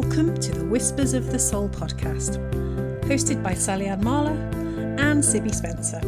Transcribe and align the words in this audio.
Welcome 0.00 0.36
to 0.36 0.52
the 0.52 0.64
Whispers 0.64 1.12
of 1.12 1.32
the 1.32 1.40
Soul 1.40 1.68
podcast, 1.68 2.38
hosted 3.02 3.42
by 3.42 3.52
Sally 3.52 3.86
Ann 3.86 4.00
Marler 4.00 4.38
and 5.00 5.20
Sibby 5.20 5.52
Spencer. 5.52 5.98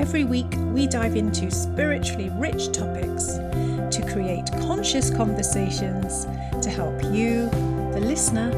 Every 0.00 0.24
week, 0.24 0.54
we 0.72 0.86
dive 0.86 1.14
into 1.14 1.50
spiritually 1.50 2.30
rich 2.36 2.72
topics 2.72 3.34
to 3.34 4.10
create 4.10 4.50
conscious 4.62 5.10
conversations 5.10 6.24
to 6.62 6.70
help 6.70 7.02
you, 7.12 7.50
the 7.92 8.00
listener, 8.00 8.50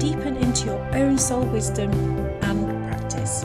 deepen 0.00 0.36
into 0.38 0.64
your 0.64 0.96
own 0.96 1.16
soul 1.16 1.44
wisdom 1.44 1.92
and 2.42 2.88
practice. 2.88 3.42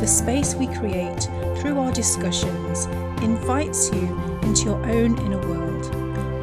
The 0.00 0.08
space 0.08 0.56
we 0.56 0.66
create 0.66 1.22
through 1.60 1.78
our 1.78 1.92
discussions 1.92 2.86
invites 3.22 3.92
you 3.92 4.40
into 4.42 4.64
your 4.64 4.84
own 4.86 5.16
inner 5.20 5.38
world 5.38 5.97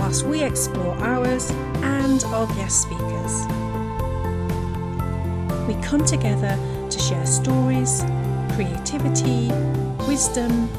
whilst 0.06 0.28
we 0.28 0.44
explore 0.44 0.96
ours 1.00 1.50
and 1.82 2.24
our 2.26 2.46
guest 2.54 2.84
speakers. 2.84 3.48
We 5.68 5.74
come 5.82 6.06
together 6.06 6.60
to 6.92 7.00
share 7.00 7.26
stories, 7.26 8.04
creativity, 8.54 9.52
wisdom, 10.08 10.70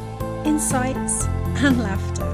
insights, 0.44 1.24
and 1.56 1.82
laughter. 1.82 2.24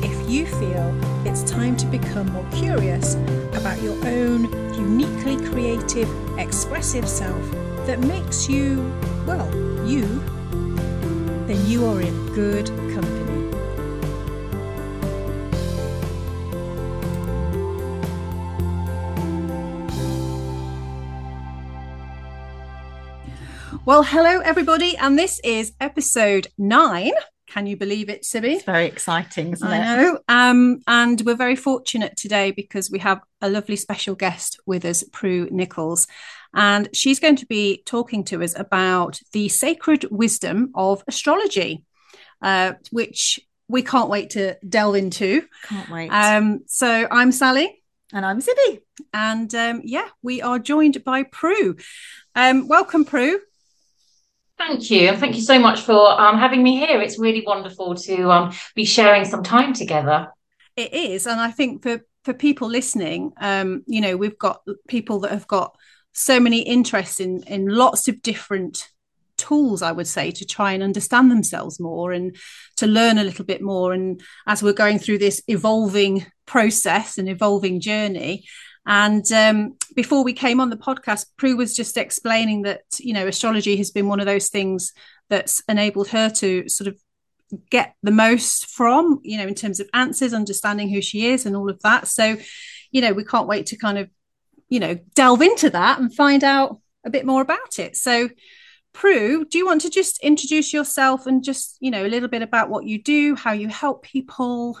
If 0.00 0.30
you 0.30 0.46
feel 0.46 0.94
it's 1.26 1.42
time 1.42 1.76
to 1.78 1.86
become 1.86 2.30
more 2.32 2.46
curious 2.52 3.14
about 3.52 3.82
your 3.82 3.96
own 4.06 4.44
uniquely 4.74 5.44
creative, 5.50 6.08
expressive 6.38 7.08
self 7.08 7.42
that 7.84 7.98
makes 7.98 8.48
you, 8.48 8.76
well, 9.26 9.52
you, 9.84 10.06
then 11.48 11.66
you 11.66 11.84
are 11.84 12.00
in 12.00 12.32
good 12.32 12.70
Well, 23.88 24.02
hello, 24.02 24.40
everybody. 24.40 24.98
And 24.98 25.18
this 25.18 25.40
is 25.42 25.72
episode 25.80 26.48
nine. 26.58 27.14
Can 27.46 27.66
you 27.66 27.74
believe 27.74 28.10
it, 28.10 28.22
Sibby? 28.22 28.56
It's 28.56 28.64
very 28.64 28.84
exciting, 28.84 29.54
isn't 29.54 29.66
I 29.66 29.76
it? 29.76 29.80
know. 29.80 30.18
Um, 30.28 30.80
and 30.86 31.22
we're 31.22 31.34
very 31.34 31.56
fortunate 31.56 32.14
today 32.14 32.50
because 32.50 32.90
we 32.90 32.98
have 32.98 33.22
a 33.40 33.48
lovely 33.48 33.76
special 33.76 34.14
guest 34.14 34.60
with 34.66 34.84
us, 34.84 35.04
Prue 35.04 35.48
Nichols. 35.50 36.06
And 36.52 36.90
she's 36.92 37.18
going 37.18 37.36
to 37.36 37.46
be 37.46 37.82
talking 37.86 38.24
to 38.24 38.42
us 38.42 38.54
about 38.58 39.20
the 39.32 39.48
sacred 39.48 40.04
wisdom 40.10 40.70
of 40.74 41.02
astrology, 41.08 41.86
uh, 42.42 42.74
which 42.90 43.40
we 43.68 43.80
can't 43.80 44.10
wait 44.10 44.28
to 44.32 44.58
delve 44.68 44.96
into. 44.96 45.46
Can't 45.62 45.88
wait. 45.88 46.10
Um, 46.10 46.60
so 46.66 47.08
I'm 47.10 47.32
Sally. 47.32 47.82
and 48.12 48.26
I'm 48.26 48.42
Sibby. 48.42 48.80
And 49.14 49.54
um, 49.54 49.80
yeah, 49.82 50.08
we 50.20 50.42
are 50.42 50.58
joined 50.58 51.02
by 51.04 51.22
Prue. 51.22 51.76
Um, 52.34 52.68
welcome, 52.68 53.06
Prue. 53.06 53.40
Thank 54.58 54.90
you, 54.90 55.08
and 55.08 55.18
thank 55.18 55.36
you 55.36 55.42
so 55.42 55.58
much 55.58 55.82
for 55.82 56.20
um, 56.20 56.36
having 56.36 56.62
me 56.62 56.78
here. 56.78 57.00
It's 57.00 57.18
really 57.18 57.44
wonderful 57.46 57.94
to 57.94 58.30
um, 58.30 58.52
be 58.74 58.84
sharing 58.84 59.24
some 59.24 59.42
time 59.42 59.72
together. 59.72 60.28
It 60.76 60.92
is, 60.92 61.26
and 61.26 61.40
I 61.40 61.50
think 61.50 61.82
for 61.82 62.00
for 62.24 62.34
people 62.34 62.68
listening, 62.68 63.32
um, 63.40 63.84
you 63.86 64.00
know, 64.00 64.16
we've 64.16 64.38
got 64.38 64.62
people 64.88 65.20
that 65.20 65.30
have 65.30 65.46
got 65.46 65.76
so 66.12 66.40
many 66.40 66.60
interests 66.60 67.20
in 67.20 67.44
in 67.44 67.66
lots 67.68 68.08
of 68.08 68.20
different 68.22 68.88
tools 69.36 69.82
i 69.82 69.92
would 69.92 70.08
say 70.08 70.32
to 70.32 70.44
try 70.44 70.72
and 70.72 70.82
understand 70.82 71.30
themselves 71.30 71.78
more 71.78 72.10
and 72.10 72.36
to 72.76 72.88
learn 72.88 73.18
a 73.18 73.24
little 73.24 73.44
bit 73.44 73.62
more 73.62 73.92
and 73.92 74.20
as 74.48 74.62
we're 74.62 74.72
going 74.72 74.98
through 74.98 75.16
this 75.16 75.40
evolving 75.46 76.26
process 76.44 77.18
and 77.18 77.28
evolving 77.28 77.80
journey 77.80 78.44
and 78.88 79.30
um, 79.32 79.76
before 79.94 80.24
we 80.24 80.32
came 80.32 80.60
on 80.60 80.70
the 80.70 80.76
podcast, 80.76 81.26
Prue 81.36 81.56
was 81.56 81.76
just 81.76 81.98
explaining 81.98 82.62
that, 82.62 82.80
you 82.98 83.12
know, 83.12 83.26
astrology 83.26 83.76
has 83.76 83.90
been 83.90 84.08
one 84.08 84.18
of 84.18 84.24
those 84.24 84.48
things 84.48 84.94
that's 85.28 85.62
enabled 85.68 86.08
her 86.08 86.30
to 86.30 86.66
sort 86.70 86.88
of 86.88 86.98
get 87.68 87.94
the 88.02 88.10
most 88.10 88.70
from, 88.70 89.20
you 89.22 89.36
know, 89.36 89.46
in 89.46 89.54
terms 89.54 89.78
of 89.78 89.90
answers, 89.92 90.32
understanding 90.32 90.88
who 90.88 91.02
she 91.02 91.26
is 91.26 91.44
and 91.44 91.54
all 91.54 91.68
of 91.68 91.78
that. 91.82 92.08
So, 92.08 92.38
you 92.90 93.02
know, 93.02 93.12
we 93.12 93.24
can't 93.24 93.46
wait 93.46 93.66
to 93.66 93.76
kind 93.76 93.98
of, 93.98 94.08
you 94.70 94.80
know, 94.80 94.96
delve 95.14 95.42
into 95.42 95.68
that 95.68 96.00
and 96.00 96.14
find 96.14 96.42
out 96.42 96.80
a 97.04 97.10
bit 97.10 97.26
more 97.26 97.42
about 97.42 97.78
it. 97.78 97.94
So, 97.94 98.30
Prue, 98.94 99.44
do 99.44 99.58
you 99.58 99.66
want 99.66 99.82
to 99.82 99.90
just 99.90 100.18
introduce 100.24 100.72
yourself 100.72 101.26
and 101.26 101.44
just, 101.44 101.76
you 101.80 101.90
know, 101.90 102.06
a 102.06 102.08
little 102.08 102.28
bit 102.28 102.40
about 102.40 102.70
what 102.70 102.84
you 102.84 103.02
do, 103.02 103.34
how 103.34 103.52
you 103.52 103.68
help 103.68 104.02
people? 104.02 104.78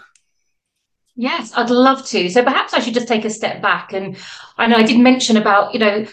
Yes, 1.20 1.52
I'd 1.56 1.68
love 1.68 2.06
to. 2.06 2.30
So 2.30 2.44
perhaps 2.44 2.72
I 2.72 2.78
should 2.78 2.94
just 2.94 3.08
take 3.08 3.24
a 3.24 3.30
step 3.30 3.60
back. 3.60 3.92
And 3.92 4.16
I 4.56 4.68
know 4.68 4.76
I 4.76 4.84
did 4.84 5.00
mention 5.00 5.36
about, 5.36 5.74
you 5.74 5.80
know, 5.80 6.06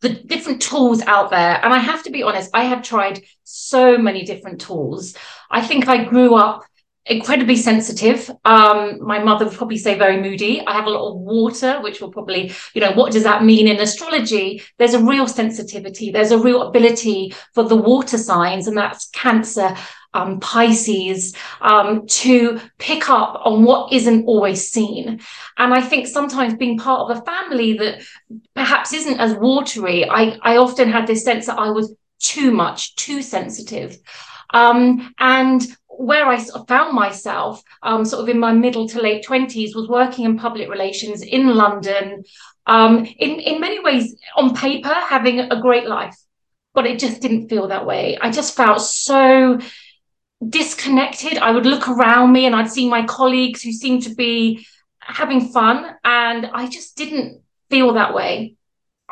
the 0.00 0.08
different 0.08 0.60
tools 0.60 1.02
out 1.02 1.30
there. 1.30 1.64
And 1.64 1.72
I 1.72 1.78
have 1.78 2.02
to 2.02 2.10
be 2.10 2.24
honest, 2.24 2.50
I 2.52 2.64
have 2.64 2.82
tried 2.82 3.22
so 3.44 3.96
many 3.96 4.24
different 4.24 4.60
tools. 4.60 5.16
I 5.52 5.64
think 5.64 5.86
I 5.86 6.02
grew 6.02 6.34
up 6.34 6.64
incredibly 7.06 7.54
sensitive. 7.54 8.28
Um, 8.44 9.00
my 9.00 9.20
mother 9.20 9.44
would 9.44 9.54
probably 9.54 9.78
say 9.78 9.96
very 9.96 10.20
moody. 10.20 10.66
I 10.66 10.72
have 10.72 10.86
a 10.86 10.90
lot 10.90 11.12
of 11.12 11.20
water, 11.20 11.80
which 11.80 12.00
will 12.00 12.10
probably, 12.10 12.52
you 12.74 12.80
know, 12.80 12.90
what 12.92 13.12
does 13.12 13.22
that 13.22 13.44
mean 13.44 13.68
in 13.68 13.78
astrology? 13.78 14.62
There's 14.78 14.94
a 14.94 15.04
real 15.04 15.28
sensitivity. 15.28 16.10
There's 16.10 16.32
a 16.32 16.38
real 16.38 16.62
ability 16.62 17.34
for 17.54 17.62
the 17.62 17.76
water 17.76 18.18
signs, 18.18 18.66
and 18.66 18.76
that's 18.76 19.08
Cancer, 19.10 19.76
um, 20.14 20.40
Pisces 20.40 21.34
um, 21.60 22.06
to 22.06 22.60
pick 22.78 23.08
up 23.08 23.40
on 23.44 23.64
what 23.64 23.92
isn't 23.92 24.26
always 24.26 24.70
seen. 24.70 25.20
And 25.58 25.74
I 25.74 25.80
think 25.80 26.06
sometimes 26.06 26.54
being 26.54 26.78
part 26.78 27.10
of 27.10 27.18
a 27.18 27.22
family 27.22 27.74
that 27.74 28.02
perhaps 28.54 28.92
isn't 28.92 29.20
as 29.20 29.34
watery, 29.34 30.08
I, 30.08 30.38
I 30.42 30.56
often 30.56 30.90
had 30.90 31.06
this 31.06 31.24
sense 31.24 31.46
that 31.46 31.58
I 31.58 31.70
was 31.70 31.94
too 32.18 32.50
much, 32.50 32.96
too 32.96 33.22
sensitive. 33.22 33.98
Um, 34.52 35.14
and 35.18 35.62
where 35.86 36.26
I 36.26 36.42
found 36.66 36.94
myself, 36.94 37.62
um, 37.82 38.04
sort 38.04 38.22
of 38.22 38.28
in 38.28 38.38
my 38.38 38.52
middle 38.52 38.88
to 38.88 39.02
late 39.02 39.24
20s, 39.24 39.74
was 39.74 39.88
working 39.88 40.24
in 40.24 40.38
public 40.38 40.68
relations 40.68 41.22
in 41.22 41.54
London. 41.54 42.24
Um, 42.66 43.04
in, 43.18 43.40
in 43.40 43.60
many 43.60 43.80
ways, 43.80 44.16
on 44.36 44.54
paper, 44.54 44.88
having 44.88 45.40
a 45.40 45.60
great 45.60 45.86
life, 45.86 46.16
but 46.74 46.86
it 46.86 46.98
just 46.98 47.20
didn't 47.20 47.48
feel 47.48 47.68
that 47.68 47.86
way. 47.86 48.16
I 48.20 48.30
just 48.30 48.56
felt 48.56 48.80
so 48.80 49.58
disconnected. 50.46 51.38
I 51.38 51.50
would 51.50 51.66
look 51.66 51.88
around 51.88 52.32
me 52.32 52.46
and 52.46 52.54
I'd 52.54 52.70
see 52.70 52.88
my 52.88 53.04
colleagues 53.04 53.62
who 53.62 53.72
seemed 53.72 54.02
to 54.04 54.14
be 54.14 54.66
having 55.00 55.48
fun, 55.48 55.96
and 56.04 56.46
I 56.46 56.68
just 56.68 56.96
didn't 56.96 57.42
feel 57.68 57.94
that 57.94 58.14
way. 58.14 58.54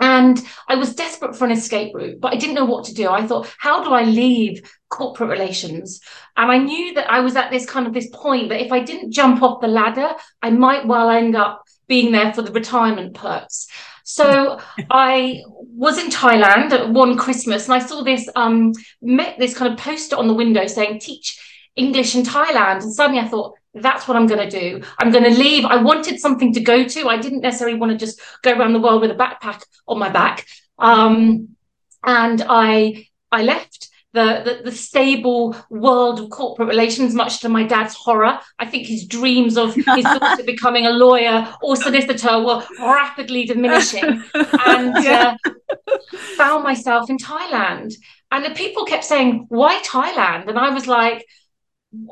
And 0.01 0.41
I 0.69 0.77
was 0.77 0.95
desperate 0.95 1.35
for 1.35 1.45
an 1.45 1.51
escape 1.51 1.93
route, 1.93 2.21
but 2.21 2.33
I 2.33 2.37
didn't 2.37 2.55
know 2.55 2.67
what 2.67 2.85
to 2.85 2.95
do. 2.95 3.09
I 3.09 3.27
thought, 3.27 3.53
how 3.59 3.83
do 3.83 3.91
I 3.91 4.05
leave 4.05 4.71
corporate 4.89 5.31
relations? 5.31 6.01
And 6.37 6.53
I 6.53 6.59
knew 6.59 6.95
that 6.95 7.11
I 7.11 7.19
was 7.21 7.35
at 7.35 7.51
this 7.51 7.69
kind 7.69 7.87
of 7.87 7.95
this 7.95 8.09
point 8.13 8.51
that 8.51 8.65
if 8.65 8.71
I 8.71 8.81
didn't 8.81 9.11
jump 9.11 9.43
off 9.43 9.61
the 9.61 9.67
ladder, 9.67 10.11
I 10.41 10.51
might 10.51 10.87
well 10.87 11.11
end 11.11 11.35
up 11.35 11.65
being 11.89 12.13
there 12.13 12.33
for 12.33 12.43
the 12.43 12.53
retirement 12.53 13.15
perks. 13.15 13.67
So 14.11 14.59
I 14.91 15.43
was 15.47 15.99
in 15.99 16.09
Thailand 16.09 16.73
at 16.73 16.89
one 16.89 17.19
Christmas 17.19 17.67
and 17.67 17.75
I 17.75 17.79
saw 17.79 18.03
this 18.03 18.27
um 18.37 18.73
met 19.03 19.39
this 19.39 19.55
kind 19.55 19.71
of 19.71 19.79
poster 19.79 20.17
on 20.17 20.29
the 20.29 20.33
window 20.33 20.67
saying 20.67 21.01
teach 21.01 21.39
English 21.77 22.15
in 22.15 22.23
Thailand. 22.23 22.83
And 22.85 22.93
suddenly 22.93 23.21
I 23.21 23.29
thought, 23.29 23.53
that's 23.75 24.09
what 24.09 24.17
I'm 24.17 24.27
going 24.27 24.49
to 24.49 24.61
do. 24.61 24.83
I'm 24.99 25.11
going 25.11 25.25
to 25.25 25.39
leave. 25.39 25.67
I 25.67 25.77
wanted 25.83 26.19
something 26.21 26.55
to 26.55 26.61
go 26.61 26.85
to. 26.85 27.07
I 27.07 27.19
didn't 27.19 27.43
necessarily 27.43 27.79
want 27.79 27.93
to 27.93 27.99
just 27.99 28.19
go 28.43 28.57
around 28.57 28.73
the 28.73 28.81
world 28.81 29.03
with 29.03 29.11
a 29.11 29.15
backpack 29.15 29.63
on 29.87 29.99
my 29.99 30.09
back. 30.09 30.47
Um, 30.79 31.49
and 32.03 32.43
I 32.49 33.09
I 33.31 33.43
left 33.43 33.88
the, 34.19 34.43
the, 34.45 34.71
the 34.71 34.77
stable 34.77 35.57
world 35.71 36.19
of 36.21 36.31
corporate 36.31 36.69
relations, 36.69 37.15
much 37.15 37.41
to 37.41 37.49
my 37.49 37.63
dad's 37.63 37.95
horror. 37.95 38.39
I 38.59 38.67
think 38.67 38.87
his 38.87 39.07
dreams 39.07 39.57
of 39.57 39.75
his 39.75 39.85
daughter 40.19 40.43
becoming 40.45 40.87
a 40.87 40.91
lawyer 40.91 41.55
or 41.63 41.77
solicitor 41.77 42.43
were 42.45 42.65
rapidly 42.81 43.45
diminishing, 43.45 44.23
and 44.35 45.05
yeah. 45.05 45.37
uh, 45.47 45.79
found 46.37 46.65
myself 46.65 47.09
in 47.11 47.19
Thailand. 47.19 47.95
And 48.31 48.45
the 48.45 48.51
people 48.51 48.85
kept 48.85 49.05
saying, 49.05 49.47
"Why 49.49 49.81
Thailand?" 49.83 50.49
And 50.49 50.59
I 50.59 50.71
was 50.71 50.87
like. 50.87 51.25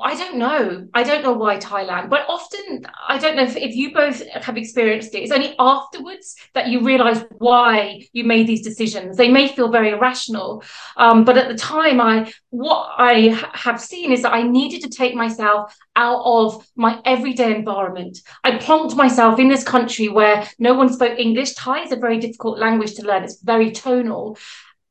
I 0.03 0.15
don't 0.15 0.39
know. 0.39 0.89
I 0.95 1.03
don't 1.03 1.23
know 1.23 1.35
why 1.35 1.59
Thailand, 1.59 2.09
but 2.09 2.25
often 2.31 2.87
I 3.09 3.19
don't 3.19 3.37
know 3.37 3.43
if, 3.43 3.57
if 3.57 3.77
you 3.77 3.93
both 3.93 4.27
have 4.29 4.57
experienced 4.57 5.15
it. 5.15 5.19
It's 5.19 5.33
only 5.33 5.55
afterwards 5.59 6.35
that 6.55 6.69
you 6.69 6.81
realize 6.81 7.23
why 7.37 8.07
you 8.15 8.25
made 8.25 8.47
these 8.47 8.63
decisions. 8.63 9.19
They 9.19 9.29
may 9.29 9.49
feel 9.49 9.71
very 9.71 9.91
irrational, 9.91 10.65
um, 10.97 11.25
but 11.25 11.37
at 11.37 11.49
the 11.49 11.59
time, 11.59 12.01
I 12.01 12.33
what 12.49 12.89
I 12.97 13.29
ha- 13.29 13.51
have 13.53 13.79
seen 13.79 14.13
is 14.13 14.23
that 14.23 14.33
I 14.33 14.45
needed 14.45 14.81
to 14.83 14.89
take 14.89 15.15
myself 15.15 15.77
out 15.95 16.23
of 16.25 16.67
my 16.75 16.99
everyday 17.05 17.55
environment. 17.55 18.19
I 18.45 18.53
plonked 18.53 18.97
myself 18.97 19.39
in 19.39 19.49
this 19.49 19.63
country 19.63 20.09
where 20.09 20.49
no 20.59 20.73
one 20.73 20.91
spoke 20.91 21.19
English. 21.19 21.55
Thai 21.55 21.83
is 21.83 21.93
a 21.93 21.97
very 21.97 22.19
difficult 22.19 22.59
language 22.59 22.95
to 22.95 23.03
learn. 23.03 23.25
It's 23.25 23.43
very 23.43 23.73
tonal. 23.73 24.39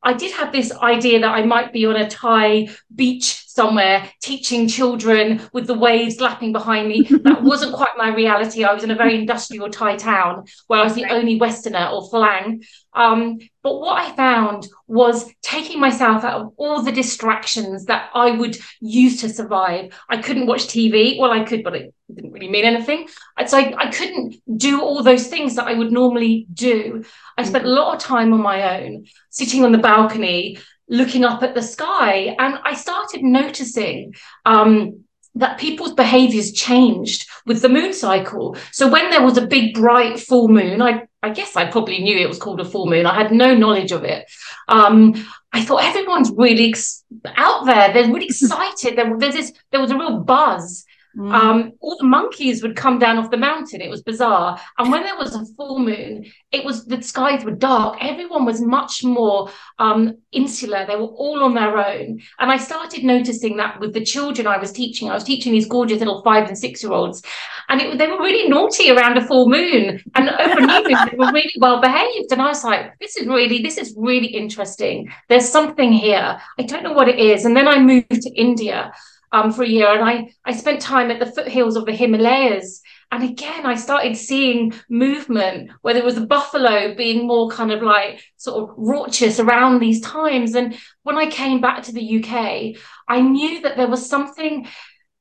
I 0.04 0.14
did 0.14 0.34
have 0.34 0.52
this 0.52 0.72
idea 0.72 1.22
that 1.22 1.34
I 1.34 1.44
might 1.44 1.74
be 1.74 1.88
on 1.88 1.96
a 1.96 2.08
Thai 2.08 2.70
beach 2.94 3.45
somewhere 3.56 4.12
teaching 4.22 4.68
children 4.68 5.42
with 5.54 5.66
the 5.66 5.74
waves 5.74 6.20
lapping 6.20 6.52
behind 6.52 6.88
me. 6.88 7.10
That 7.26 7.42
wasn't 7.42 7.74
quite 7.74 7.98
my 7.98 8.14
reality. 8.14 8.64
I 8.64 8.74
was 8.74 8.84
in 8.84 8.92
a 8.92 8.96
very 8.96 9.16
industrial 9.16 9.70
Thai 9.70 9.96
town 9.96 10.46
where 10.68 10.80
I 10.80 10.84
was 10.84 10.94
the 10.94 11.06
only 11.06 11.40
Westerner 11.40 11.90
or 11.92 12.08
Falang. 12.10 12.64
Um, 12.94 13.40
but 13.64 13.80
what 13.80 14.00
I 14.00 14.16
found 14.16 14.68
was 14.88 15.26
taking 15.42 15.80
myself 15.80 16.24
out 16.24 16.42
of 16.42 16.54
all 16.58 16.84
the 16.84 16.92
distractions 16.92 17.86
that 17.86 18.10
I 18.14 18.32
would 18.32 18.58
use 18.80 19.22
to 19.22 19.30
survive. 19.30 19.92
I 20.08 20.18
couldn't 20.18 20.46
watch 20.46 20.68
TV. 20.68 21.20
Well, 21.20 21.32
I 21.32 21.44
could, 21.44 21.64
but 21.64 21.76
it 21.76 21.94
didn't 22.14 22.32
really 22.32 22.50
mean 22.50 22.66
anything. 22.66 23.08
So 23.48 23.58
I, 23.58 23.74
I 23.78 23.92
couldn't 23.92 24.36
do 24.56 24.82
all 24.82 25.02
those 25.02 25.28
things 25.28 25.56
that 25.56 25.68
I 25.68 25.74
would 25.74 25.92
normally 25.92 26.46
do. 26.54 27.04
I 27.38 27.44
spent 27.44 27.66
a 27.66 27.70
lot 27.70 27.96
of 27.96 28.02
time 28.02 28.34
on 28.34 28.42
my 28.42 28.82
own, 28.82 29.06
sitting 29.30 29.66
on 29.66 29.72
the 29.72 29.80
balcony, 29.80 30.60
looking 30.88 31.24
up 31.24 31.44
at 31.44 31.56
the 31.56 31.62
sky. 31.62 32.36
And 32.38 32.60
I 32.64 32.74
started 32.76 33.24
noticing 33.24 34.14
um, 34.46 35.06
that 35.36 35.60
people's 35.60 35.94
behaviors 35.94 36.52
changed 36.52 37.28
with 37.46 37.62
the 37.62 37.70
moon 37.70 37.94
cycle. 37.94 38.56
So 38.72 38.90
when 38.90 39.10
there 39.10 39.24
was 39.24 39.38
a 39.38 39.48
big, 39.48 39.76
bright 39.76 40.20
full 40.20 40.48
moon, 40.48 40.82
I, 40.82 41.08
I 41.22 41.30
guess 41.30 41.56
I 41.56 41.70
probably 41.70 42.02
knew 42.02 42.18
it 42.18 42.30
was 42.30 42.40
called 42.40 42.62
a 42.62 42.66
full 42.66 42.88
moon. 42.88 43.06
I 43.06 43.16
had 43.16 43.32
no 43.32 43.54
knowledge 43.54 43.92
of 43.92 44.04
it. 44.04 44.26
Um, 44.68 45.14
I 45.52 45.64
thought 45.64 45.84
everyone's 45.84 46.32
really 46.36 46.70
ex- 46.70 47.04
out 47.36 47.66
there. 47.66 47.94
They're 47.94 48.12
really 48.12 48.26
excited. 48.30 48.98
There, 48.98 49.18
there's 49.18 49.36
this, 49.36 49.54
there 49.72 49.82
was 49.82 49.92
a 49.92 49.98
real 49.98 50.20
buzz. 50.20 50.86
Mm. 51.18 51.34
Um, 51.34 51.72
all 51.80 51.98
the 51.98 52.06
monkeys 52.06 52.62
would 52.62 52.76
come 52.76 53.00
down 53.00 53.18
off 53.18 53.32
the 53.32 53.38
mountain. 53.38 53.82
It 53.82 53.90
was 53.90 54.02
bizarre. 54.02 54.60
And 54.78 54.92
when 54.92 55.04
there 55.04 55.16
was 55.16 55.34
a 55.34 55.46
full 55.56 55.80
moon, 55.80 56.26
it 56.52 56.66
was 56.66 56.86
the 56.86 57.02
skies 57.02 57.46
were 57.46 57.52
dark. 57.52 57.98
Everyone 58.02 58.46
was 58.46 58.62
much 58.62 59.04
more 59.04 59.50
um, 59.80 60.18
insular. 60.32 60.86
They 60.86 60.96
were 60.96 61.04
all 61.04 61.44
on 61.44 61.54
their 61.54 61.78
own. 61.78 62.20
And 62.40 62.52
I 62.52 62.58
started 62.58 63.04
noticing 63.04 63.58
that 63.58 63.80
with 63.80 63.94
the 63.94 64.04
children 64.04 64.46
I 64.46 64.58
was 64.58 64.72
teaching. 64.72 65.10
I 65.10 65.14
was 65.14 65.24
teaching 65.24 65.54
these 65.54 65.68
gorgeous 65.68 66.00
little 66.00 66.22
five 66.24 66.48
and 66.48 66.58
six 66.58 66.84
year 66.84 66.92
olds, 66.92 67.24
and 67.70 67.82
it, 67.82 67.98
they 67.98 68.08
were 68.08 68.20
really 68.20 68.50
naughty 68.50 68.92
around 68.92 69.18
a 69.18 69.26
full 69.26 69.50
moon. 69.50 70.02
And 70.16 70.30
over 70.30 70.62
new 70.62 70.84
moon, 70.84 71.10
they 71.12 71.18
were 71.18 71.32
really 71.32 71.56
well 71.60 71.82
behaved. 71.82 72.32
And 72.32 72.42
I 72.42 72.48
was 72.48 72.64
like, 72.64 72.98
this 73.00 73.16
is 73.16 73.28
really, 73.28 73.62
this 73.62 73.78
is 73.78 73.94
really 73.98 74.28
interesting. 74.28 75.10
There's 75.30 75.48
something 75.48 75.94
here. 75.94 76.40
I 76.60 76.64
don't 76.64 76.84
know 76.84 76.94
what 76.94 77.08
it 77.08 77.20
is. 77.20 77.46
And 77.46 77.56
then 77.56 77.68
I 77.68 77.80
moved 77.80 78.10
to 78.12 78.30
India 78.36 78.92
um, 79.36 79.52
for 79.52 79.64
a 79.64 79.68
year. 79.68 79.94
And 79.94 80.04
I, 80.04 80.30
I 80.46 80.54
spent 80.54 80.82
time 80.82 81.12
at 81.12 81.20
the 81.20 81.26
foothills 81.26 81.76
of 81.76 81.86
the 81.86 81.92
Himalayas. 81.92 82.82
And 83.12 83.24
again, 83.24 83.66
I 83.66 83.76
started 83.76 84.16
seeing 84.16 84.74
movement 84.90 85.72
where 85.82 85.94
there 85.94 86.06
was 86.06 86.18
a 86.18 86.26
buffalo 86.26 86.96
being 86.96 87.28
more 87.28 87.50
kind 87.50 87.72
of 87.72 87.84
like 87.84 88.24
sort 88.38 88.64
of 88.64 88.76
raucous 88.78 89.40
around 89.40 89.80
these 89.80 90.00
times. 90.00 90.56
And 90.56 90.78
when 91.04 91.18
I 91.18 91.30
came 91.30 91.60
back 91.60 91.84
to 91.84 91.92
the 91.92 92.24
UK, 92.24 92.82
I 93.08 93.22
knew 93.22 93.62
that 93.62 93.76
there 93.76 93.90
was 93.90 94.10
something, 94.10 94.68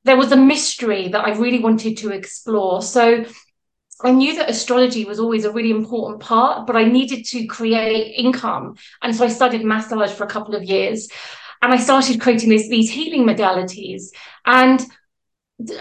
there 0.05 0.17
was 0.17 0.31
a 0.31 0.37
mystery 0.37 1.09
that 1.09 1.25
I 1.25 1.31
really 1.31 1.59
wanted 1.59 1.97
to 1.97 2.11
explore. 2.11 2.81
So 2.81 3.25
I 4.01 4.11
knew 4.11 4.35
that 4.35 4.49
astrology 4.49 5.03
was 5.03 5.19
always 5.19 5.45
a 5.45 5.51
really 5.51 5.71
important 5.71 6.21
part, 6.21 6.67
but 6.67 6.75
I 6.75 6.85
needed 6.85 7.25
to 7.25 7.45
create 7.47 8.15
income. 8.15 8.75
And 9.01 9.13
so 9.15 9.25
I 9.25 9.29
studied 9.29 9.63
massage 9.63 10.11
for 10.11 10.23
a 10.23 10.29
couple 10.29 10.55
of 10.55 10.63
years 10.63 11.09
and 11.61 11.73
I 11.73 11.77
started 11.77 12.21
creating 12.21 12.49
this, 12.49 12.67
these 12.67 12.91
healing 12.91 13.25
modalities. 13.25 14.09
And 14.45 14.85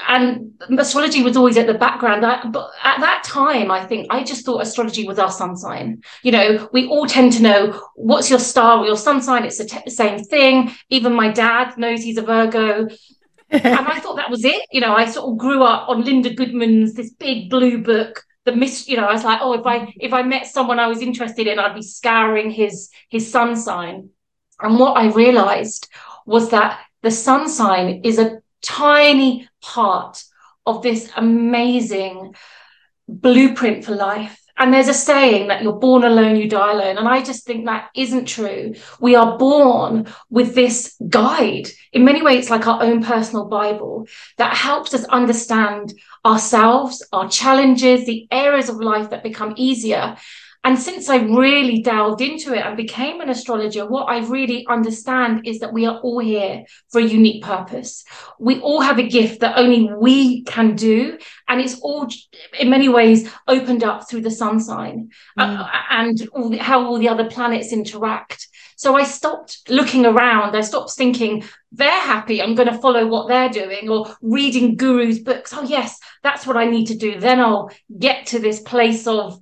and 0.08 0.52
astrology 0.78 1.22
was 1.22 1.36
always 1.36 1.56
at 1.56 1.66
the 1.66 1.74
background. 1.74 2.24
I, 2.24 2.46
but 2.46 2.70
at 2.82 3.00
that 3.00 3.24
time, 3.24 3.70
I 3.70 3.84
think 3.84 4.06
I 4.08 4.22
just 4.22 4.46
thought 4.46 4.62
astrology 4.62 5.06
was 5.06 5.18
our 5.18 5.32
sun 5.32 5.56
sign. 5.56 6.02
You 6.22 6.32
know, 6.32 6.68
we 6.72 6.86
all 6.86 7.06
tend 7.06 7.32
to 7.34 7.42
know 7.42 7.88
what's 7.96 8.30
your 8.30 8.38
star 8.38 8.78
or 8.78 8.86
your 8.86 8.96
sun 8.96 9.20
sign. 9.20 9.44
It's 9.44 9.58
the 9.58 9.64
t- 9.64 9.90
same 9.90 10.22
thing. 10.22 10.72
Even 10.90 11.12
my 11.12 11.30
dad 11.30 11.76
knows 11.76 12.02
he's 12.02 12.18
a 12.18 12.22
Virgo. 12.22 12.86
and 13.50 13.86
I 13.86 13.98
thought 13.98 14.16
that 14.16 14.30
was 14.30 14.44
it. 14.44 14.62
You 14.70 14.80
know, 14.80 14.94
I 14.94 15.06
sort 15.06 15.30
of 15.30 15.38
grew 15.38 15.62
up 15.64 15.88
on 15.88 16.04
Linda 16.04 16.32
Goodman's 16.32 16.94
this 16.94 17.10
big 17.10 17.50
blue 17.50 17.82
book. 17.82 18.22
The 18.44 18.54
miss, 18.54 18.88
you 18.88 18.96
know, 18.96 19.06
I 19.06 19.12
was 19.12 19.24
like, 19.24 19.40
oh, 19.42 19.54
if 19.54 19.66
I 19.66 19.92
if 19.96 20.12
I 20.12 20.22
met 20.22 20.46
someone 20.46 20.78
I 20.78 20.86
was 20.86 21.00
interested 21.00 21.46
in, 21.46 21.58
I'd 21.58 21.74
be 21.74 21.82
scouring 21.82 22.50
his 22.50 22.90
his 23.08 23.30
sun 23.30 23.56
sign. 23.56 24.10
And 24.60 24.78
what 24.78 24.96
I 24.96 25.10
realized 25.10 25.88
was 26.26 26.50
that 26.50 26.80
the 27.02 27.10
sun 27.10 27.48
sign 27.48 28.02
is 28.04 28.18
a 28.18 28.40
tiny 28.62 29.48
part 29.60 30.24
of 30.66 30.82
this 30.82 31.10
amazing 31.16 32.34
blueprint 33.08 33.84
for 33.84 33.94
life. 33.94 34.40
And 34.56 34.72
there's 34.72 34.88
a 34.88 34.94
saying 34.94 35.48
that 35.48 35.62
you're 35.62 35.80
born 35.80 36.04
alone, 36.04 36.36
you 36.36 36.48
die 36.48 36.72
alone. 36.72 36.96
And 36.96 37.08
I 37.08 37.22
just 37.22 37.44
think 37.44 37.66
that 37.66 37.90
isn't 37.96 38.26
true. 38.26 38.74
We 39.00 39.16
are 39.16 39.36
born 39.36 40.06
with 40.30 40.54
this 40.54 40.96
guide. 41.08 41.68
In 41.92 42.04
many 42.04 42.22
ways, 42.22 42.42
it's 42.44 42.50
like 42.50 42.68
our 42.68 42.80
own 42.80 43.02
personal 43.02 43.46
Bible 43.46 44.06
that 44.38 44.56
helps 44.56 44.94
us 44.94 45.04
understand 45.06 45.92
ourselves, 46.24 47.04
our 47.12 47.28
challenges, 47.28 48.06
the 48.06 48.28
areas 48.30 48.68
of 48.68 48.76
life 48.76 49.10
that 49.10 49.24
become 49.24 49.54
easier. 49.56 50.16
And 50.64 50.78
since 50.78 51.10
I 51.10 51.16
really 51.16 51.82
delved 51.82 52.22
into 52.22 52.54
it 52.54 52.64
and 52.64 52.74
became 52.74 53.20
an 53.20 53.28
astrologer, 53.28 53.86
what 53.86 54.04
I 54.04 54.20
really 54.20 54.66
understand 54.66 55.46
is 55.46 55.58
that 55.58 55.74
we 55.74 55.84
are 55.84 55.98
all 55.98 56.20
here 56.20 56.64
for 56.90 57.00
a 57.00 57.04
unique 57.04 57.44
purpose. 57.44 58.02
We 58.40 58.60
all 58.60 58.80
have 58.80 58.98
a 58.98 59.06
gift 59.06 59.40
that 59.40 59.58
only 59.58 59.92
we 59.92 60.42
can 60.44 60.74
do. 60.74 61.18
And 61.48 61.60
it's 61.60 61.78
all, 61.80 62.08
in 62.58 62.70
many 62.70 62.88
ways, 62.88 63.30
opened 63.46 63.84
up 63.84 64.08
through 64.08 64.22
the 64.22 64.30
sun 64.30 64.58
sign 64.58 65.10
mm. 65.38 65.60
uh, 65.60 65.68
and 65.90 66.26
all 66.32 66.48
the, 66.48 66.56
how 66.56 66.82
all 66.86 66.98
the 66.98 67.10
other 67.10 67.28
planets 67.28 67.70
interact. 67.70 68.48
So 68.76 68.96
I 68.96 69.04
stopped 69.04 69.68
looking 69.68 70.06
around. 70.06 70.56
I 70.56 70.62
stopped 70.62 70.92
thinking, 70.92 71.44
they're 71.72 71.90
happy. 71.90 72.40
I'm 72.40 72.54
going 72.54 72.72
to 72.72 72.78
follow 72.78 73.06
what 73.06 73.28
they're 73.28 73.50
doing 73.50 73.88
or 73.90 74.16
reading 74.22 74.76
gurus' 74.76 75.18
books. 75.18 75.52
Oh, 75.54 75.62
yes, 75.62 75.98
that's 76.22 76.46
what 76.46 76.56
I 76.56 76.64
need 76.64 76.86
to 76.86 76.96
do. 76.96 77.20
Then 77.20 77.38
I'll 77.38 77.70
get 77.98 78.26
to 78.28 78.38
this 78.38 78.60
place 78.60 79.06
of 79.06 79.38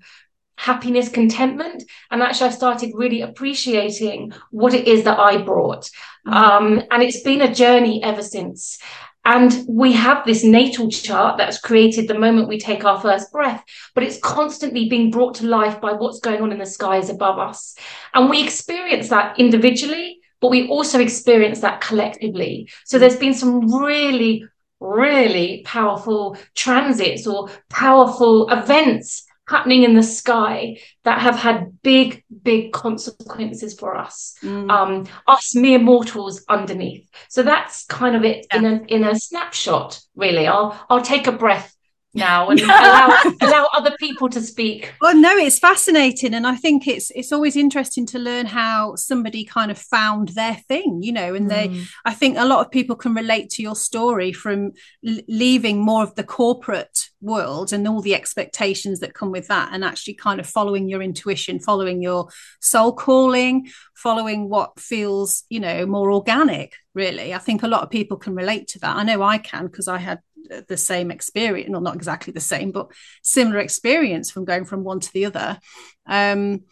happiness, 0.56 1.08
contentment. 1.08 1.82
And 2.10 2.22
actually, 2.22 2.48
I 2.48 2.52
started 2.52 2.92
really 2.94 3.22
appreciating 3.22 4.32
what 4.50 4.74
it 4.74 4.86
is 4.86 5.04
that 5.04 5.18
I 5.18 5.38
brought. 5.38 5.90
Mm. 6.26 6.32
Um, 6.32 6.82
and 6.90 7.02
it's 7.02 7.22
been 7.22 7.42
a 7.42 7.54
journey 7.54 8.02
ever 8.02 8.22
since. 8.22 8.78
And 9.24 9.64
we 9.68 9.92
have 9.92 10.26
this 10.26 10.42
natal 10.42 10.90
chart 10.90 11.38
that's 11.38 11.60
created 11.60 12.08
the 12.08 12.18
moment 12.18 12.48
we 12.48 12.58
take 12.58 12.84
our 12.84 13.00
first 13.00 13.30
breath, 13.30 13.62
but 13.94 14.02
it's 14.02 14.18
constantly 14.18 14.88
being 14.88 15.12
brought 15.12 15.36
to 15.36 15.46
life 15.46 15.80
by 15.80 15.92
what's 15.92 16.18
going 16.18 16.42
on 16.42 16.50
in 16.50 16.58
the 16.58 16.66
skies 16.66 17.08
above 17.08 17.38
us. 17.38 17.76
And 18.14 18.28
we 18.28 18.42
experience 18.42 19.08
that 19.10 19.38
individually, 19.38 20.18
but 20.40 20.50
we 20.50 20.66
also 20.66 20.98
experience 20.98 21.60
that 21.60 21.80
collectively. 21.80 22.68
So 22.84 22.98
there's 22.98 23.16
been 23.16 23.34
some 23.34 23.72
really, 23.72 24.44
really 24.80 25.62
powerful 25.64 26.36
transits 26.56 27.24
or 27.24 27.48
powerful 27.70 28.50
events 28.50 29.24
happening 29.48 29.82
in 29.82 29.94
the 29.94 30.02
sky 30.02 30.78
that 31.04 31.20
have 31.20 31.36
had 31.36 31.82
big, 31.82 32.24
big 32.42 32.72
consequences 32.72 33.74
for 33.74 33.96
us, 33.96 34.34
mm. 34.42 34.70
um, 34.70 35.06
us 35.26 35.54
mere 35.54 35.78
mortals 35.78 36.44
underneath. 36.48 37.08
So 37.28 37.42
that's 37.42 37.84
kind 37.86 38.16
of 38.16 38.24
it 38.24 38.46
yeah. 38.52 38.58
in 38.58 38.64
a 38.64 38.84
in 38.86 39.04
a 39.04 39.14
snapshot, 39.14 40.00
really. 40.14 40.46
I'll 40.46 40.78
I'll 40.88 41.02
take 41.02 41.26
a 41.26 41.32
breath 41.32 41.74
now 42.14 42.48
and 42.50 42.60
allow, 42.60 43.18
allow 43.40 43.68
other 43.74 43.94
people 43.98 44.28
to 44.28 44.40
speak. 44.40 44.92
Well 45.00 45.16
no 45.16 45.36
it's 45.36 45.58
fascinating 45.58 46.34
and 46.34 46.46
i 46.46 46.56
think 46.56 46.86
it's 46.88 47.10
it's 47.12 47.32
always 47.32 47.56
interesting 47.56 48.06
to 48.06 48.18
learn 48.18 48.46
how 48.46 48.94
somebody 48.96 49.44
kind 49.44 49.70
of 49.70 49.78
found 49.78 50.28
their 50.28 50.54
thing 50.54 51.00
you 51.02 51.12
know 51.12 51.34
and 51.34 51.46
mm. 51.46 51.50
they 51.50 51.84
i 52.04 52.12
think 52.12 52.36
a 52.36 52.44
lot 52.44 52.64
of 52.64 52.70
people 52.70 52.96
can 52.96 53.14
relate 53.14 53.50
to 53.50 53.62
your 53.62 53.76
story 53.76 54.32
from 54.32 54.72
l- 55.06 55.20
leaving 55.28 55.80
more 55.80 56.02
of 56.02 56.14
the 56.14 56.24
corporate 56.24 57.08
world 57.20 57.72
and 57.72 57.86
all 57.86 58.00
the 58.00 58.14
expectations 58.14 59.00
that 59.00 59.14
come 59.14 59.30
with 59.30 59.48
that 59.48 59.70
and 59.72 59.84
actually 59.84 60.14
kind 60.14 60.40
of 60.40 60.46
following 60.46 60.88
your 60.88 61.02
intuition 61.02 61.60
following 61.60 62.02
your 62.02 62.28
soul 62.60 62.92
calling 62.92 63.68
following 63.94 64.48
what 64.48 64.78
feels 64.78 65.44
you 65.48 65.60
know 65.60 65.86
more 65.86 66.10
organic 66.10 66.74
really. 66.94 67.32
I 67.32 67.38
think 67.38 67.62
a 67.62 67.68
lot 67.68 67.82
of 67.82 67.90
people 67.90 68.16
can 68.18 68.34
relate 68.34 68.68
to 68.68 68.78
that. 68.80 68.96
I 68.96 69.02
know 69.02 69.22
i 69.22 69.38
can 69.38 69.66
because 69.66 69.88
i 69.88 69.98
had 69.98 70.20
the 70.68 70.76
same 70.76 71.10
experience, 71.10 71.70
well, 71.70 71.80
not 71.80 71.96
exactly 71.96 72.32
the 72.32 72.40
same, 72.40 72.72
but 72.72 72.90
similar 73.22 73.58
experience 73.58 74.30
from 74.30 74.44
going 74.44 74.64
from 74.64 74.84
one 74.84 75.00
to 75.00 75.12
the 75.12 75.26
other. 75.26 75.58
Um, 76.06 76.62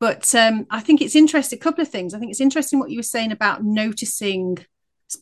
but 0.00 0.34
um, 0.34 0.66
I 0.70 0.80
think 0.80 1.00
it's 1.00 1.16
interesting. 1.16 1.58
A 1.58 1.62
couple 1.62 1.82
of 1.82 1.88
things. 1.88 2.14
I 2.14 2.18
think 2.18 2.30
it's 2.30 2.40
interesting 2.40 2.78
what 2.78 2.90
you 2.90 2.98
were 2.98 3.02
saying 3.02 3.32
about 3.32 3.64
noticing, 3.64 4.58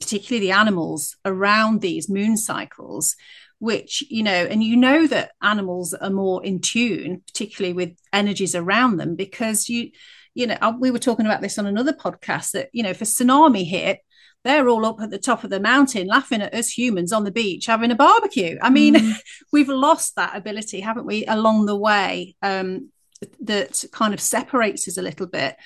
particularly 0.00 0.46
the 0.46 0.52
animals 0.52 1.16
around 1.24 1.80
these 1.80 2.08
moon 2.08 2.36
cycles, 2.36 3.14
which 3.58 4.02
you 4.08 4.22
know, 4.22 4.32
and 4.32 4.62
you 4.64 4.76
know 4.76 5.06
that 5.06 5.32
animals 5.40 5.94
are 5.94 6.10
more 6.10 6.44
in 6.44 6.60
tune, 6.60 7.22
particularly 7.26 7.74
with 7.74 7.96
energies 8.12 8.54
around 8.54 8.96
them, 8.96 9.14
because 9.14 9.68
you, 9.68 9.90
you 10.34 10.46
know, 10.46 10.76
we 10.80 10.90
were 10.90 10.98
talking 10.98 11.26
about 11.26 11.42
this 11.42 11.58
on 11.58 11.66
another 11.66 11.92
podcast 11.92 12.52
that 12.52 12.68
you 12.72 12.82
know, 12.82 12.90
if 12.90 13.02
a 13.02 13.04
tsunami 13.04 13.64
hit, 13.64 14.00
they're 14.44 14.68
all 14.68 14.84
up 14.84 15.00
at 15.00 15.10
the 15.10 15.18
top 15.18 15.44
of 15.44 15.50
the 15.50 15.60
mountain 15.60 16.08
laughing 16.08 16.42
at 16.42 16.54
us 16.54 16.76
humans 16.76 17.12
on 17.12 17.24
the 17.24 17.30
beach 17.30 17.66
having 17.66 17.90
a 17.90 17.94
barbecue. 17.94 18.58
I 18.60 18.70
mean, 18.70 18.94
mm. 18.94 19.12
we've 19.52 19.68
lost 19.68 20.16
that 20.16 20.36
ability, 20.36 20.80
haven't 20.80 21.06
we, 21.06 21.24
along 21.26 21.66
the 21.66 21.76
way, 21.76 22.34
um, 22.42 22.90
that 23.40 23.84
kind 23.92 24.12
of 24.12 24.20
separates 24.20 24.88
us 24.88 24.98
a 24.98 25.02
little 25.02 25.26
bit. 25.26 25.56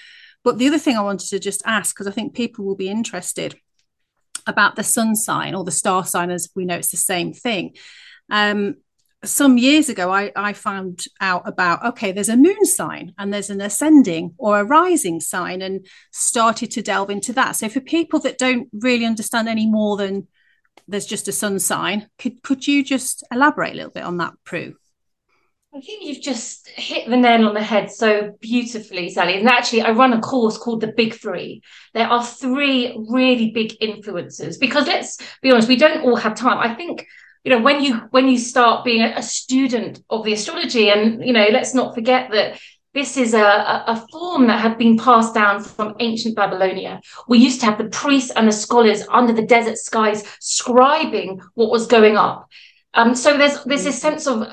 but 0.45 0.59
the 0.59 0.67
other 0.69 0.79
thing 0.79 0.97
I 0.97 1.03
wanted 1.03 1.29
to 1.31 1.39
just 1.39 1.63
ask, 1.65 1.95
because 1.95 2.07
I 2.07 2.13
think 2.13 2.35
people 2.35 2.65
will 2.65 2.77
be 2.77 2.89
interested 2.89 3.59
about 4.47 4.77
the 4.77 4.85
sun 4.85 5.17
sign 5.17 5.55
or 5.55 5.65
the 5.65 5.71
star 5.71 6.05
sign, 6.05 6.31
as 6.31 6.51
we 6.55 6.65
know 6.65 6.77
it's 6.77 6.91
the 6.91 6.97
same 6.97 7.33
thing. 7.33 7.75
Um, 8.31 8.77
some 9.25 9.59
years 9.59 9.89
ago, 9.89 10.13
I, 10.13 10.31
I 10.37 10.53
found 10.53 11.05
out 11.21 11.49
about 11.49 11.85
okay, 11.87 12.13
there's 12.13 12.29
a 12.29 12.37
moon 12.37 12.65
sign 12.65 13.15
and 13.19 13.33
there's 13.33 13.51
an 13.51 13.61
ascending 13.61 14.35
or 14.39 14.59
a 14.59 14.65
rising 14.65 15.21
sign, 15.21 15.63
and 15.63 15.87
started 16.13 16.71
to 16.73 16.83
delve 16.83 17.11
into 17.11 17.33
that. 17.35 17.57
So, 17.57 17.69
for 17.69 17.81
people 17.81 18.21
that 18.21 18.39
don't 18.39 18.69
really 18.73 19.05
understand 19.05 19.49
any 19.49 19.67
more 19.67 19.97
than 19.97 20.29
there's 20.89 21.07
just 21.07 21.29
a 21.29 21.33
sun 21.33 21.59
sign, 21.59 22.09
could 22.19 22.43
could 22.43 22.67
you 22.67 22.85
just 22.85 23.25
elaborate 23.33 23.73
a 23.73 23.77
little 23.77 23.91
bit 23.91 24.05
on 24.05 24.19
that, 24.19 24.35
Prue? 24.45 24.77
I 25.75 25.81
think 25.81 26.05
you've 26.05 26.23
just 26.23 26.69
hit 26.69 27.09
the 27.09 27.19
nail 27.19 27.47
on 27.47 27.53
the 27.53 27.63
head 27.63 27.91
so 27.91 28.33
beautifully, 28.41 29.11
Sally. 29.11 29.39
And 29.39 29.47
actually, 29.47 29.83
I 29.83 29.91
run 29.91 30.15
a 30.15 30.21
course 30.21 30.57
called 30.57 30.81
the 30.81 30.87
Big 30.87 31.15
Three. 31.15 31.63
There 31.93 32.07
are 32.07 32.25
three 32.25 32.97
really 33.11 33.51
big 33.51 33.77
influences 33.81 34.57
because 34.57 34.87
let's 34.87 35.19
be 35.43 35.51
honest, 35.51 35.69
we 35.69 35.77
don't 35.77 36.03
all 36.03 36.17
have 36.17 36.35
time. 36.35 36.59
I 36.59 36.75
think 36.75 37.07
you 37.47 37.53
know 37.53 37.63
when 37.63 37.81
you 37.81 37.95
when 38.11 38.27
you 38.27 38.39
start 38.39 38.85
being 38.85 39.03
a, 39.03 39.23
student 39.23 40.03
of 40.11 40.25
the 40.25 40.33
astrology, 40.33 40.91
and 40.91 41.25
you 41.25 41.33
know, 41.33 41.47
let's 41.53 41.75
not 41.75 41.95
forget 41.95 42.29
that 42.33 42.59
this 42.93 43.17
is 43.17 43.35
a, 43.35 43.39
a, 43.87 44.05
form 44.11 44.49
that 44.49 44.59
had 44.59 44.77
been 44.79 44.99
passed 44.99 45.33
down 45.33 45.63
from 45.63 45.95
ancient 46.01 46.35
Babylonia. 46.35 47.01
We 47.29 47.39
used 47.39 47.61
to 47.61 47.67
have 47.67 47.79
the 47.79 47.89
priests 47.89 48.33
and 48.35 48.49
the 48.49 48.53
scholars 48.53 49.07
under 49.09 49.33
the 49.33 49.47
desert 49.47 49.79
skies 49.79 50.25
scribing 50.41 51.41
what 51.55 51.71
was 51.71 51.87
going 51.87 52.17
up. 52.17 52.49
Um, 52.95 53.15
so 53.15 53.39
there's 53.39 53.63
there's 53.63 53.85
this 53.85 54.01
sense 54.01 54.27
of 54.27 54.43
uh, 54.43 54.53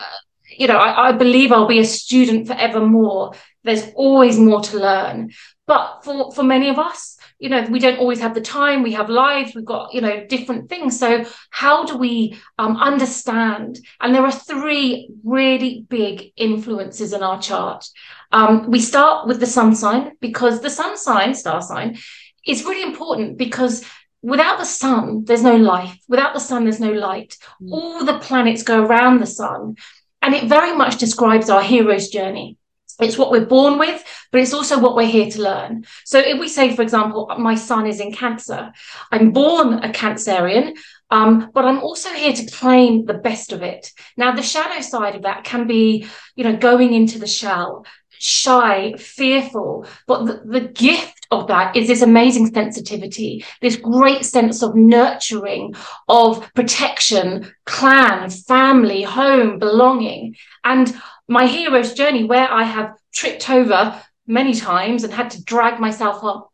you 0.56 0.68
know, 0.68 0.78
I, 0.78 1.10
I 1.10 1.12
believe 1.14 1.52
I'll 1.52 1.68
be 1.68 1.80
a 1.80 1.86
student 1.86 2.46
forevermore. 2.46 3.34
There's 3.64 3.90
always 3.96 4.38
more 4.38 4.62
to 4.62 4.78
learn. 4.78 5.32
But 5.66 6.04
for, 6.04 6.32
for 6.32 6.44
many 6.44 6.70
of 6.70 6.78
us, 6.78 7.13
you 7.40 7.50
know, 7.50 7.66
we 7.70 7.80
don't 7.80 8.00
always 8.00 8.20
have 8.20 8.34
the 8.34 8.42
time. 8.42 8.84
We 8.84 8.94
have 8.94 9.10
lives. 9.10 9.54
We've 9.54 9.66
got, 9.66 9.94
you 9.94 10.02
know, 10.02 10.26
different 10.28 10.70
things. 10.70 11.00
So 11.00 11.26
how 11.50 11.86
do 11.86 11.98
we 11.98 12.40
um, 12.58 12.78
understand? 12.78 13.80
And 14.00 14.14
there 14.14 14.24
are 14.24 14.32
three 14.32 15.10
really 15.24 15.86
big 15.90 16.32
influences 16.38 17.14
in 17.14 17.24
our 17.24 17.42
chart. 17.42 17.86
Um, 18.32 18.70
we 18.70 18.80
start 18.80 19.28
with 19.28 19.40
the 19.40 19.46
sun 19.46 19.76
sign 19.76 20.14
because 20.20 20.62
the 20.62 20.70
sun 20.70 20.98
sign, 20.98 21.36
star 21.36 21.62
sign, 21.62 21.98
is 22.46 22.64
really 22.64 22.84
important 22.84 23.38
because 23.38 23.86
without 24.22 24.58
the 24.58 24.66
sun, 24.66 25.26
there's 25.26 25.44
no 25.44 25.56
life. 25.56 25.98
Without 26.08 26.34
the 26.34 26.40
sun, 26.40 26.64
there's 26.64 26.80
no 26.80 26.92
light. 26.92 27.38
Mm. 27.62 27.72
All 27.72 28.06
the 28.06 28.20
planets 28.20 28.64
go 28.64 28.84
around 28.84 29.20
the 29.20 29.28
sun. 29.28 29.76
And 30.22 30.34
it 30.34 30.46
very 30.46 30.76
much 30.76 30.98
describes 30.98 31.50
our 31.50 31.62
hero's 31.62 32.08
journey. 32.08 32.58
It's 33.00 33.18
what 33.18 33.32
we're 33.32 33.46
born 33.46 33.80
with, 33.80 34.04
but 34.32 34.42
it's 34.42 34.54
also 34.54 34.80
what 34.80 34.96
we're 34.96 35.08
here 35.08 35.30
to 35.32 35.42
learn. 35.42 35.86
So 36.06 36.20
if 36.20 36.40
we 36.40 36.48
say, 36.48 36.76
for 36.76 36.82
example, 36.82 37.30
my 37.38 37.56
sun 37.56 37.88
is 37.88 38.00
in 38.00 38.14
Cancer, 38.14 38.72
I'm 39.12 39.32
born 39.32 39.84
a 39.84 39.90
Cancerian, 39.90 40.76
um, 41.10 41.52
but 41.54 41.66
I'm 41.66 41.80
also 41.80 42.10
here 42.10 42.34
to 42.34 42.52
claim 42.52 43.06
the 43.06 43.14
best 43.14 43.52
of 43.52 43.62
it. 43.62 43.92
Now, 44.18 44.36
the 44.36 44.42
shadow 44.42 44.82
side 44.82 45.16
of 45.16 45.24
that 45.24 45.44
can 45.44 45.68
be, 45.68 46.08
you 46.36 46.44
know, 46.44 46.56
going 46.56 46.94
into 46.94 47.20
the 47.20 47.28
shell, 47.28 47.86
shy, 48.10 48.94
fearful, 48.98 49.86
but 50.08 50.26
the, 50.26 50.42
the 50.46 50.68
gift 50.68 51.28
of 51.30 51.48
that 51.48 51.76
is 51.76 51.88
this 51.88 52.02
amazing 52.02 52.54
sensitivity, 52.54 53.46
this 53.62 53.76
great 53.76 54.24
sense 54.26 54.64
of 54.64 54.76
nurturing, 54.76 55.76
of 56.08 56.52
protection, 56.54 57.54
clan, 57.66 58.30
family, 58.30 59.04
home, 59.04 59.60
belonging. 59.60 60.36
And 60.64 60.96
my 61.28 61.46
hero's 61.48 61.94
journey, 61.94 62.24
where 62.24 62.52
I 62.52 62.64
have 62.64 62.94
tripped 63.14 63.50
over 63.50 64.02
many 64.28 64.54
times 64.54 65.04
and 65.04 65.14
had 65.14 65.32
to 65.32 65.44
drag 65.44 65.80
myself 65.80 66.24
up 66.24 66.50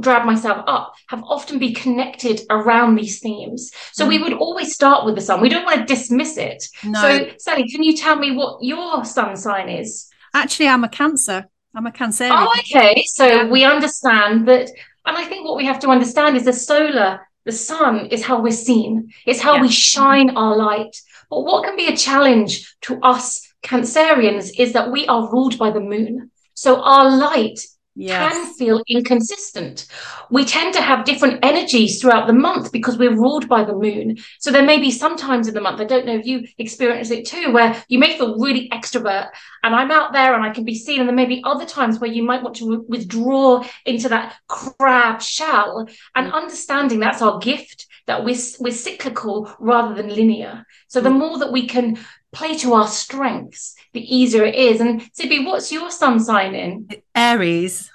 drag 0.00 0.24
myself 0.24 0.62
up 0.66 0.94
have 1.08 1.22
often 1.24 1.58
been 1.58 1.74
connected 1.74 2.40
around 2.50 2.94
these 2.94 3.18
themes. 3.20 3.70
So 3.92 4.04
mm. 4.04 4.08
we 4.08 4.22
would 4.22 4.32
always 4.34 4.72
start 4.72 5.04
with 5.04 5.14
the 5.14 5.20
sun. 5.20 5.40
We 5.40 5.48
don't 5.48 5.64
want 5.64 5.80
to 5.80 5.84
dismiss 5.84 6.36
it. 6.36 6.64
No. 6.84 7.00
So 7.00 7.30
Sally, 7.38 7.68
can 7.68 7.82
you 7.82 7.96
tell 7.96 8.16
me 8.16 8.32
what 8.32 8.62
your 8.62 9.04
sun 9.04 9.36
sign 9.36 9.68
is? 9.68 10.08
Actually, 10.34 10.68
I'm 10.68 10.84
a 10.84 10.88
Cancer. 10.88 11.46
I'm 11.74 11.86
a 11.86 11.92
Cancer. 11.92 12.28
Oh, 12.30 12.52
okay. 12.60 13.04
So 13.06 13.26
yeah. 13.26 13.48
we 13.48 13.64
understand 13.64 14.46
that, 14.48 14.70
and 15.04 15.16
I 15.16 15.24
think 15.24 15.46
what 15.46 15.56
we 15.56 15.66
have 15.66 15.80
to 15.80 15.88
understand 15.88 16.36
is 16.36 16.44
the 16.44 16.52
solar, 16.52 17.26
the 17.44 17.52
sun 17.52 18.06
is 18.06 18.24
how 18.24 18.40
we're 18.40 18.52
seen. 18.52 19.12
It's 19.26 19.40
how 19.40 19.56
yeah. 19.56 19.62
we 19.62 19.70
shine 19.70 20.36
our 20.36 20.56
light. 20.56 20.96
But 21.28 21.42
what 21.42 21.64
can 21.64 21.76
be 21.76 21.86
a 21.86 21.96
challenge 21.96 22.76
to 22.82 23.00
us 23.00 23.45
Cancerians 23.64 24.50
is 24.58 24.72
that 24.72 24.90
we 24.90 25.06
are 25.06 25.30
ruled 25.30 25.58
by 25.58 25.70
the 25.70 25.80
moon. 25.80 26.30
So 26.54 26.82
our 26.82 27.16
light 27.16 27.60
yes. 27.96 28.32
can 28.32 28.54
feel 28.54 28.82
inconsistent. 28.88 29.86
We 30.30 30.44
tend 30.44 30.74
to 30.74 30.82
have 30.82 31.04
different 31.04 31.44
energies 31.44 32.00
throughout 32.00 32.26
the 32.26 32.32
month 32.32 32.70
because 32.70 32.98
we're 32.98 33.14
ruled 33.14 33.48
by 33.48 33.64
the 33.64 33.74
moon. 33.74 34.16
So 34.38 34.50
there 34.50 34.62
may 34.62 34.78
be 34.78 34.90
some 34.90 35.16
times 35.16 35.48
in 35.48 35.54
the 35.54 35.60
month, 35.60 35.80
I 35.80 35.84
don't 35.84 36.06
know 36.06 36.14
if 36.14 36.26
you 36.26 36.46
experience 36.58 37.10
it 37.10 37.26
too, 37.26 37.52
where 37.52 37.82
you 37.88 37.98
may 37.98 38.16
feel 38.16 38.38
really 38.38 38.68
extrovert 38.70 39.30
and 39.62 39.74
I'm 39.74 39.90
out 39.90 40.12
there 40.12 40.34
and 40.34 40.44
I 40.44 40.50
can 40.50 40.64
be 40.64 40.74
seen. 40.74 41.00
And 41.00 41.08
there 41.08 41.16
may 41.16 41.26
be 41.26 41.42
other 41.44 41.66
times 41.66 41.98
where 41.98 42.10
you 42.10 42.22
might 42.22 42.42
want 42.42 42.56
to 42.56 42.84
withdraw 42.88 43.64
into 43.84 44.08
that 44.10 44.36
crab 44.46 45.20
shell 45.22 45.88
and 46.14 46.30
mm. 46.30 46.32
understanding 46.32 47.00
that's 47.00 47.22
our 47.22 47.38
gift 47.38 47.86
that 48.06 48.24
we're, 48.24 48.36
we're 48.60 48.72
cyclical 48.72 49.52
rather 49.58 49.94
than 49.94 50.14
linear. 50.14 50.64
So 50.88 51.00
the 51.00 51.10
mm. 51.10 51.18
more 51.18 51.38
that 51.38 51.52
we 51.52 51.66
can 51.66 51.98
play 52.32 52.56
to 52.58 52.74
our 52.74 52.88
strengths, 52.88 53.74
the 53.92 54.14
easier 54.14 54.44
it 54.44 54.54
is. 54.54 54.80
And 54.80 55.08
Sibby, 55.12 55.44
what's 55.44 55.72
your 55.72 55.90
sun 55.90 56.20
sign 56.20 56.54
in? 56.54 56.88
Aries. 57.14 57.90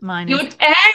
Mine 0.00 0.28
You're 0.28 0.48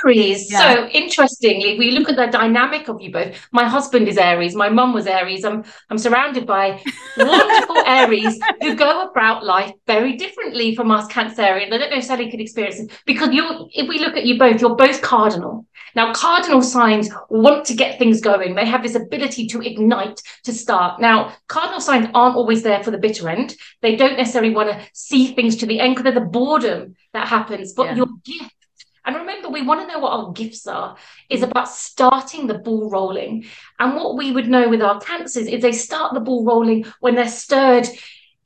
Aries. 0.04 0.52
Yeah. 0.52 0.76
So 0.76 0.88
interestingly, 0.88 1.78
we 1.78 1.92
look 1.92 2.10
at 2.10 2.16
the 2.16 2.28
dynamic 2.28 2.88
of 2.88 3.02
you 3.02 3.12
both. 3.12 3.36
My 3.52 3.68
husband 3.68 4.08
is 4.08 4.18
Aries. 4.18 4.56
My 4.56 4.70
mum 4.70 4.94
was 4.94 5.08
Aries. 5.08 5.44
I'm 5.44 5.64
I'm 5.90 5.98
surrounded 5.98 6.46
by 6.46 6.82
wonderful 7.18 7.78
Aries 7.86 8.40
who 8.62 8.76
go 8.76 9.10
about 9.10 9.46
life 9.46 9.74
very 9.88 10.16
differently 10.16 10.76
from 10.76 10.92
us 10.92 11.08
Cancerians. 11.12 11.74
I 11.74 11.78
don't 11.78 11.90
know 11.90 11.98
if 11.98 12.06
Sally 12.06 12.30
could 12.30 12.42
experience 12.42 12.80
it 12.80 12.92
because 13.06 13.34
you 13.34 13.70
if 13.74 13.88
we 13.88 14.00
look 14.00 14.16
at 14.16 14.26
you 14.26 14.40
both, 14.40 14.62
you're 14.62 14.76
both 14.76 15.02
cardinal. 15.02 15.66
Now, 15.96 16.12
cardinal 16.14 16.62
signs 16.62 17.10
want 17.30 17.66
to 17.66 17.76
get 17.76 18.00
things 18.00 18.20
going. 18.20 18.56
They 18.56 18.66
have 18.66 18.82
this 18.82 18.96
ability 18.96 19.48
to 19.50 19.62
ignite, 19.62 20.22
to 20.44 20.52
start. 20.52 21.00
Now, 21.00 21.34
cardinal 21.48 21.82
signs 21.82 22.08
aren't 22.14 22.36
always 22.36 22.64
there 22.64 22.84
for 22.84 22.92
the 22.92 22.98
bitter 22.98 23.30
end. 23.30 23.56
They 23.82 23.96
don't 23.96 24.18
necessarily 24.18 24.56
want 24.56 24.72
to 24.72 24.82
see 24.94 25.34
things 25.34 25.56
to 25.58 25.66
the 25.66 25.80
end 25.80 25.96
because 25.96 26.06
they're 26.06 26.24
the 26.24 26.28
boredom 26.28 26.96
that 27.14 27.28
happens. 27.28 27.74
But 27.74 27.88
yeah. 27.88 27.96
your 27.96 28.08
gift 28.24 28.63
and 29.06 29.16
remember, 29.16 29.50
we 29.50 29.64
want 29.64 29.82
to 29.82 29.88
know 29.88 30.00
what 30.00 30.14
our 30.14 30.32
gifts 30.32 30.66
are, 30.66 30.96
is 31.30 31.42
mm. 31.42 31.50
about 31.50 31.70
starting 31.70 32.48
the 32.48 32.60
ball 32.60 32.90
rolling. 32.90 33.46
And 33.80 33.96
what 33.96 34.16
we 34.16 34.32
would 34.32 34.48
know 34.48 34.70
with 34.70 34.82
our 34.82 35.00
cancers 35.00 35.48
is 35.48 35.62
they 35.62 35.74
start 35.74 36.14
the 36.14 36.20
ball 36.22 36.46
rolling 36.46 36.86
when 37.00 37.16
they're 37.16 37.28
stirred 37.28 37.88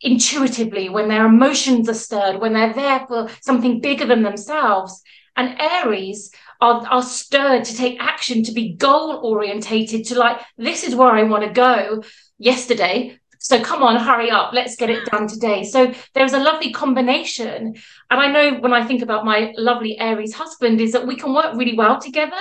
intuitively, 0.01 0.89
when 0.89 1.09
their 1.09 1.25
emotions 1.25 1.89
are 1.89 1.93
stirred, 1.93 2.39
when 2.39 2.53
they're 2.53 2.73
there 2.73 3.05
for 3.07 3.29
something 3.41 3.81
bigger 3.81 4.05
than 4.05 4.23
themselves. 4.23 5.01
And 5.35 5.59
Aries 5.59 6.31
are, 6.59 6.85
are 6.87 7.03
stirred 7.03 7.63
to 7.65 7.75
take 7.75 8.01
action, 8.01 8.43
to 8.43 8.51
be 8.51 8.73
goal 8.73 9.19
orientated, 9.23 10.05
to 10.05 10.17
like, 10.17 10.39
this 10.57 10.83
is 10.83 10.95
where 10.95 11.11
I 11.11 11.23
want 11.23 11.43
to 11.43 11.51
go. 11.51 12.03
Yesterday, 12.39 13.19
so 13.39 13.61
come 13.61 13.83
on, 13.83 13.95
hurry 13.97 14.29
up, 14.29 14.53
let's 14.53 14.75
get 14.75 14.89
it 14.89 15.05
done 15.05 15.27
today. 15.27 15.63
So 15.63 15.93
there's 16.13 16.33
a 16.33 16.39
lovely 16.39 16.71
combination. 16.71 17.75
And 18.09 18.19
I 18.19 18.31
know 18.31 18.59
when 18.59 18.73
I 18.73 18.85
think 18.85 19.01
about 19.01 19.25
my 19.25 19.53
lovely 19.57 19.99
Aries 19.99 20.33
husband, 20.33 20.81
is 20.81 20.91
that 20.93 21.07
we 21.07 21.15
can 21.15 21.33
work 21.33 21.55
really 21.55 21.75
well 21.75 21.99
together 21.99 22.37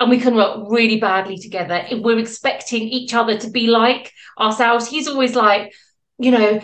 and 0.00 0.10
we 0.10 0.18
can 0.18 0.34
work 0.34 0.66
really 0.68 0.98
badly 0.98 1.38
together. 1.38 1.84
We're 1.92 2.18
expecting 2.18 2.82
each 2.82 3.14
other 3.14 3.38
to 3.38 3.50
be 3.50 3.68
like 3.68 4.12
ourselves, 4.38 4.88
he's 4.88 5.08
always 5.08 5.34
like, 5.34 5.72
you 6.18 6.30
know, 6.30 6.60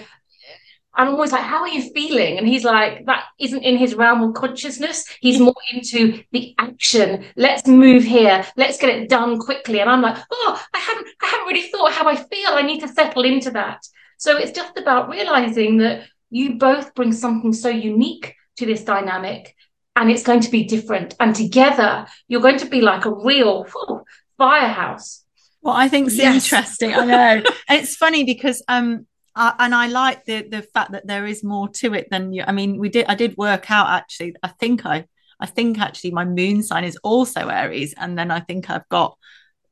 I'm 0.98 1.10
always 1.10 1.30
like, 1.30 1.44
how 1.44 1.60
are 1.60 1.68
you 1.68 1.90
feeling? 1.92 2.38
And 2.38 2.46
he's 2.46 2.64
like, 2.64 3.06
that 3.06 3.26
isn't 3.38 3.62
in 3.62 3.78
his 3.78 3.94
realm 3.94 4.20
of 4.22 4.34
consciousness. 4.34 5.06
He's 5.20 5.38
more 5.48 5.54
into 5.72 6.22
the 6.32 6.54
action. 6.58 7.24
Let's 7.36 7.66
move 7.68 8.02
here. 8.02 8.44
Let's 8.56 8.78
get 8.78 8.90
it 8.90 9.08
done 9.08 9.38
quickly. 9.38 9.80
And 9.80 9.88
I'm 9.88 10.02
like, 10.02 10.18
oh, 10.30 10.62
I 10.74 10.78
haven't, 10.78 11.06
I 11.22 11.26
haven't 11.26 11.46
really 11.46 11.70
thought 11.70 11.92
how 11.92 12.08
I 12.08 12.16
feel. 12.16 12.50
I 12.50 12.62
need 12.62 12.80
to 12.80 12.88
settle 12.88 13.24
into 13.24 13.52
that. 13.52 13.86
So 14.18 14.36
it's 14.36 14.50
just 14.50 14.76
about 14.76 15.08
realizing 15.08 15.78
that 15.78 16.08
you 16.30 16.58
both 16.58 16.92
bring 16.94 17.12
something 17.12 17.52
so 17.52 17.68
unique 17.68 18.34
to 18.56 18.66
this 18.66 18.82
dynamic 18.82 19.54
and 19.94 20.10
it's 20.10 20.24
going 20.24 20.40
to 20.40 20.50
be 20.50 20.64
different. 20.64 21.14
And 21.20 21.34
together 21.34 22.06
you're 22.26 22.40
going 22.40 22.58
to 22.58 22.66
be 22.66 22.80
like 22.80 23.04
a 23.04 23.14
real 23.14 23.66
oh, 23.72 24.02
firehouse. 24.36 25.24
Well, 25.62 25.74
I 25.74 25.88
think 25.88 26.08
it's 26.08 26.16
yes. 26.16 26.44
interesting. 26.44 26.92
I 26.92 27.04
know. 27.04 27.42
it's 27.68 27.94
funny 27.94 28.24
because 28.24 28.64
um 28.66 29.06
uh, 29.38 29.54
and 29.60 29.72
I 29.72 29.86
like 29.86 30.24
the 30.24 30.42
the 30.42 30.62
fact 30.62 30.90
that 30.92 31.06
there 31.06 31.24
is 31.24 31.44
more 31.44 31.68
to 31.80 31.94
it 31.94 32.08
than 32.10 32.32
you. 32.32 32.42
I 32.44 32.50
mean, 32.50 32.76
we 32.76 32.88
did. 32.88 33.06
I 33.06 33.14
did 33.14 33.36
work 33.36 33.70
out 33.70 33.88
actually. 33.88 34.34
I 34.42 34.48
think 34.48 34.84
I, 34.84 35.06
I 35.38 35.46
think 35.46 35.78
actually 35.78 36.10
my 36.10 36.24
moon 36.24 36.64
sign 36.64 36.82
is 36.82 36.98
also 37.04 37.48
Aries, 37.48 37.94
and 37.96 38.18
then 38.18 38.32
I 38.32 38.40
think 38.40 38.68
I've 38.68 38.88
got, 38.88 39.16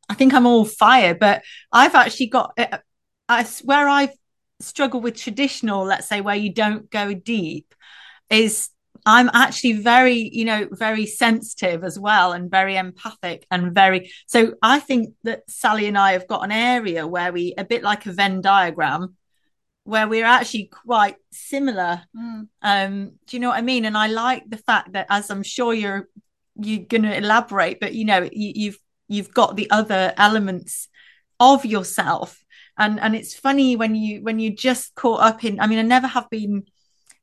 I 0.09 0.15
think 0.15 0.35
I'm 0.35 0.47
all 0.47 0.65
fire. 0.65 1.17
But 1.17 1.43
I've 1.73 1.97
actually 1.97 2.29
got, 2.29 2.53
uh, 2.57 2.79
I 3.29 3.45
where 3.65 3.89
I've 3.89 4.15
struggled 4.61 5.03
with 5.03 5.17
traditional, 5.17 5.85
let's 5.85 6.09
say, 6.09 6.21
where 6.21 6.37
you 6.37 6.55
don't 6.55 6.89
go 6.89 7.13
deep, 7.13 7.75
is 8.31 8.69
I'm 9.05 9.29
actually 9.35 9.75
very, 9.75 10.31
you 10.33 10.45
know, 10.45 10.69
very 10.71 11.07
sensitive 11.07 11.83
as 11.83 11.99
well 11.99 12.33
and 12.33 12.49
very 12.49 12.77
empathic 12.77 13.47
and 13.51 13.75
very 13.75 14.13
so 14.29 14.55
I 14.63 14.79
think 14.79 15.15
that 15.25 15.51
Sally 15.51 15.87
and 15.87 15.99
I 15.99 16.13
have 16.13 16.29
got 16.29 16.45
an 16.45 16.53
area 16.53 17.05
where 17.05 17.33
we 17.33 17.53
a 17.59 17.65
bit 17.65 17.83
like 17.83 18.07
a 18.07 18.13
Venn 18.13 18.41
diagram 18.41 19.17
where 19.87 20.09
we're 20.09 20.27
actually 20.27 20.65
quite 20.65 21.17
similar. 21.31 22.03
Mm. 22.15 22.49
Um, 22.61 23.13
do 23.27 23.37
you 23.37 23.41
know 23.41 23.51
what 23.51 23.59
I 23.59 23.63
mean? 23.63 23.85
And 23.85 23.97
I 23.97 24.09
like 24.09 24.43
the 24.49 24.57
fact 24.59 24.93
that 24.93 25.07
as 25.09 25.31
I'm 25.31 25.45
sure 25.45 25.73
you're 25.73 26.09
you're 26.57 26.85
gonna 26.85 27.13
elaborate, 27.13 27.79
but 27.81 27.95
you 27.95 28.05
know, 28.05 28.29
you, 28.33 28.53
you've 28.55 28.79
you've 29.09 29.33
got 29.33 29.57
the 29.57 29.71
other 29.71 30.13
elements 30.17 30.89
of 31.39 31.65
yourself. 31.65 32.45
And 32.77 32.99
and 32.99 33.15
it's 33.15 33.35
funny 33.35 33.77
when 33.77 33.95
you 33.95 34.23
when 34.23 34.41
you 34.41 34.55
just 34.55 34.95
caught 34.97 35.21
up 35.21 35.45
in 35.45 35.61
I 35.61 35.69
mean, 35.69 35.79
I 35.79 35.83
never 35.83 36.09
have 36.09 36.29
been 36.31 36.65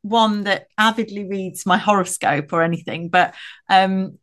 one 0.02 0.46
that 0.46 0.68
avidly 0.78 1.26
reads 1.26 1.66
my 1.66 1.78
horoscope 1.78 2.54
or 2.54 2.64
anything, 2.64 3.10
but 3.10 3.36
um, 3.70 4.20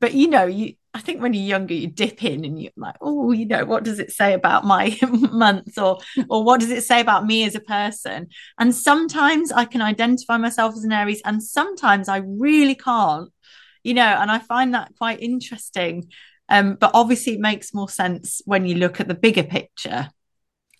but 0.00 0.14
you 0.14 0.28
know, 0.28 0.46
you 0.46 0.74
I 0.94 1.00
think 1.00 1.22
when 1.22 1.32
you're 1.32 1.42
younger, 1.42 1.72
you 1.72 1.86
dip 1.86 2.22
in 2.22 2.44
and 2.44 2.60
you're 2.60 2.72
like, 2.76 2.96
oh, 3.00 3.32
you 3.32 3.46
know, 3.46 3.64
what 3.64 3.82
does 3.82 3.98
it 3.98 4.12
say 4.12 4.34
about 4.34 4.64
my 4.64 4.98
month, 5.32 5.78
or 5.78 5.98
or 6.28 6.44
what 6.44 6.60
does 6.60 6.70
it 6.70 6.84
say 6.84 7.00
about 7.00 7.26
me 7.26 7.44
as 7.44 7.54
a 7.54 7.60
person? 7.60 8.28
And 8.58 8.74
sometimes 8.74 9.50
I 9.52 9.64
can 9.64 9.80
identify 9.80 10.36
myself 10.36 10.74
as 10.76 10.84
an 10.84 10.92
Aries, 10.92 11.22
and 11.24 11.42
sometimes 11.42 12.08
I 12.08 12.18
really 12.18 12.74
can't, 12.74 13.30
you 13.82 13.94
know, 13.94 14.02
and 14.02 14.30
I 14.30 14.38
find 14.38 14.74
that 14.74 14.92
quite 14.98 15.20
interesting. 15.20 16.10
Um, 16.48 16.74
but 16.74 16.90
obviously, 16.92 17.34
it 17.34 17.40
makes 17.40 17.72
more 17.72 17.88
sense 17.88 18.42
when 18.44 18.66
you 18.66 18.74
look 18.74 19.00
at 19.00 19.08
the 19.08 19.14
bigger 19.14 19.44
picture 19.44 20.10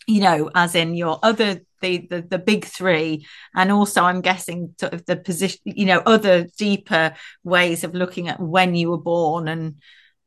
you 0.06 0.20
know, 0.20 0.50
as 0.54 0.74
in 0.74 0.94
your 0.94 1.18
other 1.22 1.60
the, 1.80 2.06
the 2.08 2.22
the 2.22 2.38
big 2.38 2.64
three, 2.64 3.26
and 3.54 3.70
also 3.70 4.02
I'm 4.02 4.20
guessing 4.20 4.74
sort 4.78 4.94
of 4.94 5.04
the 5.06 5.16
position, 5.16 5.60
you 5.64 5.86
know, 5.86 6.02
other 6.06 6.46
deeper 6.56 7.14
ways 7.44 7.84
of 7.84 7.94
looking 7.94 8.28
at 8.28 8.40
when 8.40 8.74
you 8.74 8.90
were 8.90 8.98
born 8.98 9.48
and 9.48 9.76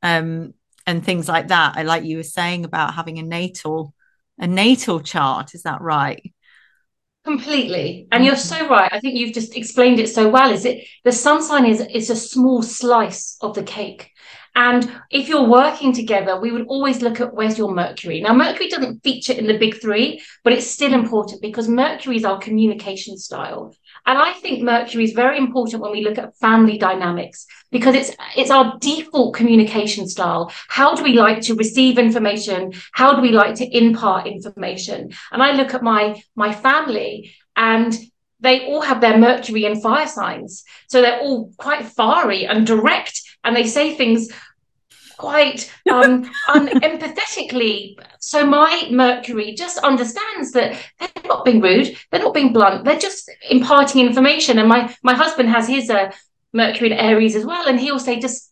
um 0.06 0.54
and 0.88 1.04
things 1.04 1.28
like 1.28 1.48
that. 1.48 1.74
I 1.76 1.84
like 1.84 2.04
you 2.04 2.18
were 2.18 2.24
saying 2.24 2.64
about 2.64 2.94
having 2.94 3.18
a 3.18 3.24
natal 3.24 3.94
a 4.38 4.48
natal 4.48 5.00
chart. 5.00 5.56
Is 5.56 5.64
that 5.64 5.82
right? 5.82 6.22
Completely, 7.24 8.08
and 8.12 8.24
you're 8.24 8.36
so 8.36 8.70
right. 8.70 8.92
I 8.94 9.00
think 9.00 9.18
you've 9.18 9.34
just 9.34 9.58
explained 9.58 10.00
it 10.00 10.10
so 10.10 10.30
well. 10.30 10.52
Is 10.52 10.64
it 10.64 10.86
the 11.04 11.12
sun 11.12 11.42
sign 11.42 11.66
is 11.66 11.82
is 11.82 12.12
a 12.12 12.16
small 12.16 12.62
slice 12.62 13.38
of 13.42 13.56
the 13.56 13.64
cake, 13.64 14.12
and 14.56 14.90
if 15.10 15.28
you're 15.28 15.50
working 15.50 15.92
together, 15.92 16.40
we 16.40 16.52
would 16.52 16.68
always 16.68 17.02
look 17.02 17.20
at 17.20 17.34
where's 17.34 17.58
your 17.58 17.74
Mercury. 17.74 18.22
Now, 18.22 18.34
Mercury 18.34 18.70
doesn't 18.70 19.04
feature 19.04 19.34
in 19.34 19.48
the 19.48 19.58
big 19.58 19.82
three, 19.82 20.22
but 20.44 20.54
it's 20.54 20.68
still 20.68 20.94
important 20.94 21.42
because 21.42 21.68
Mercury 21.68 22.18
is 22.18 22.26
our 22.26 22.40
communication 22.40 23.18
style. 23.18 23.74
And 24.06 24.20
I 24.20 24.34
think 24.34 24.62
Mercury 24.62 25.04
is 25.04 25.14
very 25.14 25.38
important 25.38 25.82
when 25.82 25.92
we 25.92 26.04
look 26.04 26.18
at 26.18 26.38
family 26.38 26.78
dynamics 26.78 27.48
because 27.72 27.96
it's 27.96 28.12
it's 28.36 28.52
our 28.52 28.78
default 28.80 29.36
communication 29.36 30.08
style. 30.08 30.52
How 30.68 30.96
do 30.96 31.04
we 31.04 31.14
like 31.14 31.42
to 31.42 31.56
receive 31.56 31.98
information? 31.98 32.74
How 32.94 33.16
do 33.16 33.22
we 33.22 33.32
like 33.32 33.56
to 33.56 33.78
impart 33.78 34.28
information? 34.28 35.12
And 35.32 35.42
I 35.42 35.54
look 35.54 35.74
at 35.74 35.82
my 35.82 36.22
my 36.36 36.54
family 36.54 37.34
and 37.56 37.98
they 38.42 38.68
all 38.68 38.82
have 38.82 39.02
their 39.02 39.18
Mercury 39.18 39.66
and 39.66 39.82
fire 39.82 40.08
signs. 40.08 40.64
So 40.88 41.02
they're 41.02 41.22
all 41.22 41.52
quite 41.58 41.86
fiery 41.86 42.46
and 42.46 42.68
direct 42.68 43.22
and 43.44 43.56
they 43.56 43.66
say 43.66 43.96
things 43.96 44.30
quite 45.18 45.72
um, 45.92 46.30
unempathetically. 46.48 47.98
So 48.26 48.44
my 48.44 48.88
Mercury 48.90 49.54
just 49.54 49.78
understands 49.78 50.52
that 50.54 50.82
they're 51.00 51.10
not 51.26 51.46
being 51.46 51.62
rude, 51.62 51.96
they're 52.10 52.24
not 52.24 52.34
being 52.34 52.54
blunt, 52.54 52.84
they're 52.84 52.98
just 52.98 53.30
imparting 53.52 54.04
information. 54.04 54.58
And 54.58 54.68
my 54.68 54.92
my 55.04 55.14
husband 55.14 55.50
has 55.50 55.68
his 55.68 55.92
uh, 55.92 56.12
Mercury 56.52 56.92
in 56.92 56.98
Aries 56.98 57.36
as 57.36 57.46
well, 57.46 57.68
and 57.68 57.80
he'll 57.80 58.00
say, 58.00 58.20
just 58.20 58.52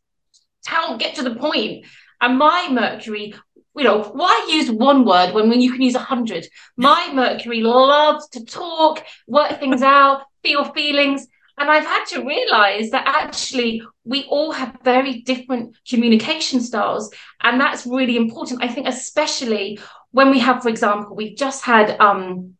tell, 0.63 0.97
get 0.97 1.15
to 1.15 1.23
the 1.23 1.35
point. 1.35 1.85
And 2.21 2.37
my 2.37 2.67
Mercury, 2.69 3.33
you 3.75 3.83
know, 3.83 4.03
why 4.03 4.47
use 4.49 4.69
one 4.69 5.05
word 5.05 5.33
when, 5.33 5.49
when 5.49 5.61
you 5.61 5.71
can 5.71 5.81
use 5.81 5.95
a 5.95 5.99
hundred? 5.99 6.47
My 6.77 7.11
Mercury 7.13 7.61
loves 7.61 8.27
to 8.29 8.45
talk, 8.45 9.03
work 9.27 9.59
things 9.59 9.81
out, 9.97 10.23
feel 10.43 10.65
feelings. 10.65 11.27
And 11.57 11.69
I've 11.69 11.85
had 11.85 12.05
to 12.05 12.25
realize 12.25 12.89
that 12.91 13.05
actually 13.05 13.83
we 14.03 14.25
all 14.25 14.51
have 14.51 14.77
very 14.83 15.21
different 15.21 15.75
communication 15.87 16.59
styles. 16.59 17.13
And 17.41 17.61
that's 17.61 17.85
really 17.85 18.17
important. 18.17 18.63
I 18.63 18.67
think, 18.67 18.87
especially 18.87 19.79
when 20.11 20.29
we 20.31 20.39
have, 20.39 20.63
for 20.63 20.69
example, 20.69 21.15
we've 21.15 21.37
just 21.37 21.63
had 21.63 21.99
um, 21.99 22.55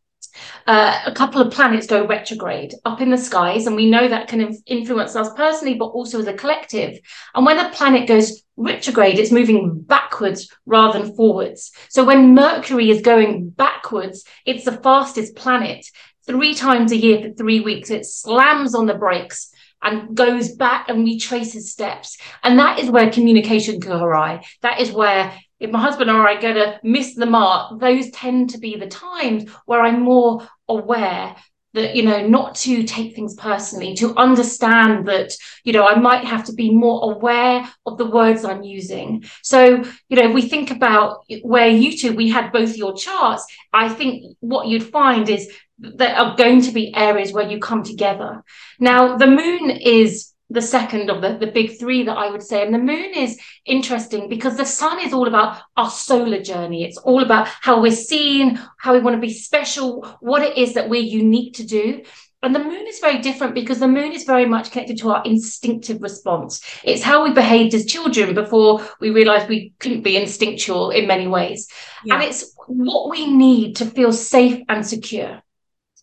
uh, 0.67 1.01
a 1.05 1.11
couple 1.11 1.41
of 1.41 1.51
planets 1.51 1.87
go 1.87 2.05
retrograde 2.05 2.73
up 2.85 3.01
in 3.01 3.09
the 3.09 3.17
skies, 3.17 3.67
and 3.67 3.75
we 3.75 3.89
know 3.89 4.07
that 4.07 4.27
can 4.27 4.41
inf- 4.41 4.61
influence 4.65 5.15
us 5.15 5.33
personally, 5.33 5.75
but 5.75 5.85
also 5.85 6.19
as 6.19 6.27
a 6.27 6.33
collective. 6.33 6.99
And 7.35 7.45
when 7.45 7.59
a 7.59 7.69
planet 7.71 8.07
goes 8.07 8.43
retrograde, 8.55 9.19
it's 9.19 9.31
moving 9.31 9.81
backwards 9.81 10.49
rather 10.65 10.99
than 10.99 11.15
forwards. 11.15 11.71
So 11.89 12.03
when 12.03 12.33
Mercury 12.33 12.89
is 12.89 13.01
going 13.01 13.49
backwards, 13.49 14.23
it's 14.45 14.65
the 14.65 14.71
fastest 14.71 15.35
planet 15.35 15.85
three 16.25 16.53
times 16.53 16.91
a 16.91 16.97
year 16.97 17.21
for 17.21 17.33
three 17.33 17.59
weeks. 17.59 17.89
It 17.89 18.05
slams 18.05 18.75
on 18.75 18.85
the 18.85 18.93
brakes 18.93 19.51
and 19.81 20.15
goes 20.15 20.53
back 20.55 20.89
and 20.89 21.05
retraces 21.05 21.71
steps. 21.71 22.17
And 22.43 22.57
that 22.59 22.79
is 22.79 22.89
where 22.89 23.11
communication 23.11 23.81
can 23.81 23.91
awry. 23.91 24.45
That 24.61 24.79
is 24.79 24.91
where 24.91 25.37
if 25.59 25.69
my 25.71 25.79
husband 25.79 26.09
or 26.09 26.27
I 26.27 26.39
go 26.39 26.53
to 26.53 26.79
miss 26.83 27.15
the 27.15 27.25
mark, 27.25 27.79
those 27.79 28.09
tend 28.11 28.49
to 28.51 28.57
be 28.57 28.75
the 28.75 28.87
times 28.87 29.49
where 29.65 29.81
I'm 29.81 30.01
more 30.01 30.47
aware 30.67 31.35
that 31.73 31.95
you 31.95 32.03
know 32.03 32.25
not 32.27 32.55
to 32.55 32.83
take 32.83 33.15
things 33.15 33.35
personally 33.35 33.95
to 33.95 34.15
understand 34.15 35.07
that 35.07 35.33
you 35.63 35.73
know 35.73 35.85
i 35.85 35.95
might 35.95 36.23
have 36.23 36.43
to 36.43 36.53
be 36.53 36.71
more 36.71 37.11
aware 37.11 37.67
of 37.85 37.97
the 37.97 38.05
words 38.05 38.45
i'm 38.45 38.63
using 38.63 39.23
so 39.41 39.83
you 40.09 40.15
know 40.17 40.29
if 40.29 40.33
we 40.33 40.41
think 40.41 40.71
about 40.71 41.23
where 41.41 41.67
you 41.67 41.97
two 41.97 42.13
we 42.13 42.29
had 42.29 42.51
both 42.51 42.77
your 42.77 42.95
charts 42.95 43.45
i 43.71 43.89
think 43.89 44.35
what 44.39 44.67
you'd 44.67 44.83
find 44.83 45.29
is 45.29 45.51
there 45.83 46.15
are 46.15 46.35
going 46.35 46.61
to 46.61 46.71
be 46.71 46.95
areas 46.95 47.33
where 47.33 47.49
you 47.49 47.59
come 47.59 47.83
together. 47.83 48.43
Now, 48.79 49.17
the 49.17 49.27
moon 49.27 49.69
is 49.69 50.32
the 50.53 50.61
second 50.61 51.09
of 51.09 51.21
the, 51.21 51.37
the 51.37 51.51
big 51.51 51.77
three 51.79 52.03
that 52.03 52.17
I 52.17 52.29
would 52.29 52.43
say. 52.43 52.63
And 52.63 52.73
the 52.73 52.79
moon 52.79 53.13
is 53.15 53.39
interesting 53.65 54.29
because 54.29 54.55
the 54.55 54.65
sun 54.65 54.99
is 54.99 55.11
all 55.11 55.27
about 55.27 55.61
our 55.75 55.89
solar 55.89 56.41
journey. 56.41 56.85
It's 56.85 56.97
all 56.97 57.23
about 57.23 57.47
how 57.47 57.81
we're 57.81 57.91
seen, 57.91 58.59
how 58.77 58.93
we 58.93 58.99
want 58.99 59.15
to 59.15 59.21
be 59.21 59.33
special, 59.33 60.03
what 60.21 60.43
it 60.43 60.57
is 60.57 60.75
that 60.75 60.89
we're 60.89 61.01
unique 61.01 61.55
to 61.55 61.65
do. 61.65 62.03
And 62.43 62.53
the 62.53 62.59
moon 62.59 62.87
is 62.87 62.99
very 62.99 63.19
different 63.19 63.55
because 63.55 63.79
the 63.79 63.87
moon 63.87 64.11
is 64.11 64.25
very 64.25 64.45
much 64.45 64.69
connected 64.69 64.97
to 64.99 65.11
our 65.11 65.23
instinctive 65.23 66.01
response. 66.01 66.61
It's 66.83 67.01
how 67.01 67.23
we 67.23 67.33
behaved 67.33 67.73
as 67.73 67.85
children 67.85 68.35
before 68.35 68.85
we 68.99 69.09
realized 69.11 69.47
we 69.47 69.73
couldn't 69.79 70.01
be 70.01 70.17
instinctual 70.17 70.91
in 70.91 71.07
many 71.07 71.27
ways. 71.27 71.67
Yeah. 72.05 72.15
And 72.15 72.23
it's 72.23 72.53
what 72.67 73.09
we 73.09 73.33
need 73.33 73.77
to 73.77 73.85
feel 73.85 74.11
safe 74.11 74.61
and 74.67 74.85
secure. 74.85 75.41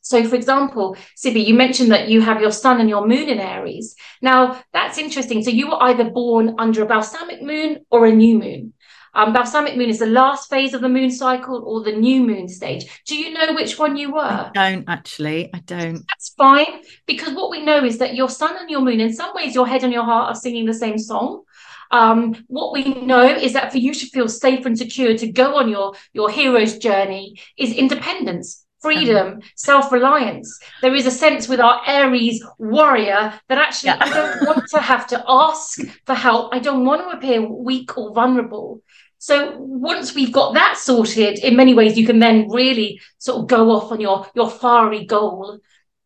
So, 0.03 0.27
for 0.27 0.35
example, 0.35 0.97
Sibby, 1.17 1.41
you 1.41 1.55
mentioned 1.55 1.91
that 1.93 2.09
you 2.09 2.21
have 2.21 2.41
your 2.41 2.53
sun 2.53 2.81
and 2.81 2.89
your 2.89 3.07
moon 3.07 3.29
in 3.29 3.39
Aries. 3.39 3.95
Now, 4.23 4.63
that's 4.73 4.99
interesting. 4.99 5.43
So, 5.43 5.51
you 5.51 5.69
were 5.69 5.83
either 5.83 6.11
born 6.11 6.57
under 6.59 6.83
a 6.83 6.87
balsamic 6.87 7.43
moon 7.43 7.85
or 7.91 8.07
a 8.07 8.13
new 8.13 8.39
moon. 8.39 8.73
Um, 9.13 9.33
balsamic 9.33 9.77
moon 9.77 9.89
is 9.89 9.99
the 9.99 10.07
last 10.07 10.49
phase 10.49 10.73
of 10.73 10.83
the 10.83 10.89
moon 10.89 11.11
cycle 11.11 11.65
or 11.65 11.83
the 11.83 11.93
new 11.93 12.23
moon 12.23 12.49
stage. 12.49 13.03
Do 13.07 13.17
you 13.17 13.33
know 13.33 13.53
which 13.55 13.79
one 13.79 13.97
you 13.97 14.13
were? 14.13 14.21
I 14.21 14.51
don't 14.55 14.85
actually. 14.89 15.51
I 15.53 15.59
don't. 15.61 16.05
That's 16.09 16.33
fine 16.39 16.83
because 17.07 17.35
what 17.35 17.51
we 17.51 17.65
know 17.65 17.85
is 17.85 17.99
that 17.99 18.15
your 18.15 18.29
sun 18.29 18.57
and 18.59 18.71
your 18.71 18.81
moon, 18.81 19.01
in 19.01 19.13
some 19.13 19.35
ways, 19.35 19.55
your 19.55 19.67
head 19.67 19.83
and 19.83 19.93
your 19.93 20.05
heart 20.05 20.31
are 20.31 20.39
singing 20.39 20.65
the 20.65 20.75
same 20.75 20.97
song. 20.97 21.43
Um, 21.91 22.37
what 22.47 22.73
we 22.73 22.85
know 23.03 23.27
is 23.27 23.53
that 23.55 23.73
for 23.73 23.79
you 23.79 23.93
to 23.93 24.07
feel 24.07 24.29
safe 24.29 24.65
and 24.65 24.79
secure 24.79 25.17
to 25.17 25.33
go 25.33 25.57
on 25.57 25.69
your 25.69 25.95
your 26.13 26.31
hero's 26.31 26.79
journey 26.79 27.35
is 27.59 27.73
independence 27.73 28.65
freedom, 28.81 29.29
mm-hmm. 29.29 29.41
self 29.57 29.93
reliance. 29.93 30.59
There 30.83 30.95
is 30.95 31.07
a 31.07 31.11
sense 31.11 31.49
with 31.49 31.61
our 31.61 31.81
Aries 31.87 32.45
warrior 32.59 33.35
that 33.49 33.59
actually 33.59 33.89
yeah. 33.89 33.99
I 34.01 34.11
don't 34.11 34.47
want 34.47 34.69
to 34.71 34.81
have 34.81 35.07
to 35.09 35.23
ask 35.29 35.81
for 36.07 36.15
help. 36.15 36.55
I 36.55 36.59
don't 36.59 36.85
want 36.85 37.03
to 37.03 37.17
appear 37.17 37.47
weak 37.47 37.97
or 37.97 38.13
vulnerable. 38.13 38.83
So 39.19 39.57
once 39.59 40.15
we've 40.15 40.33
got 40.33 40.55
that 40.55 40.79
sorted, 40.79 41.39
in 41.41 41.55
many 41.55 41.75
ways, 41.75 41.99
you 41.99 42.07
can 42.07 42.21
then 42.21 42.49
really 42.49 43.01
sort 43.19 43.43
of 43.43 43.49
go 43.49 43.71
off 43.71 43.93
on 43.93 44.01
your, 44.01 44.27
your 44.35 44.51
fiery 44.51 45.05
goal. 45.05 45.59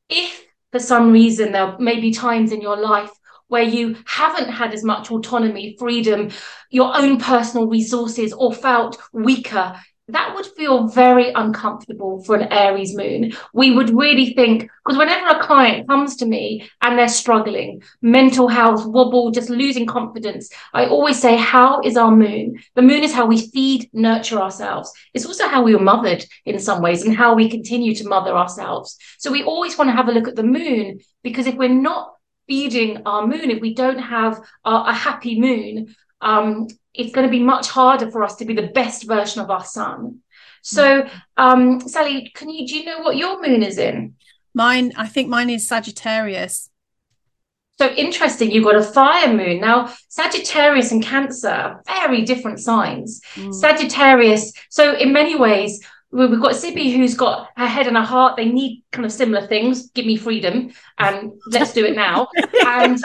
If 0.08 0.44
for 0.72 0.80
some 0.80 1.12
reason 1.12 1.52
there 1.52 1.78
may 1.78 2.00
be 2.00 2.12
times 2.12 2.50
in 2.50 2.60
your 2.60 2.76
life 2.76 3.10
where 3.46 3.62
you 3.62 3.96
haven't 4.06 4.48
had 4.48 4.74
as 4.74 4.82
much 4.82 5.12
autonomy, 5.12 5.76
freedom, 5.78 6.30
your 6.70 6.96
own 6.96 7.20
personal 7.20 7.68
resources, 7.68 8.32
or 8.32 8.52
felt 8.52 9.00
weaker 9.12 9.78
that 10.08 10.34
would 10.34 10.44
feel 10.44 10.86
very 10.86 11.32
uncomfortable 11.32 12.22
for 12.24 12.36
an 12.36 12.52
Aries 12.52 12.94
moon. 12.94 13.32
We 13.54 13.70
would 13.70 13.88
really 13.88 14.34
think, 14.34 14.68
because 14.84 14.98
whenever 14.98 15.28
a 15.28 15.42
client 15.42 15.88
comes 15.88 16.16
to 16.16 16.26
me 16.26 16.68
and 16.82 16.98
they're 16.98 17.08
struggling, 17.08 17.82
mental 18.02 18.48
health, 18.48 18.84
wobble, 18.84 19.30
just 19.30 19.48
losing 19.48 19.86
confidence, 19.86 20.50
I 20.74 20.86
always 20.86 21.18
say, 21.18 21.36
How 21.36 21.80
is 21.80 21.96
our 21.96 22.10
moon? 22.10 22.58
The 22.74 22.82
moon 22.82 23.02
is 23.02 23.14
how 23.14 23.24
we 23.24 23.48
feed, 23.48 23.88
nurture 23.94 24.38
ourselves. 24.38 24.92
It's 25.14 25.24
also 25.24 25.48
how 25.48 25.62
we 25.62 25.74
were 25.74 25.82
mothered 25.82 26.26
in 26.44 26.58
some 26.58 26.82
ways 26.82 27.02
and 27.02 27.16
how 27.16 27.34
we 27.34 27.48
continue 27.48 27.94
to 27.94 28.08
mother 28.08 28.36
ourselves. 28.36 28.98
So 29.18 29.32
we 29.32 29.42
always 29.42 29.78
want 29.78 29.88
to 29.88 29.96
have 29.96 30.08
a 30.08 30.12
look 30.12 30.28
at 30.28 30.36
the 30.36 30.42
moon 30.42 31.00
because 31.22 31.46
if 31.46 31.54
we're 31.54 31.68
not 31.70 32.10
feeding 32.46 33.02
our 33.06 33.26
moon, 33.26 33.50
if 33.50 33.62
we 33.62 33.72
don't 33.72 33.98
have 33.98 34.38
a, 34.66 34.70
a 34.88 34.92
happy 34.92 35.40
moon, 35.40 35.94
um, 36.20 36.68
it's 36.92 37.12
going 37.12 37.26
to 37.26 37.30
be 37.30 37.40
much 37.42 37.68
harder 37.68 38.10
for 38.10 38.22
us 38.22 38.36
to 38.36 38.44
be 38.44 38.54
the 38.54 38.68
best 38.68 39.06
version 39.06 39.42
of 39.42 39.50
our 39.50 39.64
sun. 39.64 40.20
So, 40.62 41.06
um, 41.36 41.80
Sally, 41.80 42.32
can 42.34 42.48
you 42.48 42.66
do 42.66 42.76
you 42.76 42.84
know 42.86 43.00
what 43.00 43.16
your 43.16 43.46
moon 43.46 43.62
is 43.62 43.76
in? 43.76 44.14
Mine, 44.54 44.92
I 44.96 45.08
think 45.08 45.28
mine 45.28 45.50
is 45.50 45.68
Sagittarius. 45.68 46.70
So 47.76 47.90
interesting, 47.90 48.52
you've 48.52 48.64
got 48.64 48.76
a 48.76 48.82
fire 48.82 49.34
moon. 49.34 49.60
Now, 49.60 49.92
Sagittarius 50.08 50.92
and 50.92 51.02
Cancer 51.02 51.48
are 51.48 51.82
very 51.86 52.22
different 52.22 52.60
signs. 52.60 53.20
Mm. 53.34 53.52
Sagittarius, 53.52 54.52
so 54.70 54.94
in 54.96 55.12
many 55.12 55.34
ways, 55.34 55.84
we've 56.14 56.40
got 56.40 56.54
Sibby 56.54 56.94
who's 56.94 57.14
got 57.14 57.48
her 57.56 57.66
head 57.66 57.86
and 57.86 57.96
her 57.96 58.04
heart. 58.04 58.36
They 58.36 58.46
need 58.46 58.84
kind 58.92 59.04
of 59.04 59.12
similar 59.12 59.46
things. 59.46 59.90
Give 59.90 60.06
me 60.06 60.16
freedom 60.16 60.72
and 60.98 61.32
let's 61.48 61.72
do 61.72 61.84
it 61.84 61.96
now. 61.96 62.28
and 62.66 62.98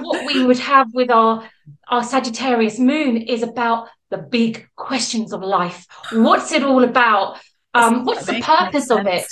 what 0.00 0.26
we 0.26 0.44
would 0.44 0.58
have 0.58 0.92
with 0.94 1.10
our 1.10 1.48
our 1.88 2.02
Sagittarius 2.02 2.78
moon 2.78 3.18
is 3.18 3.42
about 3.42 3.88
the 4.10 4.18
big 4.18 4.66
questions 4.74 5.32
of 5.32 5.42
life. 5.42 5.86
What's 6.12 6.52
it 6.52 6.62
all 6.62 6.84
about? 6.84 7.38
Um, 7.74 8.04
what's 8.04 8.26
the 8.26 8.40
purpose 8.40 8.90
of 8.90 9.06
it? 9.06 9.26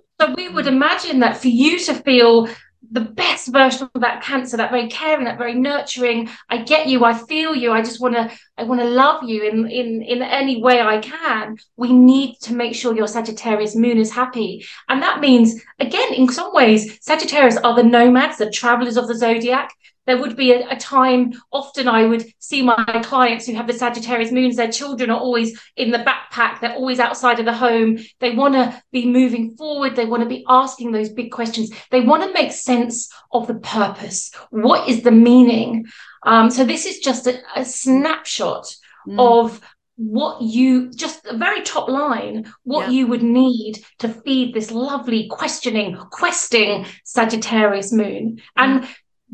so 0.20 0.34
we 0.34 0.48
would 0.48 0.66
imagine 0.66 1.20
that 1.20 1.36
for 1.36 1.48
you 1.48 1.78
to 1.80 1.94
feel 1.94 2.48
the 2.90 3.00
best 3.00 3.48
version 3.48 3.88
of 3.94 4.00
that 4.00 4.22
cancer 4.22 4.56
that 4.56 4.70
very 4.70 4.88
caring 4.88 5.24
that 5.24 5.38
very 5.38 5.54
nurturing. 5.54 6.28
I 6.48 6.62
get 6.62 6.86
you 6.86 7.04
i 7.04 7.14
feel 7.14 7.54
you 7.54 7.72
i 7.72 7.82
just 7.82 8.00
want 8.00 8.14
to 8.14 8.30
i 8.56 8.64
want 8.64 8.80
to 8.80 8.86
love 8.86 9.22
you 9.24 9.42
in 9.42 9.68
in 9.68 10.02
in 10.02 10.22
any 10.22 10.62
way 10.62 10.80
i 10.80 10.98
can. 10.98 11.56
We 11.76 11.92
need 11.92 12.36
to 12.42 12.54
make 12.54 12.74
sure 12.74 12.96
your 12.96 13.06
sagittarius 13.06 13.76
moon 13.76 13.98
is 13.98 14.10
happy. 14.10 14.64
And 14.88 15.02
that 15.02 15.20
means 15.20 15.62
again 15.78 16.14
in 16.14 16.28
some 16.32 16.52
ways 16.54 16.98
sagittarius 17.00 17.58
are 17.58 17.76
the 17.76 17.82
nomads 17.82 18.38
the 18.38 18.50
travelers 18.50 18.96
of 18.96 19.08
the 19.08 19.14
zodiac 19.14 19.70
there 20.10 20.20
would 20.20 20.36
be 20.36 20.52
a, 20.52 20.68
a, 20.70 20.76
time 20.76 21.32
often 21.52 21.88
i 21.88 22.04
would 22.04 22.24
see 22.38 22.62
my 22.62 23.00
clients 23.04 23.46
who 23.46 23.54
have 23.54 23.66
the 23.66 23.72
sagittarius 23.72 24.32
moons 24.32 24.56
their 24.56 24.70
children 24.70 25.10
are 25.10 25.20
always 25.20 25.58
in 25.76 25.90
the 25.90 25.98
backpack 25.98 26.60
they're 26.60 26.74
always 26.74 27.00
outside 27.00 27.38
of 27.38 27.44
the 27.44 27.52
home. 27.52 27.98
They 28.20 28.34
want 28.34 28.54
to 28.54 28.82
be 28.92 29.06
moving 29.06 29.56
forward 29.56 29.96
they 29.96 30.06
want 30.06 30.22
to 30.22 30.28
be 30.28 30.44
asking 30.48 30.92
those 30.92 31.10
big 31.10 31.30
questions. 31.30 31.70
They 31.90 32.00
want 32.00 32.22
to 32.22 32.32
make 32.32 32.52
sense 32.52 33.10
of 33.32 33.46
the 33.46 33.54
purpose. 33.54 34.32
What 34.50 34.88
is 34.88 35.02
the 35.02 35.10
meaning? 35.10 35.86
Um, 36.24 36.50
so 36.50 36.64
this 36.64 36.86
is 36.86 36.98
just 36.98 37.26
a, 37.26 37.40
a 37.56 37.64
snapshot 37.64 38.66
mm. 39.08 39.18
of 39.18 39.60
what 39.96 40.40
you 40.40 40.90
just 40.92 41.22
the 41.24 41.36
very 41.36 41.60
top 41.60 41.86
line 41.86 42.50
what 42.62 42.86
yeah. 42.86 42.92
you 42.92 43.06
would 43.06 43.22
need 43.22 43.84
to 43.98 44.08
feed 44.08 44.54
this 44.54 44.70
lovely 44.70 45.28
questioning 45.28 45.94
questing 46.10 46.86
sagittarius 47.04 47.92
moon. 47.92 48.40
And 48.56 48.82
mm 48.82 48.88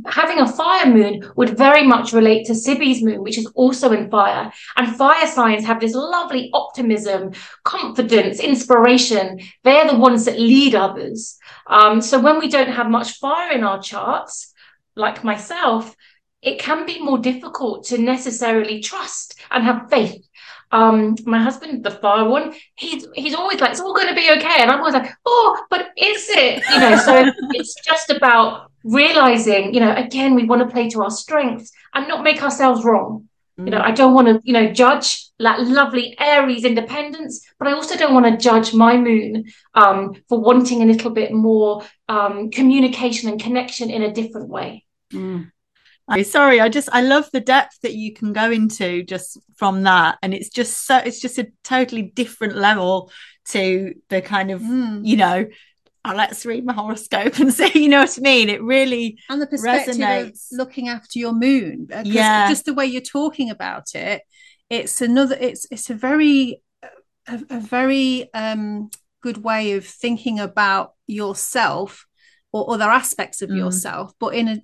having 0.06 0.40
a 0.40 0.46
fire 0.46 0.86
moon 0.86 1.30
would 1.36 1.56
very 1.56 1.86
much 1.86 2.12
relate 2.12 2.46
to 2.46 2.54
Sibby's 2.54 3.02
moon, 3.02 3.22
which 3.22 3.38
is 3.38 3.46
also 3.54 3.92
in 3.92 4.10
fire. 4.10 4.52
And 4.76 4.96
fire 4.96 5.26
signs 5.26 5.64
have 5.64 5.80
this 5.80 5.94
lovely 5.94 6.50
optimism, 6.52 7.32
confidence, 7.64 8.40
inspiration. 8.40 9.40
They're 9.64 9.88
the 9.88 9.98
ones 9.98 10.24
that 10.26 10.38
lead 10.38 10.74
others. 10.74 11.38
Um, 11.66 12.00
so 12.00 12.20
when 12.20 12.38
we 12.38 12.48
don't 12.48 12.70
have 12.70 12.90
much 12.90 13.18
fire 13.18 13.52
in 13.52 13.64
our 13.64 13.80
charts, 13.80 14.52
like 14.94 15.24
myself, 15.24 15.94
it 16.42 16.58
can 16.58 16.86
be 16.86 17.02
more 17.02 17.18
difficult 17.18 17.84
to 17.86 17.98
necessarily 17.98 18.80
trust 18.80 19.38
and 19.50 19.64
have 19.64 19.90
faith 19.90 20.22
um 20.72 21.14
my 21.24 21.40
husband 21.40 21.84
the 21.84 21.90
fire 21.90 22.28
one 22.28 22.52
he's 22.74 23.06
he's 23.14 23.34
always 23.34 23.60
like 23.60 23.70
it's 23.70 23.80
all 23.80 23.94
going 23.94 24.08
to 24.08 24.14
be 24.14 24.28
okay 24.32 24.60
and 24.60 24.70
i'm 24.70 24.80
always 24.80 24.94
like 24.94 25.12
oh 25.24 25.64
but 25.70 25.90
is 25.96 26.26
it 26.30 26.62
you 26.72 26.80
know 26.80 26.96
so 26.96 27.24
it's 27.50 27.74
just 27.84 28.10
about 28.10 28.70
realizing, 28.86 29.74
you 29.74 29.80
know, 29.80 29.94
again, 29.94 30.34
we 30.34 30.44
want 30.44 30.62
to 30.62 30.72
play 30.72 30.88
to 30.90 31.02
our 31.02 31.10
strengths 31.10 31.72
and 31.94 32.08
not 32.08 32.22
make 32.22 32.42
ourselves 32.42 32.84
wrong. 32.84 33.28
Mm. 33.58 33.64
You 33.66 33.70
know. 33.72 33.80
I 33.80 33.90
don't 33.90 34.14
want 34.14 34.28
to, 34.28 34.40
you 34.44 34.52
know, 34.52 34.72
judge 34.72 35.26
that 35.38 35.60
lovely 35.60 36.16
Aries 36.18 36.64
independence, 36.64 37.46
but 37.58 37.68
I 37.68 37.72
also 37.72 37.96
don't 37.96 38.14
want 38.14 38.26
to 38.26 38.36
judge 38.36 38.72
my 38.72 38.96
moon 38.96 39.44
um, 39.74 40.14
for 40.28 40.40
wanting 40.40 40.82
a 40.82 40.86
little 40.86 41.10
bit 41.10 41.32
more 41.32 41.82
um, 42.08 42.50
communication 42.50 43.28
and 43.28 43.40
connection 43.40 43.90
in 43.90 44.02
a 44.02 44.12
different 44.12 44.48
way. 44.48 44.84
Mm. 45.12 45.50
Sorry, 46.22 46.60
I 46.60 46.68
just 46.68 46.88
I 46.92 47.02
love 47.02 47.28
the 47.32 47.40
depth 47.40 47.80
that 47.82 47.94
you 47.94 48.14
can 48.14 48.32
go 48.32 48.50
into 48.50 49.02
just 49.02 49.38
from 49.56 49.82
that, 49.82 50.18
and 50.22 50.32
it's 50.32 50.50
just 50.50 50.86
so 50.86 50.98
it's 50.98 51.20
just 51.20 51.36
a 51.38 51.48
totally 51.64 52.02
different 52.02 52.56
level 52.56 53.10
to 53.48 53.94
the 54.08 54.22
kind 54.22 54.52
of 54.52 54.60
mm. 54.60 55.04
you 55.04 55.16
know 55.16 55.46
oh, 56.06 56.14
let's 56.14 56.46
read 56.46 56.64
my 56.64 56.72
horoscope 56.72 57.38
and 57.38 57.52
see, 57.54 57.70
you 57.74 57.88
know 57.88 58.00
what 58.00 58.18
I 58.18 58.20
mean? 58.20 58.48
It 58.48 58.62
really 58.62 59.18
and 59.28 59.40
the 59.40 59.46
perspective 59.46 59.96
resonates. 59.96 60.52
of 60.52 60.58
looking 60.58 60.88
after 60.88 61.18
your 61.18 61.32
moon. 61.32 61.88
Yeah, 62.04 62.48
just 62.48 62.64
the 62.64 62.74
way 62.74 62.86
you're 62.86 63.02
talking 63.02 63.50
about 63.50 63.94
it, 63.94 64.22
it's 64.70 65.00
another. 65.00 65.36
It's 65.38 65.66
it's 65.70 65.90
a 65.90 65.94
very 65.94 66.62
a, 67.26 67.40
a 67.50 67.60
very 67.60 68.32
um, 68.34 68.90
good 69.22 69.42
way 69.42 69.72
of 69.72 69.86
thinking 69.86 70.38
about 70.38 70.94
yourself 71.06 72.06
or 72.52 72.72
other 72.72 72.90
aspects 72.90 73.42
of 73.42 73.50
mm. 73.50 73.56
yourself, 73.56 74.12
but 74.18 74.34
in 74.34 74.48
a 74.48 74.62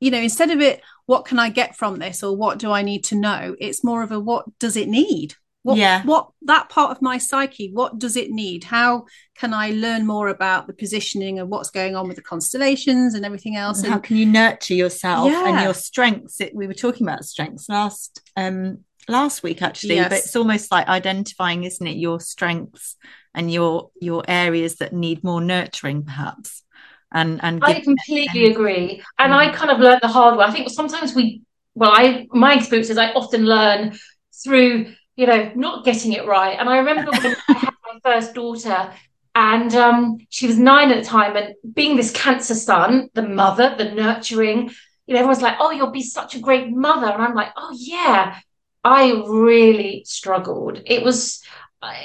you 0.00 0.10
know 0.10 0.18
instead 0.18 0.50
of 0.50 0.60
it 0.60 0.82
what 1.06 1.24
can 1.24 1.38
i 1.38 1.48
get 1.48 1.76
from 1.76 2.00
this 2.00 2.24
or 2.24 2.36
what 2.36 2.58
do 2.58 2.72
i 2.72 2.82
need 2.82 3.04
to 3.04 3.14
know 3.14 3.54
it's 3.60 3.84
more 3.84 4.02
of 4.02 4.10
a 4.10 4.18
what 4.18 4.44
does 4.58 4.76
it 4.76 4.88
need 4.88 5.36
what, 5.62 5.78
yeah. 5.78 6.02
what 6.04 6.30
that 6.42 6.68
part 6.68 6.90
of 6.90 7.00
my 7.00 7.18
psyche, 7.18 7.70
what 7.72 7.98
does 7.98 8.16
it 8.16 8.30
need? 8.30 8.64
How 8.64 9.04
can 9.36 9.54
I 9.54 9.70
learn 9.70 10.06
more 10.06 10.28
about 10.28 10.66
the 10.66 10.72
positioning 10.72 11.38
and 11.38 11.48
what's 11.48 11.70
going 11.70 11.94
on 11.94 12.08
with 12.08 12.16
the 12.16 12.22
constellations 12.22 13.14
and 13.14 13.24
everything 13.24 13.56
else? 13.56 13.78
And, 13.78 13.86
and 13.86 13.94
how 13.94 14.00
can 14.00 14.16
you 14.16 14.26
nurture 14.26 14.74
yourself 14.74 15.30
yeah. 15.30 15.48
and 15.48 15.62
your 15.62 15.74
strengths? 15.74 16.40
It, 16.40 16.54
we 16.54 16.66
were 16.66 16.74
talking 16.74 17.06
about 17.06 17.24
strengths 17.24 17.68
last 17.68 18.20
um 18.36 18.78
last 19.08 19.42
week 19.42 19.62
actually, 19.62 19.96
yes. 19.96 20.08
but 20.08 20.18
it's 20.18 20.36
almost 20.36 20.72
like 20.72 20.88
identifying, 20.88 21.64
isn't 21.64 21.86
it, 21.86 21.96
your 21.96 22.18
strengths 22.18 22.96
and 23.34 23.50
your 23.50 23.90
your 24.00 24.24
areas 24.26 24.76
that 24.76 24.92
need 24.92 25.22
more 25.22 25.40
nurturing, 25.40 26.04
perhaps. 26.04 26.64
And 27.12 27.40
and 27.42 27.62
I 27.62 27.80
completely 27.80 28.44
them. 28.44 28.52
agree. 28.52 29.02
And 29.18 29.32
mm. 29.32 29.36
I 29.36 29.52
kind 29.52 29.70
of 29.70 29.78
learned 29.78 30.00
the 30.02 30.08
hard 30.08 30.38
way. 30.38 30.44
I 30.44 30.50
think 30.50 30.70
sometimes 30.70 31.14
we 31.14 31.42
well, 31.74 31.92
I 31.92 32.26
my 32.32 32.54
experience 32.54 32.90
is 32.90 32.98
I 32.98 33.12
often 33.12 33.44
learn 33.44 33.96
through 34.42 34.94
you 35.16 35.26
know, 35.26 35.52
not 35.54 35.84
getting 35.84 36.12
it 36.12 36.26
right. 36.26 36.58
And 36.58 36.68
I 36.68 36.78
remember 36.78 37.10
when 37.10 37.36
I 37.48 37.52
had 37.52 37.74
my 37.84 38.00
first 38.02 38.34
daughter, 38.34 38.92
and 39.34 39.74
um, 39.74 40.18
she 40.28 40.46
was 40.46 40.58
nine 40.58 40.90
at 40.90 41.02
the 41.02 41.08
time, 41.08 41.36
and 41.36 41.54
being 41.74 41.96
this 41.96 42.12
cancer 42.12 42.54
sun, 42.54 43.08
the 43.14 43.22
mother, 43.22 43.74
the 43.76 43.92
nurturing, 43.92 44.70
you 45.06 45.14
know, 45.14 45.20
everyone's 45.20 45.42
like, 45.42 45.56
"Oh, 45.58 45.70
you'll 45.70 45.90
be 45.90 46.02
such 46.02 46.34
a 46.34 46.40
great 46.40 46.70
mother," 46.70 47.06
and 47.10 47.22
I'm 47.22 47.34
like, 47.34 47.52
"Oh 47.56 47.74
yeah." 47.76 48.38
I 48.84 49.12
really 49.28 50.02
struggled. 50.04 50.80
It 50.86 51.04
was 51.04 51.40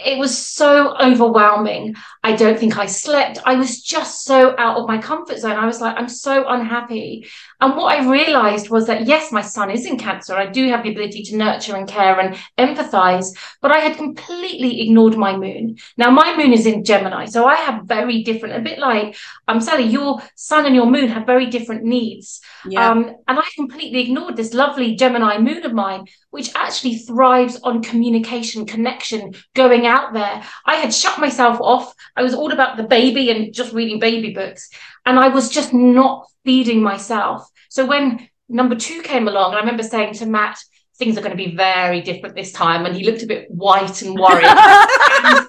it 0.06 0.18
was 0.18 0.36
so 0.38 0.98
overwhelming. 0.98 1.96
I 2.24 2.36
don't 2.36 2.60
think 2.60 2.78
I 2.78 2.88
slept. 2.88 3.40
I 3.46 3.56
was 3.56 3.82
just 3.82 4.24
so 4.24 4.56
out 4.58 4.78
of 4.78 4.88
my 4.88 4.98
comfort 4.98 5.38
zone. 5.38 5.56
I 5.56 5.66
was 5.68 5.80
like, 5.80 5.96
I'm 5.98 6.10
so 6.10 6.48
unhappy. 6.48 7.28
And 7.60 7.76
what 7.76 7.92
I 7.92 8.08
realized 8.08 8.70
was 8.70 8.86
that, 8.86 9.08
yes, 9.08 9.32
my 9.32 9.42
sun 9.42 9.72
is 9.72 9.86
in 9.86 9.98
Cancer. 9.98 10.36
I 10.36 10.46
do 10.46 10.70
have 10.70 10.84
the 10.84 10.92
ability 10.92 11.24
to 11.24 11.38
nurture 11.38 11.76
and 11.76 11.88
care 11.88 12.20
and 12.20 12.38
empathize, 12.58 13.36
but 13.62 13.72
I 13.72 13.80
had 13.80 13.98
completely 13.98 14.82
ignored 14.82 15.18
my 15.18 15.36
moon. 15.36 15.78
Now, 15.98 16.12
my 16.12 16.38
moon 16.38 16.54
is 16.54 16.68
in 16.68 16.84
Gemini. 16.84 17.26
So 17.26 17.46
I 17.46 17.56
have 17.56 17.86
very 17.86 18.22
different, 18.24 18.56
a 18.56 18.62
bit 18.62 18.78
like, 18.78 19.18
um, 19.48 19.60
Sally, 19.60 19.86
your 19.86 20.22
sun 20.36 20.68
and 20.68 20.76
your 20.76 20.86
moon 20.86 21.10
have 21.10 21.26
very 21.26 21.48
different 21.48 21.84
needs. 21.84 22.42
Yeah. 22.66 22.92
Um, 22.92 23.16
and 23.28 23.40
I 23.40 23.44
completely 23.56 24.02
ignored 24.02 24.36
this 24.36 24.54
lovely 24.54 24.96
Gemini 24.96 25.40
moon 25.40 25.66
of 25.66 25.74
mine, 25.74 26.06
which 26.30 26.52
actually 26.54 26.98
thrives 26.98 27.60
on 27.64 27.82
communication, 27.82 28.66
connection, 28.68 29.34
going 29.56 29.88
out 29.88 30.14
there. 30.14 30.44
I 30.66 30.76
had 30.76 30.94
shut 30.94 31.20
myself 31.20 31.58
off. 31.60 31.94
I 32.16 32.22
was 32.22 32.36
all 32.36 32.52
about 32.52 32.78
the 32.78 32.84
baby 32.84 33.32
and 33.32 33.52
just 33.52 33.74
reading 33.74 34.00
baby 34.00 34.32
books. 34.34 34.70
And 35.08 35.18
I 35.18 35.30
was 35.30 35.50
just 35.50 35.74
not 35.74 36.28
feeding 36.44 36.84
myself. 36.84 37.50
So 37.70 37.86
when 37.86 38.28
number 38.50 38.76
two 38.76 39.02
came 39.02 39.30
along, 39.30 39.56
I 39.56 39.60
remember 39.60 39.82
saying 39.82 40.16
to 40.16 40.26
Matt, 40.26 40.60
things 40.98 41.18
are 41.18 41.22
going 41.22 41.32
to 41.32 41.38
be 41.38 41.56
very 41.56 42.02
different 42.02 42.36
this 42.36 42.52
time. 42.52 42.86
And 42.86 42.94
he 42.94 43.06
looked 43.06 43.24
a 43.24 43.28
bit 43.28 43.50
white 43.50 44.02
and 44.02 44.20
worried. 44.20 44.44
and 44.44 45.48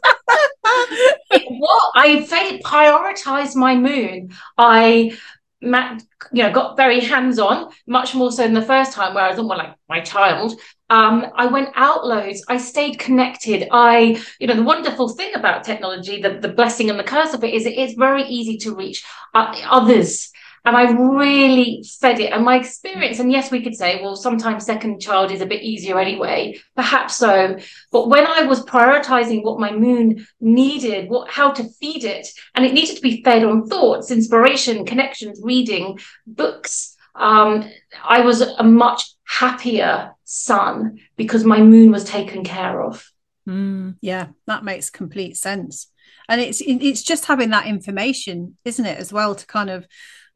what 1.58 1.92
I 1.96 2.24
prioritized 2.64 3.56
my 3.56 3.74
moon. 3.74 4.30
I 4.56 5.18
you 5.60 6.42
know, 6.42 6.52
got 6.52 6.76
very 6.76 7.00
hands-on, 7.00 7.72
much 7.86 8.14
more 8.14 8.30
so 8.30 8.42
than 8.42 8.54
the 8.54 8.62
first 8.62 8.92
time 8.92 9.14
where 9.14 9.24
I 9.24 9.30
was 9.30 9.38
almost 9.38 9.58
like 9.58 9.74
my 9.88 10.00
child. 10.00 10.60
Um, 10.90 11.26
I 11.34 11.46
went 11.46 11.70
out 11.74 12.06
loads. 12.06 12.44
I 12.48 12.56
stayed 12.56 12.98
connected. 12.98 13.68
I, 13.70 14.22
you 14.38 14.46
know, 14.46 14.56
the 14.56 14.62
wonderful 14.62 15.08
thing 15.10 15.34
about 15.34 15.64
technology, 15.64 16.22
the, 16.22 16.38
the 16.38 16.48
blessing 16.48 16.90
and 16.90 16.98
the 16.98 17.04
curse 17.04 17.34
of 17.34 17.44
it 17.44 17.52
is 17.52 17.66
it 17.66 17.76
is 17.76 17.94
very 17.94 18.24
easy 18.24 18.56
to 18.58 18.74
reach 18.74 19.04
uh, 19.34 19.54
others 19.68 20.30
and 20.68 20.76
I 20.76 20.90
really 20.90 21.82
fed 21.98 22.20
it. 22.20 22.30
And 22.30 22.44
my 22.44 22.58
experience, 22.58 23.20
and 23.20 23.32
yes, 23.32 23.50
we 23.50 23.62
could 23.62 23.74
say, 23.74 24.02
well, 24.02 24.14
sometimes 24.14 24.66
second 24.66 25.00
child 25.00 25.32
is 25.32 25.40
a 25.40 25.46
bit 25.46 25.62
easier 25.62 25.98
anyway, 25.98 26.60
perhaps 26.76 27.16
so. 27.16 27.56
But 27.90 28.10
when 28.10 28.26
I 28.26 28.42
was 28.42 28.66
prioritizing 28.66 29.42
what 29.42 29.58
my 29.58 29.72
moon 29.72 30.26
needed, 30.42 31.08
what 31.08 31.30
how 31.30 31.52
to 31.52 31.64
feed 31.64 32.04
it, 32.04 32.28
and 32.54 32.66
it 32.66 32.74
needed 32.74 32.96
to 32.96 33.00
be 33.00 33.22
fed 33.22 33.44
on 33.44 33.66
thoughts, 33.66 34.10
inspiration, 34.10 34.84
connections, 34.84 35.40
reading, 35.42 36.00
books. 36.26 36.94
Um, 37.14 37.64
I 38.04 38.20
was 38.20 38.42
a 38.42 38.62
much 38.62 39.14
happier 39.24 40.12
sun 40.24 40.98
because 41.16 41.44
my 41.44 41.62
moon 41.62 41.90
was 41.92 42.04
taken 42.04 42.44
care 42.44 42.82
of. 42.82 43.10
Mm, 43.48 43.96
yeah, 44.02 44.26
that 44.46 44.64
makes 44.64 44.90
complete 44.90 45.38
sense. 45.38 45.86
And 46.28 46.42
it's 46.42 46.60
it's 46.60 47.02
just 47.02 47.24
having 47.24 47.48
that 47.50 47.66
information, 47.66 48.58
isn't 48.66 48.84
it, 48.84 48.98
as 48.98 49.14
well, 49.14 49.34
to 49.34 49.46
kind 49.46 49.70
of 49.70 49.86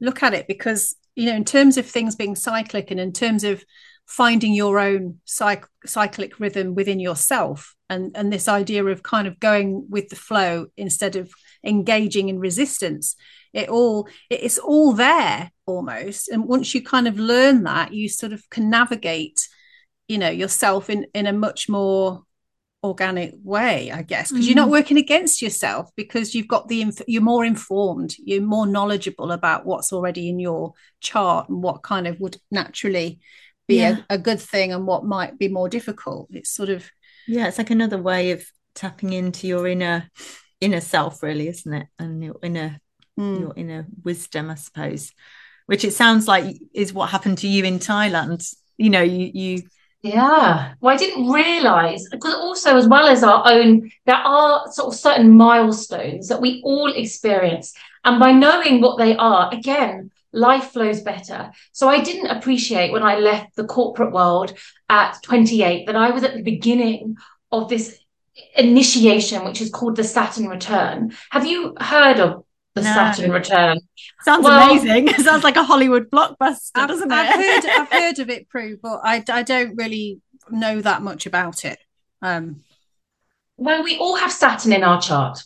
look 0.02 0.22
at 0.22 0.34
it 0.34 0.46
because 0.46 0.94
you 1.14 1.26
know, 1.26 1.36
in 1.36 1.44
terms 1.44 1.78
of 1.78 1.86
things 1.86 2.16
being 2.16 2.34
cyclic 2.34 2.90
and 2.90 2.98
in 3.00 3.12
terms 3.12 3.44
of 3.44 3.64
finding 4.06 4.52
your 4.52 4.78
own 4.78 5.20
cyc- 5.26 5.64
cyclic 5.86 6.40
rhythm 6.40 6.74
within 6.74 7.00
yourself 7.00 7.74
and 7.88 8.16
and 8.16 8.32
this 8.32 8.48
idea 8.48 8.84
of 8.84 9.02
kind 9.02 9.26
of 9.26 9.40
going 9.40 9.86
with 9.88 10.08
the 10.08 10.16
flow 10.16 10.66
instead 10.76 11.16
of 11.16 11.32
engaging 11.64 12.28
in 12.28 12.38
resistance 12.38 13.16
it 13.52 13.68
all 13.68 14.08
it's 14.30 14.58
all 14.58 14.92
there 14.92 15.50
almost. 15.66 16.28
And 16.28 16.46
once 16.46 16.74
you 16.74 16.82
kind 16.82 17.06
of 17.06 17.18
learn 17.18 17.64
that 17.64 17.92
you 17.92 18.08
sort 18.08 18.32
of 18.32 18.48
can 18.50 18.70
navigate 18.70 19.48
you 20.08 20.18
know 20.18 20.30
yourself 20.30 20.90
in 20.90 21.06
in 21.14 21.26
a 21.26 21.32
much 21.32 21.68
more 21.68 22.24
organic 22.84 23.32
way 23.44 23.92
i 23.92 24.02
guess 24.02 24.30
because 24.30 24.44
mm. 24.44 24.48
you're 24.48 24.56
not 24.56 24.68
mm. 24.68 24.72
working 24.72 24.96
against 24.96 25.40
yourself 25.40 25.90
because 25.96 26.34
you've 26.34 26.48
got 26.48 26.66
the 26.66 26.82
inf- 26.82 27.02
you're 27.06 27.22
more 27.22 27.44
informed 27.44 28.14
you're 28.18 28.42
more 28.42 28.66
knowledgeable 28.66 29.30
about 29.30 29.64
what's 29.64 29.92
already 29.92 30.28
in 30.28 30.40
your 30.40 30.72
chart 31.00 31.48
and 31.48 31.62
what 31.62 31.82
kind 31.82 32.08
of 32.08 32.18
would 32.18 32.36
naturally 32.50 33.20
be 33.68 33.76
yeah. 33.76 33.98
a, 34.10 34.14
a 34.14 34.18
good 34.18 34.40
thing 34.40 34.72
and 34.72 34.86
what 34.86 35.04
might 35.04 35.38
be 35.38 35.46
more 35.46 35.68
difficult 35.68 36.28
it's 36.32 36.50
sort 36.50 36.68
of 36.68 36.90
yeah 37.28 37.46
it's 37.46 37.58
like 37.58 37.70
another 37.70 37.98
way 37.98 38.32
of 38.32 38.44
tapping 38.74 39.12
into 39.12 39.46
your 39.46 39.68
inner 39.68 40.10
inner 40.60 40.80
self 40.80 41.22
really 41.22 41.46
isn't 41.46 41.72
it 41.72 41.86
and 42.00 42.24
your 42.24 42.36
inner 42.42 42.80
mm. 43.18 43.40
your 43.40 43.52
inner 43.56 43.86
wisdom 44.02 44.50
i 44.50 44.56
suppose 44.56 45.12
which 45.66 45.84
it 45.84 45.92
sounds 45.92 46.26
like 46.26 46.56
is 46.74 46.92
what 46.92 47.10
happened 47.10 47.38
to 47.38 47.46
you 47.46 47.64
in 47.64 47.78
thailand 47.78 48.44
you 48.76 48.90
know 48.90 49.02
you 49.02 49.30
you 49.32 49.62
yeah. 50.02 50.74
Well, 50.80 50.94
I 50.94 50.98
didn't 50.98 51.30
realize 51.30 52.08
because 52.10 52.34
also, 52.34 52.76
as 52.76 52.88
well 52.88 53.06
as 53.06 53.22
our 53.22 53.42
own, 53.46 53.90
there 54.04 54.16
are 54.16 54.70
sort 54.72 54.92
of 54.92 54.98
certain 54.98 55.30
milestones 55.36 56.28
that 56.28 56.40
we 56.40 56.60
all 56.64 56.92
experience. 56.92 57.74
And 58.04 58.18
by 58.18 58.32
knowing 58.32 58.80
what 58.80 58.98
they 58.98 59.16
are, 59.16 59.52
again, 59.54 60.10
life 60.32 60.72
flows 60.72 61.02
better. 61.02 61.52
So 61.72 61.88
I 61.88 62.02
didn't 62.02 62.36
appreciate 62.36 62.90
when 62.90 63.04
I 63.04 63.18
left 63.18 63.54
the 63.54 63.64
corporate 63.64 64.12
world 64.12 64.54
at 64.88 65.22
28 65.22 65.86
that 65.86 65.96
I 65.96 66.10
was 66.10 66.24
at 66.24 66.34
the 66.34 66.42
beginning 66.42 67.16
of 67.52 67.68
this 67.68 67.98
initiation, 68.56 69.44
which 69.44 69.60
is 69.60 69.70
called 69.70 69.96
the 69.96 70.04
Saturn 70.04 70.48
return. 70.48 71.12
Have 71.30 71.46
you 71.46 71.74
heard 71.78 72.18
of 72.18 72.44
the 72.74 72.82
no. 72.82 72.92
Saturn 72.92 73.30
return. 73.30 73.80
Sounds 74.22 74.44
well, 74.44 74.70
amazing. 74.70 75.08
It 75.08 75.20
sounds 75.20 75.44
like 75.44 75.56
a 75.56 75.64
Hollywood 75.64 76.10
blockbuster, 76.10 76.70
I've, 76.74 76.88
doesn't 76.88 77.12
I've 77.12 77.40
it? 77.40 77.64
Heard, 77.64 77.70
I've 77.70 77.92
heard 78.02 78.18
of 78.18 78.30
it, 78.30 78.48
Prue, 78.48 78.78
but 78.82 79.00
I, 79.04 79.22
I 79.28 79.42
don't 79.42 79.76
really 79.76 80.20
know 80.50 80.80
that 80.80 81.02
much 81.02 81.26
about 81.26 81.64
it. 81.64 81.78
Um, 82.22 82.62
well, 83.56 83.84
we 83.84 83.98
all 83.98 84.16
have 84.16 84.32
Saturn 84.32 84.72
in 84.72 84.84
our 84.84 85.00
chart. 85.00 85.42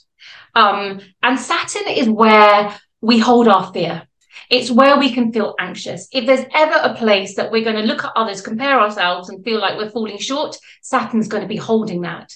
Um, 0.55 1.01
and 1.23 1.39
Saturn 1.39 1.89
is 1.89 2.09
where 2.09 2.79
we 3.01 3.19
hold 3.19 3.49
our 3.49 3.73
fear. 3.73 4.07
It's 4.49 4.71
where 4.71 4.99
we 4.99 5.13
can 5.13 5.33
feel 5.33 5.55
anxious. 5.59 6.09
If 6.13 6.27
there's 6.27 6.47
ever 6.55 6.79
a 6.83 6.95
place 6.95 7.37
that 7.37 7.51
we're 7.51 7.65
going 7.65 7.77
to 7.77 7.83
look 7.83 8.05
at 8.05 8.13
others, 8.15 8.41
compare 8.41 8.81
ourselves, 8.81 9.29
and 9.29 9.45
feel 9.45 9.61
like 9.61 9.77
we're 9.77 9.91
falling 9.91 10.19
short, 10.19 10.57
Saturn's 10.83 11.29
going 11.29 11.43
to 11.43 11.49
be 11.49 11.57
holding 11.57 12.03
that. 12.03 12.33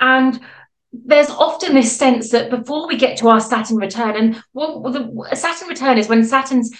And 0.00 0.40
there's 0.92 1.30
often 1.30 1.74
this 1.74 1.96
sense 1.96 2.30
that 2.30 2.50
before 2.50 2.86
we 2.86 2.96
get 2.96 3.16
to 3.18 3.28
our 3.28 3.40
Saturn 3.40 3.76
return, 3.76 4.16
and 4.16 4.42
well, 4.52 4.82
the 4.82 5.34
Saturn 5.34 5.68
return 5.68 5.98
is 5.98 6.08
when 6.08 6.24
Saturn's 6.24 6.70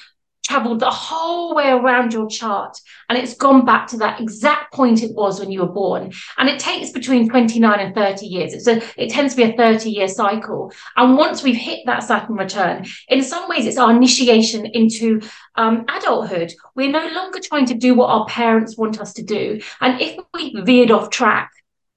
traveled 0.44 0.81
the 0.81 0.90
whole 0.90 1.55
way 1.55 1.70
around 1.70 2.12
your 2.12 2.29
chart 2.29 2.77
and 3.09 3.16
it's 3.16 3.35
gone 3.35 3.64
back 3.64 3.87
to 3.87 3.96
that 3.96 4.20
exact 4.20 4.72
point 4.75 5.03
it 5.03 5.14
was 5.14 5.38
when 5.38 5.53
you 5.53 5.61
were 5.61 5.72
born. 5.72 6.12
And 6.37 6.48
it 6.48 6.59
takes 6.59 6.90
between 6.90 7.29
29 7.29 7.81
and 7.81 7.94
30 7.94 8.27
years. 8.27 8.53
It's 8.53 8.66
a 8.66 8.83
it 9.01 9.11
tends 9.11 9.35
to 9.35 9.37
be 9.37 9.53
a 9.53 9.57
30 9.57 9.90
year 9.90 10.09
cycle. 10.09 10.72
And 10.96 11.16
once 11.16 11.42
we've 11.42 11.57
hit 11.57 11.81
that 11.87 12.03
saturn 12.03 12.37
return 12.37 12.87
in 13.09 13.22
some 13.22 13.48
ways 13.48 13.66
it's 13.66 13.79
our 13.79 13.92
initiation 13.92 14.66
into 14.66 15.20
um, 15.55 15.85
adulthood. 15.88 16.53
We're 16.75 16.90
no 16.90 17.07
longer 17.09 17.38
trying 17.40 17.66
to 17.66 17.75
do 17.75 17.94
what 17.94 18.11
our 18.11 18.27
parents 18.27 18.77
want 18.77 19.01
us 19.01 19.12
to 19.14 19.22
do. 19.22 19.61
And 19.81 20.01
if 20.01 20.18
we 20.35 20.61
veered 20.62 20.90
off 20.90 21.11
track 21.11 21.51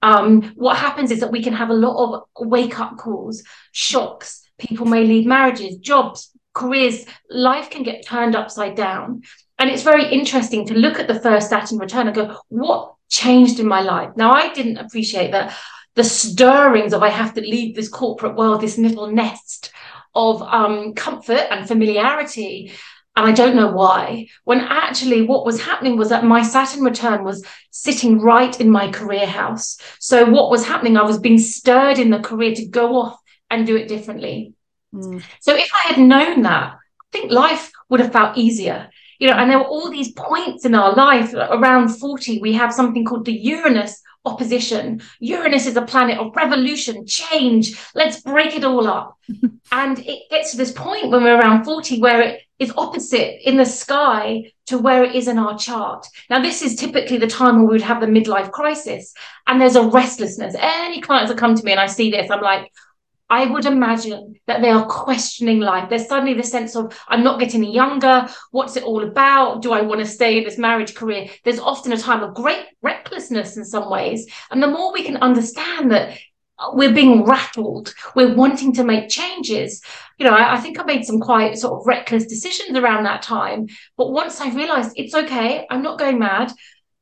um, 0.06 0.54
what 0.56 0.78
happens 0.78 1.10
is 1.10 1.20
that 1.22 1.32
we 1.32 1.42
can 1.42 1.54
have 1.54 1.72
a 1.72 1.74
lot 1.74 1.98
of 1.98 2.48
wake 2.48 2.80
up 2.80 2.96
calls, 2.96 3.42
shocks. 3.72 4.48
People 4.60 4.86
may 4.86 5.04
leave 5.04 5.26
marriages, 5.26 5.78
jobs, 5.78 6.30
careers. 6.54 7.08
Life 7.32 7.72
can 7.72 7.82
get 7.82 8.06
turned 8.06 8.36
upside 8.36 8.76
down. 8.76 9.24
And 9.58 9.68
it's 9.68 9.82
very 9.82 10.08
interesting 10.14 10.68
to 10.68 10.76
look 10.76 11.00
at 11.00 11.08
the 11.08 11.20
first 11.20 11.50
Saturn 11.50 11.80
return 11.80 12.06
and 12.06 12.16
go, 12.16 12.38
what 12.50 12.94
changed 13.10 13.60
in 13.60 13.68
my 13.68 13.82
life? 13.82 14.12
Now, 14.16 14.32
I 14.32 14.54
didn't 14.54 14.78
appreciate 14.78 15.32
that 15.32 15.58
the 15.96 16.04
stirrings 16.04 16.94
of 16.94 17.02
I 17.02 17.10
have 17.10 17.34
to 17.34 17.42
leave 17.42 17.76
this 17.76 17.90
corporate 17.90 18.36
world, 18.36 18.62
this 18.62 18.78
little 18.78 19.08
nest 19.08 19.72
of 20.14 20.40
um, 20.44 20.94
comfort 20.94 21.48
and 21.50 21.68
familiarity 21.68 22.74
and 23.16 23.26
I 23.26 23.32
don't 23.32 23.56
know 23.56 23.72
why, 23.72 24.28
when 24.44 24.60
actually 24.60 25.22
what 25.22 25.46
was 25.46 25.62
happening 25.62 25.98
was 25.98 26.10
that 26.10 26.26
my 26.26 26.42
Saturn 26.42 26.84
return 26.84 27.24
was 27.24 27.46
sitting 27.72 28.20
right 28.20 28.60
in 28.60 28.70
my 28.70 28.92
career 28.92 29.26
house. 29.26 29.78
So 30.00 30.30
what 30.30 30.52
was 30.52 30.66
happening, 30.66 30.98
I 30.98 31.04
was 31.04 31.18
being 31.18 31.38
stirred 31.38 31.98
in 31.98 32.10
the 32.10 32.20
career 32.20 32.54
to 32.56 32.66
go 32.66 32.98
off 32.98 33.20
and 33.50 33.66
do 33.66 33.78
it 33.78 33.88
differently. 33.88 34.54
Mm. 34.94 35.24
So 35.40 35.56
if 35.56 35.70
I 35.74 35.94
had 35.94 36.00
known 36.00 36.42
that, 36.42 36.74
I 36.74 37.06
think 37.14 37.32
life 37.32 37.72
would 37.90 38.02
have 38.02 38.12
felt 38.12 38.38
easier. 38.38 38.90
You 39.20 39.30
know, 39.30 39.38
and 39.38 39.50
there 39.50 39.60
were 39.60 39.66
all 39.66 39.90
these 39.90 40.12
points 40.12 40.66
in 40.66 40.76
our 40.76 40.94
life 40.94 41.34
around 41.34 41.90
40, 41.90 42.42
we 42.42 42.52
have 42.54 42.74
something 42.74 43.06
called 43.06 43.24
the 43.24 43.32
Uranus 43.32 44.02
opposition. 44.26 45.02
Uranus 45.20 45.68
is 45.68 45.78
a 45.78 45.82
planet 45.84 46.18
of 46.18 46.36
revolution, 46.36 47.06
change. 47.06 47.80
Let's 47.94 48.22
break 48.22 48.56
it 48.56 48.66
all 48.66 48.88
up. 48.88 49.18
and 49.72 50.00
it 50.00 50.30
gets 50.30 50.52
to 50.52 50.58
this 50.58 50.74
point 50.74 51.10
when 51.10 51.24
we're 51.24 51.40
around 51.40 51.64
40 51.64 52.02
where 52.02 52.22
it 52.22 52.42
is 52.60 52.74
opposite 52.78 53.48
in 53.48 53.58
the 53.58 53.66
sky 53.66 54.52
to 54.68 54.78
where 54.78 55.04
it 55.04 55.16
is 55.16 55.28
in 55.28 55.38
our 55.38 55.58
chart. 55.58 56.06
Now, 56.30 56.42
this 56.42 56.62
is 56.62 56.76
typically 56.76 57.18
the 57.18 57.28
time 57.28 57.58
where 57.58 57.66
we 57.66 57.74
would 57.74 57.82
have 57.82 58.02
the 58.02 58.08
midlife 58.08 58.52
crisis 58.52 59.14
and 59.48 59.60
there's 59.60 59.76
a 59.76 59.88
restlessness. 59.88 60.56
Any 60.58 61.02
clients 61.02 61.30
that 61.32 61.38
come 61.38 61.56
to 61.56 61.64
me 61.64 61.72
and 61.72 61.82
I 61.82 61.88
see 61.88 62.12
this, 62.12 62.32
I'm 62.32 62.42
like, 62.42 62.72
I 63.30 63.46
would 63.46 63.66
imagine 63.66 64.36
that 64.46 64.62
they 64.62 64.70
are 64.70 64.86
questioning 64.86 65.60
life. 65.60 65.90
There's 65.90 66.08
suddenly 66.08 66.36
the 66.36 66.44
sense 66.44 66.76
of, 66.76 66.98
I'm 67.08 67.24
not 67.24 67.40
getting 67.40 67.64
younger. 67.64 68.28
What's 68.52 68.78
it 68.78 68.84
all 68.84 69.04
about? 69.04 69.64
Do 69.64 69.74
I 69.74 69.82
want 69.82 70.00
to 70.02 70.06
stay 70.06 70.38
in 70.38 70.44
this 70.44 70.60
marriage 70.60 70.94
career? 70.94 71.28
There's 71.44 71.60
often 71.60 71.92
a 71.92 71.98
time 71.98 72.22
of 72.22 72.36
great 72.36 72.66
recklessness 72.84 73.58
in 73.58 73.66
some 73.66 73.90
ways. 73.90 74.28
And 74.52 74.62
the 74.62 74.68
more 74.68 74.94
we 74.94 75.04
can 75.04 75.18
understand 75.18 75.92
that 75.92 76.20
we're 76.74 76.94
being 76.94 77.24
rattled, 77.24 77.94
we're 78.16 78.34
wanting 78.34 78.74
to 78.74 78.84
make 78.84 79.10
changes. 79.10 79.82
You 80.18 80.26
know, 80.26 80.34
I, 80.34 80.56
I, 80.56 80.60
think 80.60 80.80
I 80.80 80.84
made 80.84 81.06
some 81.06 81.20
quite 81.20 81.58
sort 81.58 81.80
of 81.80 81.88
reckless 81.88 82.26
decisions 82.26 82.78
around 82.78 83.04
that 83.04 83.22
time. 83.22 83.68
But 83.98 84.12
once 84.12 84.40
I 84.40 84.54
realized 84.54 84.94
it's 84.96 85.14
okay, 85.14 85.68
I'm 85.70 85.84
not 85.84 86.00
going 86.00 86.20
mad. 86.20 86.52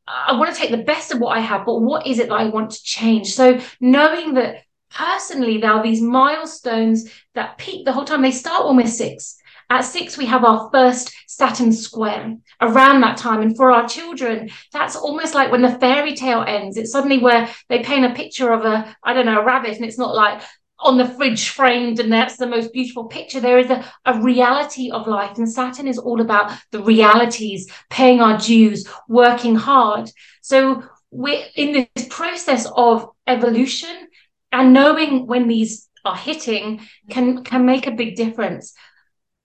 I 0.07 0.33
want 0.33 0.53
to 0.53 0.59
take 0.59 0.71
the 0.71 0.83
best 0.83 1.11
of 1.11 1.19
what 1.19 1.37
I 1.37 1.39
have, 1.39 1.65
but 1.65 1.79
what 1.79 2.07
is 2.07 2.19
it 2.19 2.29
that 2.29 2.35
I 2.35 2.45
want 2.45 2.71
to 2.71 2.83
change? 2.83 3.33
So 3.33 3.59
knowing 3.79 4.33
that 4.33 4.63
personally, 4.89 5.59
there 5.59 5.71
are 5.71 5.83
these 5.83 6.01
milestones 6.01 7.09
that 7.35 7.57
peak 7.57 7.85
the 7.85 7.93
whole 7.93 8.05
time. 8.05 8.21
They 8.21 8.31
start 8.31 8.65
when 8.65 8.75
we're 8.75 8.87
six. 8.87 9.37
At 9.73 9.81
six, 9.81 10.19
we 10.19 10.27
have 10.27 10.45
our 10.45 10.69
first 10.71 11.11
Saturn 11.25 11.73
square 11.73 12.37
around 12.61 13.01
that 13.01 13.17
time. 13.17 13.41
And 13.41 13.57
for 13.57 13.71
our 13.71 13.89
children, 13.89 14.51
that's 14.71 14.95
almost 14.95 15.33
like 15.33 15.51
when 15.51 15.63
the 15.63 15.79
fairy 15.79 16.13
tale 16.13 16.45
ends. 16.47 16.77
It's 16.77 16.91
suddenly 16.91 17.17
where 17.17 17.49
they 17.69 17.79
paint 17.79 18.05
a 18.05 18.13
picture 18.13 18.53
of 18.53 18.65
a, 18.65 18.95
I 19.03 19.13
don't 19.13 19.25
know, 19.25 19.41
a 19.41 19.43
rabbit, 19.43 19.75
and 19.75 19.83
it's 19.83 19.97
not 19.97 20.13
like 20.13 20.43
on 20.77 20.99
the 20.99 21.07
fridge 21.07 21.49
framed 21.49 21.99
and 21.99 22.13
that's 22.13 22.37
the 22.37 22.45
most 22.45 22.71
beautiful 22.71 23.05
picture. 23.05 23.39
There 23.39 23.57
is 23.57 23.71
a, 23.71 23.83
a 24.05 24.21
reality 24.21 24.91
of 24.91 25.07
life. 25.07 25.39
And 25.39 25.51
Saturn 25.51 25.87
is 25.87 25.97
all 25.97 26.21
about 26.21 26.51
the 26.69 26.83
realities, 26.83 27.67
paying 27.89 28.21
our 28.21 28.37
dues, 28.37 28.87
working 29.09 29.55
hard. 29.55 30.11
So 30.41 30.83
we're 31.09 31.45
in 31.55 31.87
this 31.95 32.07
process 32.09 32.67
of 32.75 33.09
evolution 33.25 34.07
and 34.51 34.71
knowing 34.71 35.25
when 35.25 35.47
these 35.47 35.89
are 36.05 36.17
hitting 36.17 36.81
can 37.09 37.43
can 37.45 37.65
make 37.65 37.87
a 37.87 37.91
big 37.91 38.17
difference 38.17 38.73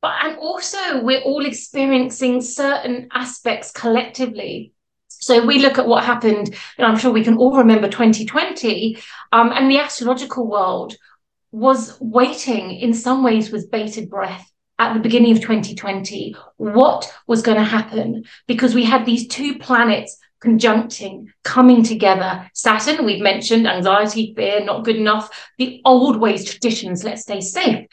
but 0.01 0.15
and 0.23 0.37
also 0.39 1.03
we're 1.03 1.23
all 1.23 1.45
experiencing 1.45 2.41
certain 2.41 3.09
aspects 3.13 3.71
collectively 3.73 4.73
so 5.09 5.45
we 5.45 5.59
look 5.59 5.79
at 5.79 5.87
what 5.87 6.05
happened 6.05 6.55
and 6.77 6.87
i'm 6.87 6.99
sure 6.99 7.13
we 7.13 7.25
can 7.25 7.37
all 7.37 7.57
remember 7.57 7.89
2020 7.89 8.99
um, 9.33 9.53
and 9.53 9.71
the 9.71 9.79
astrological 9.79 10.49
world 10.49 10.97
was 11.51 11.99
waiting 12.01 12.73
in 12.73 12.93
some 12.93 13.23
ways 13.23 13.51
with 13.51 13.71
bated 13.71 14.09
breath 14.11 14.51
at 14.79 14.95
the 14.95 15.01
beginning 15.01 15.33
of 15.33 15.41
2020 15.41 16.37
what 16.57 17.13
was 17.27 17.43
going 17.43 17.57
to 17.57 17.65
happen 17.65 18.25
because 18.47 18.75
we 18.75 18.85
had 18.85 19.05
these 19.05 19.27
two 19.27 19.59
planets 19.59 20.19
conjuncting, 20.41 21.27
coming 21.43 21.83
together. 21.83 22.49
Saturn, 22.55 23.05
we've 23.05 23.23
mentioned 23.23 23.67
anxiety, 23.67 24.35
fear, 24.37 24.65
not 24.65 24.85
good 24.85 24.97
enough, 24.97 25.31
the 25.59 25.81
old 25.85 26.17
ways, 26.21 26.45
traditions, 26.45 27.05
let's 27.05 27.23
stay 27.23 27.41
safe. 27.41 27.87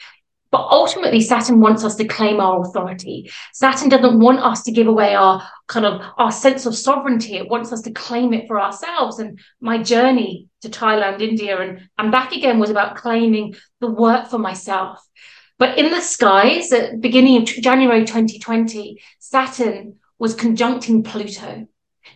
But 0.50 0.68
ultimately, 0.70 1.20
Saturn 1.20 1.60
wants 1.60 1.84
us 1.84 1.96
to 1.96 2.06
claim 2.06 2.40
our 2.40 2.62
authority. 2.62 3.30
Saturn 3.52 3.88
doesn't 3.88 4.20
want 4.20 4.40
us 4.40 4.62
to 4.62 4.72
give 4.72 4.86
away 4.86 5.14
our 5.14 5.42
kind 5.66 5.84
of 5.84 6.02
our 6.16 6.30
sense 6.30 6.66
of 6.66 6.76
sovereignty. 6.76 7.36
It 7.36 7.48
wants 7.48 7.72
us 7.72 7.82
to 7.82 7.90
claim 7.90 8.32
it 8.32 8.46
for 8.46 8.60
ourselves. 8.60 9.18
And 9.18 9.40
my 9.60 9.82
journey 9.82 10.48
to 10.62 10.68
Thailand, 10.68 11.20
India, 11.20 11.60
and, 11.60 11.88
and 11.98 12.12
back 12.12 12.32
again 12.32 12.58
was 12.58 12.70
about 12.70 12.96
claiming 12.96 13.54
the 13.80 13.88
work 13.88 14.28
for 14.28 14.38
myself. 14.38 15.04
But 15.58 15.78
in 15.78 15.90
the 15.90 16.00
skies, 16.00 16.72
at 16.72 16.92
the 16.92 16.98
beginning 16.98 17.42
of 17.42 17.44
January 17.46 18.04
2020, 18.04 19.00
Saturn 19.18 19.96
was 20.18 20.34
conjuncting 20.34 21.02
Pluto. 21.02 21.66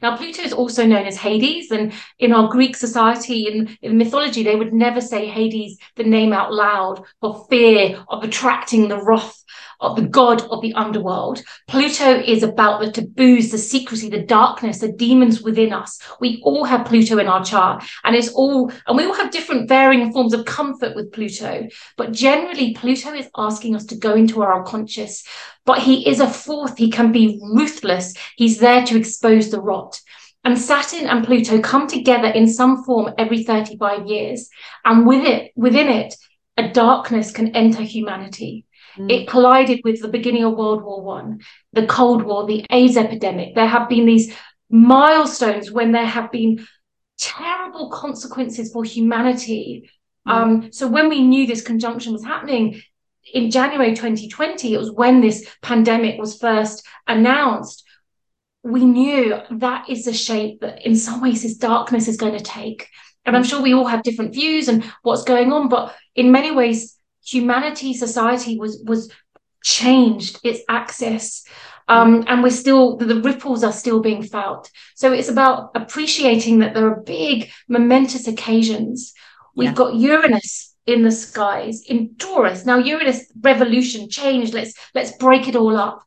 Now, 0.02 0.16
Pluto 0.16 0.42
is 0.42 0.52
also 0.52 0.86
known 0.86 1.06
as 1.06 1.16
Hades, 1.16 1.70
and 1.70 1.92
in 2.18 2.32
our 2.32 2.48
Greek 2.48 2.76
society, 2.76 3.46
in, 3.46 3.76
in 3.82 3.98
mythology, 3.98 4.42
they 4.42 4.56
would 4.56 4.72
never 4.72 5.00
say 5.00 5.26
Hades, 5.26 5.78
the 5.96 6.04
name 6.04 6.32
out 6.32 6.52
loud, 6.52 7.04
for 7.20 7.46
fear 7.50 8.02
of 8.08 8.22
attracting 8.24 8.88
the 8.88 9.02
wrath 9.02 9.39
of 9.80 9.96
the 9.96 10.06
god 10.06 10.42
of 10.50 10.60
the 10.60 10.72
underworld. 10.74 11.42
Pluto 11.68 12.20
is 12.20 12.42
about 12.42 12.80
the 12.80 12.92
taboos, 12.92 13.50
the 13.50 13.58
secrecy, 13.58 14.08
the 14.08 14.22
darkness, 14.22 14.78
the 14.78 14.92
demons 14.92 15.42
within 15.42 15.72
us. 15.72 15.98
We 16.20 16.40
all 16.44 16.64
have 16.64 16.86
Pluto 16.86 17.18
in 17.18 17.26
our 17.26 17.44
chart, 17.44 17.84
and 18.04 18.14
it's 18.14 18.32
all, 18.32 18.70
and 18.86 18.96
we 18.96 19.04
all 19.04 19.14
have 19.14 19.30
different 19.30 19.68
varying 19.68 20.12
forms 20.12 20.34
of 20.34 20.44
comfort 20.44 20.94
with 20.94 21.12
Pluto. 21.12 21.68
But 21.96 22.12
generally, 22.12 22.74
Pluto 22.74 23.12
is 23.12 23.28
asking 23.36 23.74
us 23.74 23.86
to 23.86 23.96
go 23.96 24.14
into 24.14 24.42
our 24.42 24.58
unconscious. 24.60 25.24
But 25.64 25.80
he 25.80 26.08
is 26.08 26.20
a 26.20 26.28
fourth, 26.28 26.76
he 26.78 26.90
can 26.90 27.12
be 27.12 27.38
ruthless. 27.42 28.14
He's 28.36 28.58
there 28.58 28.84
to 28.86 28.98
expose 28.98 29.50
the 29.50 29.60
rot. 29.60 30.00
And 30.42 30.58
Saturn 30.58 31.06
and 31.06 31.24
Pluto 31.24 31.60
come 31.60 31.86
together 31.86 32.28
in 32.28 32.48
some 32.48 32.82
form 32.84 33.12
every 33.18 33.44
35 33.44 34.06
years. 34.06 34.48
And 34.84 35.06
with 35.06 35.26
it, 35.26 35.52
within 35.54 35.88
it, 35.88 36.16
a 36.56 36.68
darkness 36.68 37.30
can 37.30 37.54
enter 37.54 37.82
humanity. 37.82 38.64
Mm. 38.96 39.11
It 39.11 39.29
collided 39.29 39.81
with 39.85 40.00
the 40.00 40.09
beginning 40.09 40.44
of 40.44 40.57
World 40.57 40.83
War 40.83 41.03
One, 41.03 41.40
the 41.72 41.87
Cold 41.87 42.22
War, 42.22 42.46
the 42.46 42.64
AIDS 42.70 42.96
epidemic. 42.96 43.55
There 43.55 43.66
have 43.66 43.88
been 43.88 44.07
these 44.07 44.35
milestones 44.70 45.70
when 45.70 45.92
there 45.92 46.07
have 46.07 46.31
been 46.31 46.66
terrible 47.18 47.90
consequences 47.90 48.72
for 48.72 48.85
humanity. 48.85 49.90
Mm. 50.26 50.33
Um, 50.33 50.72
so 50.72 50.88
when 50.88 51.09
we 51.09 51.22
knew 51.22 51.46
this 51.46 51.62
conjunction 51.62 52.12
was 52.12 52.24
happening 52.24 52.81
in 53.33 53.50
January 53.50 53.94
2020, 53.94 54.74
it 54.74 54.79
was 54.79 54.90
when 54.90 55.20
this 55.20 55.46
pandemic 55.62 56.18
was 56.18 56.38
first 56.38 56.87
announced. 57.07 57.85
We 58.62 58.85
knew 58.85 59.38
that 59.50 59.88
is 59.88 60.05
the 60.05 60.12
shape 60.12 60.61
that, 60.61 60.85
in 60.85 60.96
some 60.96 61.20
ways, 61.20 61.42
this 61.42 61.57
darkness 61.57 62.09
is 62.09 62.16
going 62.16 62.37
to 62.37 62.44
take. 62.44 62.88
And 63.24 63.37
I'm 63.37 63.42
mm. 63.42 63.48
sure 63.48 63.62
we 63.62 63.74
all 63.74 63.87
have 63.87 64.03
different 64.03 64.35
views 64.35 64.68
and 64.68 64.85
what's 65.03 65.24
going 65.24 65.53
on, 65.53 65.68
but 65.68 65.94
in 66.14 66.33
many 66.33 66.50
ways, 66.50 66.96
humanity, 67.24 67.94
society 67.94 68.59
was 68.59 68.83
was 68.87 69.11
changed 69.62 70.40
its 70.44 70.61
access. 70.68 71.44
Um, 71.88 72.24
and 72.28 72.40
we're 72.40 72.50
still 72.50 72.96
the 72.96 73.20
ripples 73.20 73.64
are 73.64 73.72
still 73.72 74.00
being 74.00 74.22
felt. 74.22 74.70
So 74.94 75.12
it's 75.12 75.28
about 75.28 75.72
appreciating 75.74 76.61
that 76.61 76.72
there 76.72 76.87
are 76.87 77.00
big, 77.00 77.50
momentous 77.68 78.28
occasions. 78.28 79.12
We've 79.56 79.70
yeah. 79.70 79.74
got 79.74 79.96
Uranus 79.96 80.76
in 80.87 81.02
the 81.02 81.11
skies 81.11 81.83
in 81.83 82.14
Taurus. 82.14 82.64
Now 82.64 82.78
Uranus 82.78 83.30
revolution, 83.40 84.09
change. 84.09 84.52
Let's 84.52 84.74
let's 84.94 85.16
break 85.16 85.48
it 85.48 85.56
all 85.56 85.76
up. 85.76 86.04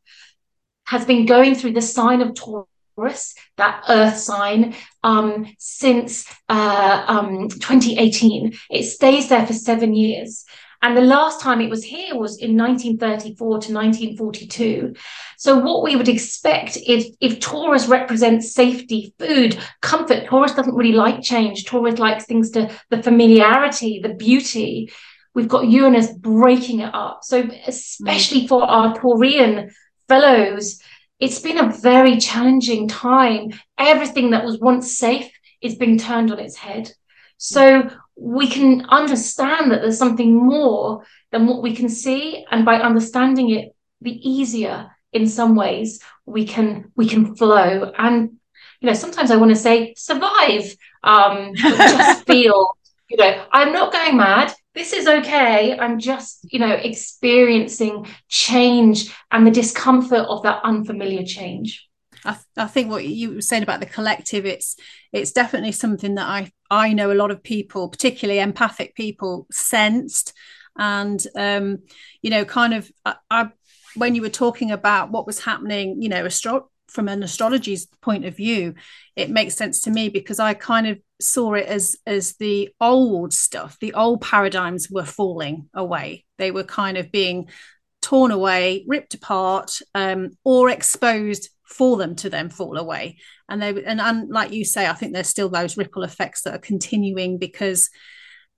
Has 0.86 1.06
been 1.06 1.26
going 1.26 1.56
through 1.56 1.73
the 1.73 1.82
sign 1.82 2.21
of 2.21 2.34
Taurus, 2.34 3.36
that 3.58 3.84
Earth 3.89 4.17
sign, 4.17 4.76
um, 5.04 5.54
since 5.60 6.26
uh, 6.47 7.04
um, 7.08 7.49
2018. 7.49 8.54
It 8.69 8.84
stays 8.84 9.28
there 9.28 9.45
for 9.45 9.54
seven 9.54 9.93
years. 9.95 10.45
And 10.84 10.98
the 10.98 11.02
last 11.02 11.39
time 11.39 11.62
it 11.62 11.69
was 11.69 11.82
here 11.82 12.13
was 12.13 12.38
in 12.39 12.58
1934 12.58 13.48
to 13.48 13.74
1942. 13.74 14.93
So 15.38 15.58
what 15.58 15.82
we 15.82 15.96
would 15.96 16.10
expect 16.10 16.76
is 16.76 17.15
if 17.22 17.39
Taurus 17.39 17.88
represents 17.88 18.54
safety, 18.54 19.15
food, 19.17 19.58
comfort, 19.82 20.26
Taurus 20.26 20.54
doesn't 20.54 20.76
really 20.76 20.91
like 20.91 21.22
change. 21.22 21.63
Taurus 21.63 22.00
likes 22.00 22.26
things 22.26 22.52
to 22.52 22.69
the 22.89 23.02
familiarity, 23.02 24.02
the 24.04 24.13
beauty. 24.13 24.91
We've 25.34 25.48
got 25.48 25.69
Uranus 25.69 26.12
breaking 26.12 26.82
it 26.82 26.93
up. 26.93 27.24
So 27.24 27.50
especially 27.65 28.41
mm. 28.41 28.50
for 28.50 28.63
our 28.63 28.93
Taurian 28.93 29.72
fellows, 30.10 30.82
it's 31.17 31.39
been 31.39 31.60
a 31.60 31.72
very 31.72 32.17
challenging 32.17 32.89
time. 32.89 33.54
Everything 33.78 34.32
that 34.32 34.43
was 34.43 34.60
once 34.60 34.98
safe 34.98 35.32
is 35.62 35.76
being 35.76 35.98
turned 35.98 36.30
on 36.30 36.39
its 36.39 36.58
head. 36.58 36.91
So 37.38 37.89
we 38.15 38.47
can 38.47 38.86
understand 38.89 39.71
that 39.71 39.82
there's 39.82 39.97
something 39.97 40.36
more 40.36 41.04
than 41.32 41.47
what 41.47 41.62
we 41.62 41.76
can 41.76 41.89
see. 41.89 42.45
And 42.52 42.65
by 42.65 42.76
understanding 42.76 43.49
it 43.49 43.76
the 44.02 44.30
easier 44.30 44.91
in 45.12 45.28
some 45.28 45.56
ways 45.56 46.02
we 46.26 46.45
can 46.45 46.91
we 46.95 47.08
can 47.08 47.36
flow. 47.36 47.91
And 47.97 48.38
you 48.84 48.88
know 48.88 48.93
sometimes 48.93 49.32
i 49.32 49.38
want 49.38 49.49
to 49.49 49.56
say 49.56 49.93
survive 49.95 50.76
um 51.04 51.56
just 51.56 52.26
feel 52.28 52.76
you 53.10 53.15
know 53.17 53.45
i'm 53.52 53.71
not 53.71 53.93
going 53.93 54.17
mad. 54.17 54.54
This 54.76 54.91
is 54.91 55.08
okay. 55.08 55.78
I'm 55.78 55.99
just 55.99 56.52
you 56.52 56.60
know 56.60 56.71
experiencing 56.71 58.08
change 58.28 59.13
and 59.32 59.45
the 59.45 59.52
discomfort 59.52 60.26
of 60.28 60.43
that 60.43 60.62
unfamiliar 60.63 61.23
change. 61.23 61.88
I, 62.26 62.38
I 62.58 62.67
think 62.67 62.89
what 62.89 63.06
you 63.06 63.36
were 63.36 63.41
saying 63.41 63.63
about 63.63 63.80
the 63.80 63.86
collective, 63.86 64.45
it's 64.45 64.76
it's 65.12 65.32
definitely 65.32 65.73
something 65.73 66.15
that 66.15 66.28
I 66.28 66.52
I 66.73 66.93
know 66.93 67.12
a 67.12 67.13
lot 67.13 67.29
of 67.29 67.43
people, 67.43 67.88
particularly 67.88 68.39
empathic 68.39 68.95
people, 68.95 69.45
sensed, 69.51 70.33
and 70.75 71.23
um, 71.36 71.83
you 72.23 72.31
know, 72.31 72.45
kind 72.45 72.73
of 72.73 72.91
I, 73.05 73.15
I 73.29 73.49
when 73.95 74.15
you 74.15 74.23
were 74.23 74.29
talking 74.29 74.71
about 74.71 75.12
what 75.12 75.27
was 75.27 75.39
happening, 75.39 76.01
you 76.01 76.09
know, 76.09 76.25
astro- 76.25 76.71
from 76.88 77.07
an 77.09 77.21
astrology's 77.21 77.86
point 78.01 78.25
of 78.25 78.36
view, 78.36 78.73
it 79.15 79.29
makes 79.29 79.53
sense 79.53 79.81
to 79.81 79.91
me 79.91 80.09
because 80.09 80.39
I 80.39 80.55
kind 80.55 80.88
of 80.88 80.99
saw 81.21 81.53
it 81.53 81.67
as 81.67 81.95
as 82.07 82.33
the 82.38 82.69
old 82.81 83.33
stuff, 83.33 83.77
the 83.79 83.93
old 83.93 84.21
paradigms 84.21 84.89
were 84.89 85.05
falling 85.05 85.69
away. 85.75 86.25
They 86.39 86.49
were 86.49 86.63
kind 86.63 86.97
of 86.97 87.12
being 87.12 87.49
torn 88.01 88.31
away, 88.31 88.83
ripped 88.88 89.13
apart, 89.13 89.79
um, 89.93 90.31
or 90.43 90.71
exposed 90.71 91.49
for 91.73 91.97
them 91.97 92.15
to 92.15 92.29
then 92.29 92.49
fall 92.49 92.77
away. 92.77 93.17
And 93.49 93.62
they 93.62 93.69
and, 93.83 93.99
and 93.99 94.29
like 94.29 94.51
you 94.51 94.65
say, 94.65 94.88
I 94.88 94.93
think 94.93 95.13
there's 95.13 95.27
still 95.27 95.49
those 95.49 95.77
ripple 95.77 96.03
effects 96.03 96.43
that 96.43 96.55
are 96.55 96.59
continuing 96.59 97.38
because 97.38 97.89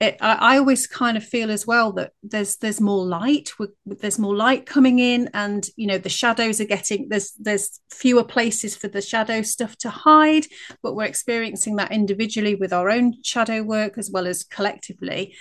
it, 0.02 0.18
I, 0.20 0.56
I, 0.56 0.58
always 0.58 0.88
kind 0.88 1.16
of 1.16 1.24
feel 1.24 1.50
as 1.50 1.66
well 1.66 1.94
that 1.94 2.12
there's 2.22 2.58
there's 2.58 2.82
more 2.82 3.06
light 3.06 3.52
there's 3.86 4.20
more 4.20 4.36
light 4.36 4.66
coming 4.66 5.00
in 5.00 5.30
and 5.34 5.66
you 5.78 5.88
know 5.88 5.98
the 5.98 6.10
shadows 6.10 6.60
are 6.60 6.66
getting 6.66 7.08
there's 7.08 7.32
there's 7.40 7.80
fewer 7.90 8.26
places 8.26 8.76
for 8.76 8.90
the 8.90 9.02
shadow 9.02 9.42
stuff 9.42 9.78
to 9.78 9.90
hide 9.90 10.46
but 10.84 10.96
we're 10.96 11.06
experiencing 11.06 11.78
that 11.78 11.94
individually 11.94 12.56
with 12.56 12.74
our 12.74 12.90
own 12.90 13.14
shadow 13.24 13.64
work 13.64 13.98
as 13.98 14.12
well 14.12 14.28
as 14.28 14.44
collectively 14.44 15.34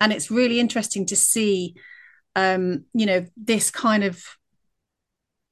and 0.00 0.12
it's 0.12 0.28
really 0.28 0.58
interesting 0.58 1.06
to 1.06 1.14
see 1.14 1.76
um 2.34 2.84
you 2.92 3.06
know 3.06 3.24
this 3.36 3.70
kind 3.70 4.02
of 4.02 4.20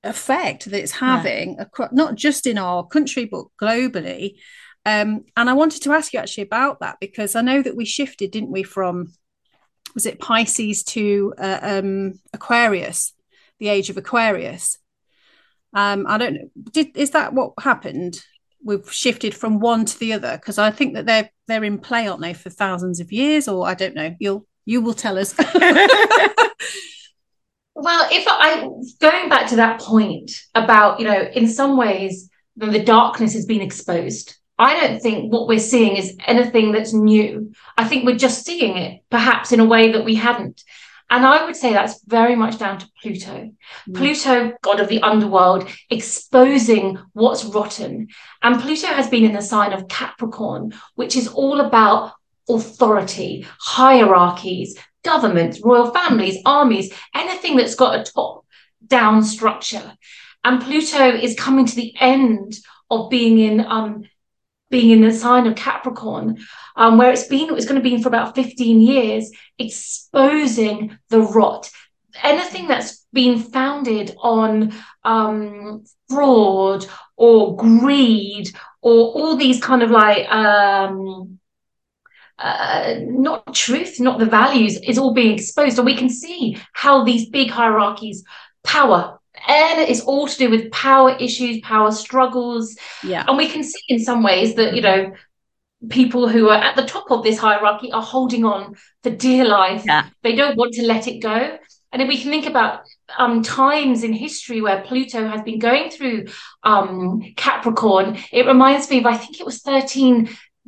effect 0.04 0.66
that 0.66 0.80
it's 0.80 0.92
having 0.92 1.54
yeah. 1.54 1.62
across, 1.62 1.90
not 1.92 2.14
just 2.14 2.46
in 2.46 2.58
our 2.58 2.86
country 2.86 3.24
but 3.24 3.46
globally. 3.60 4.36
Um, 4.86 5.24
and 5.36 5.50
i 5.50 5.52
wanted 5.52 5.82
to 5.82 5.92
ask 5.92 6.12
you 6.12 6.20
actually 6.20 6.44
about 6.44 6.80
that 6.80 6.96
because 7.00 7.34
i 7.34 7.42
know 7.42 7.60
that 7.60 7.76
we 7.76 7.84
shifted 7.84 8.30
didn't 8.30 8.52
we 8.52 8.62
from 8.62 9.12
was 9.94 10.06
it 10.06 10.20
pisces 10.20 10.82
to 10.84 11.34
uh, 11.36 11.58
um, 11.60 12.14
aquarius 12.32 13.12
the 13.58 13.68
age 13.68 13.90
of 13.90 13.96
aquarius? 13.96 14.78
Um, 15.74 16.06
i 16.08 16.16
don't 16.16 16.34
know 16.34 16.50
did 16.70 16.96
is 16.96 17.10
that 17.10 17.34
what 17.34 17.52
happened? 17.60 18.22
We've 18.64 18.92
shifted 18.92 19.34
from 19.34 19.60
one 19.60 19.84
to 19.84 19.98
the 19.98 20.12
other? 20.14 20.36
Because 20.36 20.58
i 20.58 20.70
think 20.70 20.94
that 20.94 21.06
they're 21.06 21.30
they're 21.48 21.64
in 21.64 21.78
play 21.78 22.06
aren't 22.06 22.22
they 22.22 22.34
for 22.34 22.50
thousands 22.50 23.00
of 23.00 23.12
years 23.12 23.48
or 23.48 23.66
i 23.66 23.74
don't 23.74 23.94
know. 23.94 24.14
You'll 24.20 24.46
you 24.64 24.80
will 24.80 24.94
tell 24.94 25.18
us 25.18 25.34
Well, 27.80 28.08
if 28.10 28.24
I 28.26 28.68
going 29.00 29.28
back 29.28 29.48
to 29.50 29.56
that 29.56 29.80
point 29.80 30.32
about, 30.54 30.98
you 30.98 31.06
know, 31.06 31.20
in 31.20 31.48
some 31.48 31.76
ways 31.76 32.28
the 32.56 32.82
darkness 32.82 33.34
has 33.34 33.46
been 33.46 33.60
exposed. 33.60 34.34
I 34.58 34.74
don't 34.80 35.00
think 35.00 35.32
what 35.32 35.46
we're 35.46 35.60
seeing 35.60 35.96
is 35.96 36.16
anything 36.26 36.72
that's 36.72 36.92
new. 36.92 37.52
I 37.76 37.84
think 37.86 38.04
we're 38.04 38.16
just 38.16 38.44
seeing 38.44 38.76
it 38.76 39.02
perhaps 39.10 39.52
in 39.52 39.60
a 39.60 39.64
way 39.64 39.92
that 39.92 40.04
we 40.04 40.16
hadn't. 40.16 40.64
And 41.10 41.24
I 41.24 41.44
would 41.44 41.56
say 41.56 41.72
that's 41.72 42.02
very 42.04 42.34
much 42.34 42.58
down 42.58 42.78
to 42.78 42.90
Pluto. 43.00 43.52
Mm. 43.88 43.94
Pluto, 43.94 44.52
god 44.60 44.80
of 44.80 44.88
the 44.88 45.00
underworld, 45.02 45.68
exposing 45.88 46.98
what's 47.12 47.44
rotten. 47.44 48.08
And 48.42 48.60
Pluto 48.60 48.88
has 48.88 49.08
been 49.08 49.24
in 49.24 49.32
the 49.32 49.40
sign 49.40 49.72
of 49.72 49.88
Capricorn, 49.88 50.74
which 50.96 51.16
is 51.16 51.28
all 51.28 51.60
about 51.60 52.12
authority, 52.48 53.46
hierarchies, 53.60 54.76
governments, 55.08 55.60
royal 55.64 55.90
families, 55.90 56.36
armies, 56.44 56.92
anything 57.14 57.56
that's 57.56 57.74
got 57.74 57.98
a 57.98 58.04
top 58.04 58.44
down 58.86 59.24
structure. 59.24 59.94
And 60.44 60.62
Pluto 60.62 61.08
is 61.08 61.34
coming 61.34 61.66
to 61.66 61.74
the 61.74 61.94
end 61.98 62.54
of 62.90 63.08
being 63.08 63.38
in 63.38 63.64
um, 63.66 64.04
being 64.70 64.90
in 64.90 65.00
the 65.00 65.12
sign 65.12 65.46
of 65.46 65.56
Capricorn, 65.56 66.38
um, 66.76 66.98
where 66.98 67.10
it's 67.10 67.26
been, 67.26 67.56
it's 67.56 67.64
going 67.64 67.80
to 67.80 67.88
be 67.88 67.94
in 67.94 68.02
for 68.02 68.08
about 68.08 68.34
15 68.34 68.82
years, 68.82 69.30
exposing 69.58 70.98
the 71.08 71.20
rot. 71.20 71.70
Anything 72.22 72.68
that's 72.68 73.06
been 73.10 73.38
founded 73.38 74.14
on 74.18 74.74
um, 75.04 75.84
fraud 76.10 76.84
or 77.16 77.56
greed 77.56 78.50
or 78.82 79.12
all 79.14 79.36
these 79.36 79.58
kind 79.62 79.82
of 79.82 79.90
like 79.90 80.28
um, 80.30 81.37
uh, 82.38 82.96
not 83.00 83.54
truth, 83.54 84.00
not 84.00 84.18
the 84.18 84.26
values, 84.26 84.78
is 84.78 84.98
all 84.98 85.14
being 85.14 85.34
exposed. 85.34 85.78
And 85.78 85.86
we 85.86 85.96
can 85.96 86.10
see 86.10 86.58
how 86.72 87.04
these 87.04 87.28
big 87.28 87.50
hierarchies, 87.50 88.24
power, 88.64 89.18
and 89.46 89.80
it's 89.80 90.00
all 90.00 90.26
to 90.26 90.36
do 90.36 90.50
with 90.50 90.70
power 90.72 91.16
issues, 91.18 91.60
power 91.60 91.92
struggles. 91.92 92.76
Yeah. 93.02 93.24
And 93.26 93.36
we 93.36 93.48
can 93.48 93.62
see 93.62 93.80
in 93.88 93.98
some 94.00 94.22
ways 94.22 94.54
that, 94.56 94.74
you 94.74 94.82
know, 94.82 95.12
people 95.90 96.28
who 96.28 96.48
are 96.48 96.58
at 96.58 96.74
the 96.74 96.84
top 96.84 97.10
of 97.10 97.22
this 97.22 97.38
hierarchy 97.38 97.92
are 97.92 98.02
holding 98.02 98.44
on 98.44 98.74
for 99.02 99.10
dear 99.10 99.44
life. 99.44 99.84
Yeah. 99.86 100.08
They 100.22 100.34
don't 100.34 100.56
want 100.56 100.74
to 100.74 100.82
let 100.82 101.06
it 101.06 101.20
go. 101.20 101.58
And 101.92 102.02
if 102.02 102.08
we 102.08 102.18
can 102.18 102.30
think 102.30 102.46
about 102.46 102.82
um, 103.16 103.42
times 103.42 104.02
in 104.02 104.12
history 104.12 104.60
where 104.60 104.82
Pluto 104.82 105.26
has 105.26 105.40
been 105.42 105.58
going 105.58 105.90
through 105.90 106.26
um, 106.62 107.22
Capricorn, 107.36 108.18
it 108.30 108.46
reminds 108.46 108.90
me 108.90 108.98
of, 108.98 109.06
I 109.06 109.16
think 109.16 109.40
it 109.40 109.46
was 109.46 109.62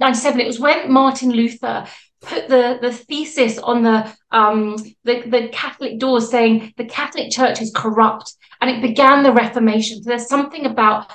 1397. 0.01 0.41
It 0.41 0.47
was 0.47 0.61
when 0.61 0.91
Martin 0.91 1.31
Luther 1.31 1.87
put 2.23 2.49
the, 2.49 2.79
the 2.81 2.93
thesis 2.93 3.59
on 3.59 3.83
the, 3.83 4.13
um, 4.31 4.77
the, 5.05 5.23
the 5.23 5.49
Catholic 5.53 5.99
doors 5.99 6.31
saying 6.31 6.75
the 6.77 6.85
Catholic 6.85 7.31
Church 7.31 7.61
is 7.61 7.73
corrupt. 7.75 8.35
And 8.61 8.71
it 8.71 8.83
began 8.83 9.23
the 9.23 9.33
Reformation. 9.33 10.03
So 10.03 10.11
there's 10.11 10.29
something 10.29 10.67
about 10.67 11.11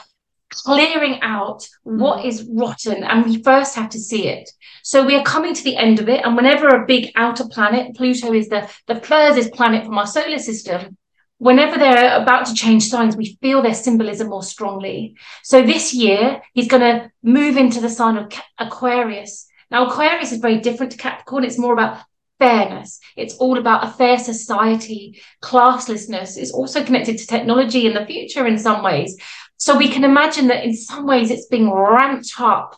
clearing 0.52 1.20
out 1.22 1.68
what 1.84 2.24
mm. 2.24 2.46
rotten 2.54 3.04
and 3.04 3.26
we 3.26 3.42
first 3.44 3.76
have 3.76 3.90
to 3.90 4.00
see 4.00 4.28
it 4.28 4.50
so 4.84 5.06
we 5.06 5.16
are 5.16 5.24
coming 5.24 5.54
to 5.54 5.64
the 5.64 5.76
end 5.76 6.00
of 6.00 6.08
it 6.08 6.24
and 6.24 6.36
whenever 6.36 6.70
a 6.70 6.86
big 6.86 7.12
outer 7.16 7.46
planet 7.50 7.96
pluto 7.96 8.32
is 8.32 8.48
the 8.48 8.70
the 8.88 8.96
furthest 8.96 9.52
planet 9.54 9.84
from 9.84 9.98
our 9.98 10.08
solar 10.08 10.40
system 10.40 10.96
whenever 11.38 11.78
they're 11.78 12.22
about 12.22 12.46
to 12.46 12.54
change 12.54 12.88
signs 12.88 13.16
we 13.16 13.38
feel 13.42 13.62
their 13.62 13.74
symbolism 13.74 14.30
more 14.30 14.44
strongly 14.44 15.16
so 15.44 15.62
this 15.62 15.94
year 15.94 16.42
he's 16.54 16.68
going 16.68 16.82
to 16.82 17.12
move 17.24 17.58
into 17.58 17.82
the 17.82 17.90
sign 17.90 18.18
of 18.18 18.32
aquarius 18.58 19.48
now 19.70 19.86
aquarius 19.86 20.32
is 20.32 20.40
very 20.40 20.60
different 20.60 20.92
to 20.92 20.98
capricorn 20.98 21.44
it's 21.44 21.60
more 21.60 21.74
about 21.74 22.00
fairness. 22.40 23.00
It's 23.16 23.36
all 23.38 23.58
about 23.58 23.86
a 23.86 23.92
fair 23.92 24.18
society. 24.18 25.22
Classlessness 25.42 26.38
is 26.38 26.52
also 26.52 26.84
connected 26.84 27.18
to 27.18 27.28
technology 27.28 27.88
in 27.88 27.94
the 27.94 28.06
future 28.06 28.46
in 28.46 28.58
some 28.58 28.84
ways. 28.84 29.18
So 29.58 29.78
we 29.78 29.88
can 29.88 30.04
imagine 30.04 30.48
that 30.48 30.64
in 30.64 30.76
some 30.76 31.06
ways 31.06 31.32
it's 31.32 31.48
being 31.48 31.72
ramped 31.72 32.34
up 32.40 32.78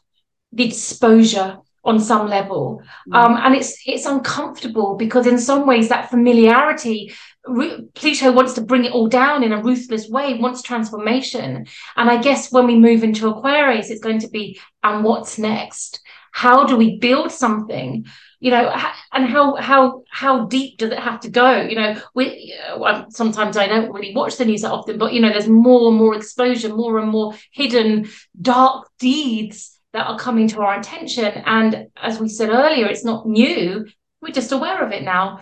the 0.51 0.65
exposure 0.65 1.57
on 1.83 1.99
some 1.99 2.29
level. 2.29 2.83
Mm. 3.09 3.15
Um, 3.15 3.37
and 3.37 3.55
it's 3.55 3.77
it's 3.85 4.05
uncomfortable 4.05 4.95
because 4.95 5.25
in 5.25 5.39
some 5.39 5.65
ways 5.65 5.89
that 5.89 6.09
familiarity, 6.09 7.13
Pluto 7.95 8.31
wants 8.31 8.53
to 8.53 8.61
bring 8.61 8.85
it 8.85 8.91
all 8.91 9.07
down 9.07 9.43
in 9.43 9.53
a 9.53 9.61
ruthless 9.61 10.09
way, 10.09 10.35
wants 10.35 10.61
transformation. 10.61 11.65
And 11.95 12.09
I 12.09 12.21
guess 12.21 12.51
when 12.51 12.67
we 12.67 12.75
move 12.75 13.03
into 13.03 13.29
Aquarius, 13.29 13.89
it's 13.89 14.03
going 14.03 14.19
to 14.19 14.29
be, 14.29 14.59
and 14.83 15.03
what's 15.03 15.37
next? 15.37 16.01
How 16.31 16.65
do 16.65 16.75
we 16.75 16.99
build 16.99 17.31
something? 17.31 18.05
You 18.39 18.51
know 18.51 18.71
and 19.11 19.25
how 19.25 19.55
how 19.55 20.03
how 20.11 20.45
deep 20.45 20.77
does 20.77 20.91
it 20.91 20.99
have 20.99 21.21
to 21.21 21.29
go? 21.31 21.61
You 21.61 21.75
know 21.75 22.01
we 22.13 22.55
uh, 22.69 23.05
sometimes 23.09 23.57
i 23.57 23.65
don't 23.65 23.91
really 23.91 24.13
watch 24.13 24.37
the 24.37 24.45
news 24.45 24.61
that 24.61 24.71
often 24.71 24.99
but 24.99 25.11
you 25.11 25.19
know 25.19 25.29
there's 25.29 25.47
more 25.47 25.89
and 25.89 25.97
more 25.97 26.13
exposure 26.15 26.71
more 26.71 26.99
and 26.99 27.09
more 27.09 27.33
hidden 27.51 28.07
dark 28.39 28.87
deeds 28.99 29.79
that 29.93 30.05
are 30.05 30.19
coming 30.19 30.47
to 30.49 30.61
our 30.61 30.79
attention. 30.79 31.41
And 31.47 31.87
as 31.95 32.19
we 32.19 32.29
said 32.29 32.49
earlier 32.49 32.85
it's 32.85 33.03
not 33.03 33.25
new. 33.25 33.87
We're 34.21 34.33
just 34.33 34.51
aware 34.51 34.85
of 34.85 34.91
it 34.91 35.01
now. 35.01 35.41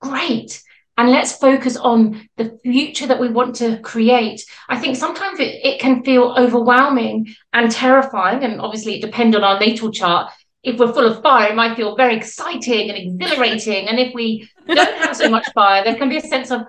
Great 0.00 0.62
and 0.98 1.10
let's 1.10 1.32
focus 1.32 1.76
on 1.76 2.28
the 2.36 2.58
future 2.62 3.06
that 3.06 3.20
we 3.20 3.28
want 3.28 3.54
to 3.56 3.78
create. 3.80 4.44
I 4.68 4.78
think 4.78 4.96
sometimes 4.96 5.40
it, 5.40 5.60
it 5.64 5.80
can 5.80 6.02
feel 6.02 6.34
overwhelming 6.38 7.34
and 7.52 7.70
terrifying, 7.70 8.44
and 8.44 8.60
obviously 8.60 8.96
it 8.96 9.02
depends 9.02 9.36
on 9.36 9.44
our 9.44 9.58
natal 9.60 9.90
chart 9.90 10.32
if 10.66 10.80
we're 10.80 10.92
full 10.92 11.06
of 11.06 11.22
fire, 11.22 11.52
it 11.52 11.54
might 11.54 11.76
feel 11.76 11.94
very 11.94 12.16
exciting 12.16 12.90
and 12.90 12.98
exhilarating. 12.98 13.88
And 13.88 14.00
if 14.00 14.12
we 14.12 14.50
don't 14.66 14.98
have 14.98 15.16
so 15.16 15.28
much 15.28 15.46
fire, 15.54 15.84
there 15.84 15.94
can 15.94 16.08
be 16.08 16.16
a 16.16 16.20
sense 16.20 16.50
of 16.50 16.62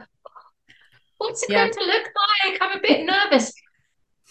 what's 1.18 1.42
it 1.44 1.50
yeah. 1.50 1.64
going 1.64 1.74
to 1.74 1.84
look 1.84 2.04
like? 2.44 2.62
I'm 2.62 2.78
a 2.78 2.82
bit 2.82 3.06
nervous. 3.08 3.52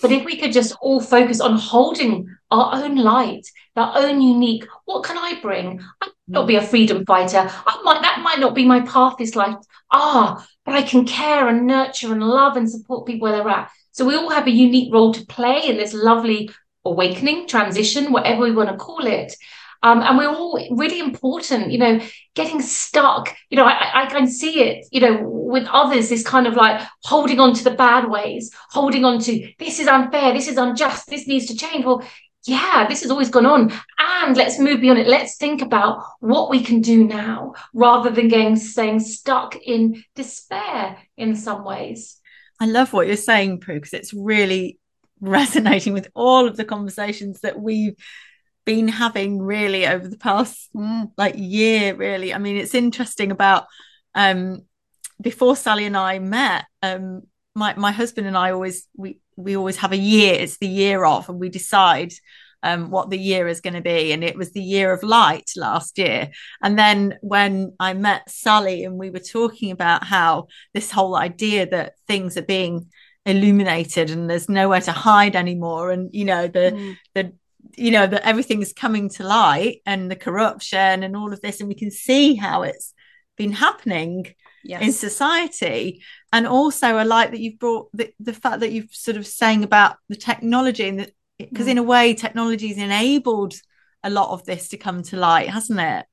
But 0.03 0.13
if 0.13 0.25
we 0.25 0.37
could 0.37 0.53
just 0.53 0.77
all 0.81 1.01
focus 1.01 1.41
on 1.41 1.59
holding 1.59 2.29
our 2.51 2.75
own 2.75 2.97
light, 2.97 3.47
our 3.77 3.97
own 3.97 4.21
unique, 4.21 4.67
what 4.85 5.05
can 5.05 5.17
I 5.17 5.41
bring? 5.41 5.81
I 6.01 6.07
might 6.07 6.13
not 6.29 6.47
be 6.47 6.57
a 6.57 6.63
freedom 6.63 7.05
fighter. 7.07 7.49
I 7.49 7.81
might 7.83 8.03
that 8.03 8.21
might 8.23 8.39
not 8.39 8.55
be 8.55 8.67
my 8.67 8.81
path 8.81 9.15
this 9.19 9.37
life. 9.37 9.57
Ah, 9.91 10.47
but 10.65 10.75
I 10.75 10.83
can 10.83 11.07
care 11.07 11.49
and 11.49 11.67
nurture 11.67 12.13
and 12.13 12.23
love 12.23 12.57
and 12.57 12.71
support 12.71 13.07
people 13.07 13.29
where 13.29 13.37
they're 13.37 13.49
at. 13.49 13.71
So 13.93 14.05
we 14.05 14.17
all 14.17 14.31
have 14.31 14.47
a 14.47 14.51
unique 14.51 14.93
role 14.93 15.15
to 15.15 15.25
play 15.27 15.63
in 15.67 15.77
this 15.77 15.95
lovely 15.95 16.51
awakening, 16.85 17.49
transition, 17.49 18.13
whatever 18.13 18.43
we 18.43 18.53
want 18.53 18.69
to 18.69 18.77
call 18.77 19.07
it. 19.07 19.35
Um, 19.83 20.01
and 20.03 20.19
we're 20.19 20.29
all 20.29 20.59
really 20.77 21.01
important, 21.01 21.71
you 21.71 21.79
know, 21.79 22.01
getting 22.35 22.61
stuck. 22.61 23.35
You 23.51 23.57
know, 23.57 23.65
I, 23.65 24.05
I 24.05 24.07
can 24.07 24.27
see 24.27 24.63
it, 24.63 24.87
you 24.91 25.01
know, 25.01 25.23
with 25.29 25.67
others, 25.71 26.09
this 26.09 26.23
kind 26.23 26.47
of 26.47 26.55
like 26.55 26.87
holding 27.05 27.41
on 27.41 27.55
to 27.55 27.65
the 27.65 27.71
bad 27.71 28.09
ways, 28.09 28.51
holding 28.71 29.05
on 29.05 29.21
to 29.21 29.53
this 29.59 29.79
is 29.79 29.87
unfair, 29.87 30.33
this 30.33 30.49
is 30.49 30.57
unjust, 30.57 31.09
this 31.09 31.27
needs 31.27 31.47
to 31.47 31.57
change. 31.57 31.85
Well, 31.85 32.03
yeah, 32.47 32.87
this 32.89 33.03
has 33.03 33.11
always 33.11 33.31
gone 33.31 33.47
on. 33.47 33.73
And 33.99 34.37
let's 34.37 34.59
move 34.59 34.81
beyond 34.81 35.01
it. 35.01 35.09
Let's 35.09 35.37
think 35.37 35.63
about 35.63 36.05
what 36.21 36.51
we 36.51 36.63
can 36.63 36.81
do 36.81 37.05
now 37.05 37.55
rather 37.75 38.11
than 38.11 38.29
getting 38.29 38.57
staying 38.57 39.01
stuck 39.01 39.57
in 39.57 40.05
despair 40.15 40.99
in 41.17 41.35
some 41.35 41.65
ways. 41.65 42.21
I 42.61 42.67
love 42.67 42.93
what 42.93 43.07
you're 43.07 43.17
saying, 43.17 43.61
Prue, 43.61 43.75
because 43.75 43.93
it's 43.93 44.15
really 44.15 44.79
resonating 45.21 45.93
with 45.93 46.09
all 46.15 46.47
of 46.47 46.57
the 46.57 46.65
conversations 46.65 47.41
that 47.41 47.59
we've 47.59 47.97
been 48.67 48.89
having 48.89 49.41
really 49.41 49.87
over 49.87 50.07
the 50.07 50.19
past 50.19 50.69
mm, 50.75 51.11
like 51.17 51.35
year 51.37 51.95
really 51.95 52.35
i 52.35 52.39
mean 52.39 52.57
it's 52.57 52.75
interesting 52.75 53.31
about 53.31 53.65
um 54.15 54.61
before 55.21 55.57
sally 55.57 55.87
and 55.87 55.97
i 55.97 56.19
met 56.19 56.67
um 56.83 57.23
my 57.55 57.75
my 57.77 57.93
husband 57.93 58.27
and 58.27 58.37
i 58.37 58.51
always 58.51 58.87
we 58.95 59.19
we 59.37 59.57
always 59.57 59.77
have 59.77 59.93
a 59.93 59.97
year 59.97 60.35
it's 60.35 60.59
the 60.59 60.67
year 60.67 61.05
of 61.05 61.29
and 61.29 61.41
we 61.41 61.49
decide 61.49 62.13
um, 62.63 62.91
what 62.91 63.11
the 63.11 63.19
year 63.19 63.47
is 63.47 63.61
going 63.61 63.75
to 63.75 63.81
be. 63.81 64.13
And 64.13 64.25
it 64.25 64.37
was 64.37 64.53
the 64.53 64.63
year 64.63 64.93
of 64.93 65.05
light 65.05 65.53
last 65.57 65.99
year. 65.99 66.31
And 66.63 66.77
then 66.77 67.17
when 67.21 67.75
I 67.79 67.95
met 67.95 68.29
Sally 68.29 68.83
and 68.83 68.99
we 68.99 69.11
were 69.11 69.21
talking 69.21 69.71
about 69.71 70.03
how 70.03 70.49
this 70.75 70.91
whole 70.91 71.15
idea 71.15 71.67
that 71.67 71.95
things 72.09 72.37
are 72.37 72.43
being 72.43 72.89
illuminated 73.25 74.11
and 74.11 74.31
there's 74.31 74.49
nowhere 74.49 74.81
to 74.81 74.93
hide 74.93 75.35
anymore 75.35 75.91
and 75.91 76.11
you 76.13 76.25
know 76.25 76.47
the 76.47 76.73
mm. 76.73 76.97
the 77.13 77.33
you 77.77 77.91
know 77.91 78.07
that 78.07 78.27
everything's 78.27 78.73
coming 78.73 79.09
to 79.09 79.25
light 79.25 79.81
and 79.87 80.11
the 80.11 80.17
corruption 80.17 81.03
and 81.03 81.17
all 81.17 81.33
of 81.33 81.41
this 81.41 81.61
and 81.61 81.69
we 81.69 81.75
can 81.75 81.91
see 81.91 82.35
how 82.35 82.63
it's 82.63 82.95
been 83.37 83.53
happening 83.53 84.27
yes. 84.65 84.83
in 84.83 84.93
society 84.93 86.03
and 86.33 86.47
also 86.47 86.97
i 86.97 87.03
like 87.03 87.31
that 87.31 87.41
you've 87.41 87.59
brought 87.59 87.89
the, 87.93 88.13
the 88.21 88.33
fact 88.33 88.61
that 88.61 88.73
you've 88.73 88.95
sort 88.95 89.17
of 89.17 89.27
saying 89.27 89.65
about 89.65 89.97
the 90.09 90.17
technology 90.17 90.89
and 90.89 91.01
that 91.01 91.11
because 91.39 91.67
mm. 91.67 91.73
in 91.73 91.79
a 91.79 91.83
way 91.83 92.15
technology 92.15 92.69
has 92.69 92.79
enabled 92.79 93.55
a 94.03 94.11
lot 94.11 94.31
of 94.31 94.45
this 94.45 94.69
to 94.69 94.77
come 94.77 95.03
to 95.03 95.17
light 95.17 95.49
hasn't 95.49 95.81
it 95.81 96.07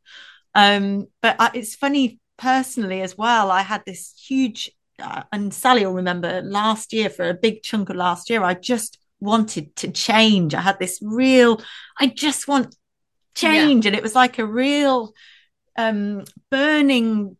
um 0.55 1.07
but 1.21 1.35
I, 1.39 1.51
it's 1.53 1.75
funny 1.75 2.19
personally 2.37 3.01
as 3.01 3.17
well 3.17 3.51
i 3.51 3.61
had 3.61 3.83
this 3.85 4.13
huge 4.27 4.69
uh, 4.99 5.23
and 5.31 5.53
Sally 5.53 5.85
will 5.85 5.93
remember 5.93 6.41
last 6.41 6.93
year 6.93 7.09
for 7.09 7.27
a 7.27 7.33
big 7.33 7.63
chunk 7.63 7.89
of 7.89 7.95
last 7.95 8.29
year, 8.29 8.43
I 8.43 8.53
just 8.53 8.99
wanted 9.23 9.75
to 9.77 9.91
change. 9.91 10.53
I 10.53 10.61
had 10.61 10.79
this 10.79 10.99
real, 11.01 11.61
I 11.97 12.07
just 12.07 12.47
want 12.47 12.75
change. 13.35 13.85
Yeah. 13.85 13.89
And 13.89 13.95
it 13.95 14.03
was 14.03 14.15
like 14.15 14.37
a 14.37 14.45
real 14.45 15.13
um, 15.77 16.25
burning 16.51 17.37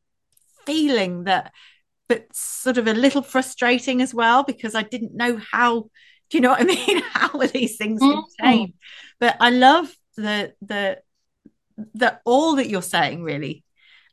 feeling 0.65 1.25
that, 1.25 1.51
but 2.07 2.25
sort 2.33 2.77
of 2.77 2.87
a 2.87 2.93
little 2.93 3.21
frustrating 3.21 4.01
as 4.01 4.13
well, 4.13 4.43
because 4.43 4.75
I 4.75 4.83
didn't 4.83 5.15
know 5.15 5.39
how, 5.51 5.89
do 6.29 6.37
you 6.37 6.41
know 6.41 6.49
what 6.49 6.61
I 6.61 6.63
mean? 6.87 7.03
how 7.11 7.39
are 7.39 7.47
these 7.47 7.77
things 7.77 8.01
mm-hmm. 8.01 8.45
change? 8.45 8.73
But 9.19 9.37
I 9.39 9.49
love 9.49 9.93
the, 10.15 10.53
the, 10.61 10.99
that 11.95 12.21
all 12.23 12.55
that 12.55 12.69
you're 12.69 12.81
saying 12.81 13.23
really 13.23 13.63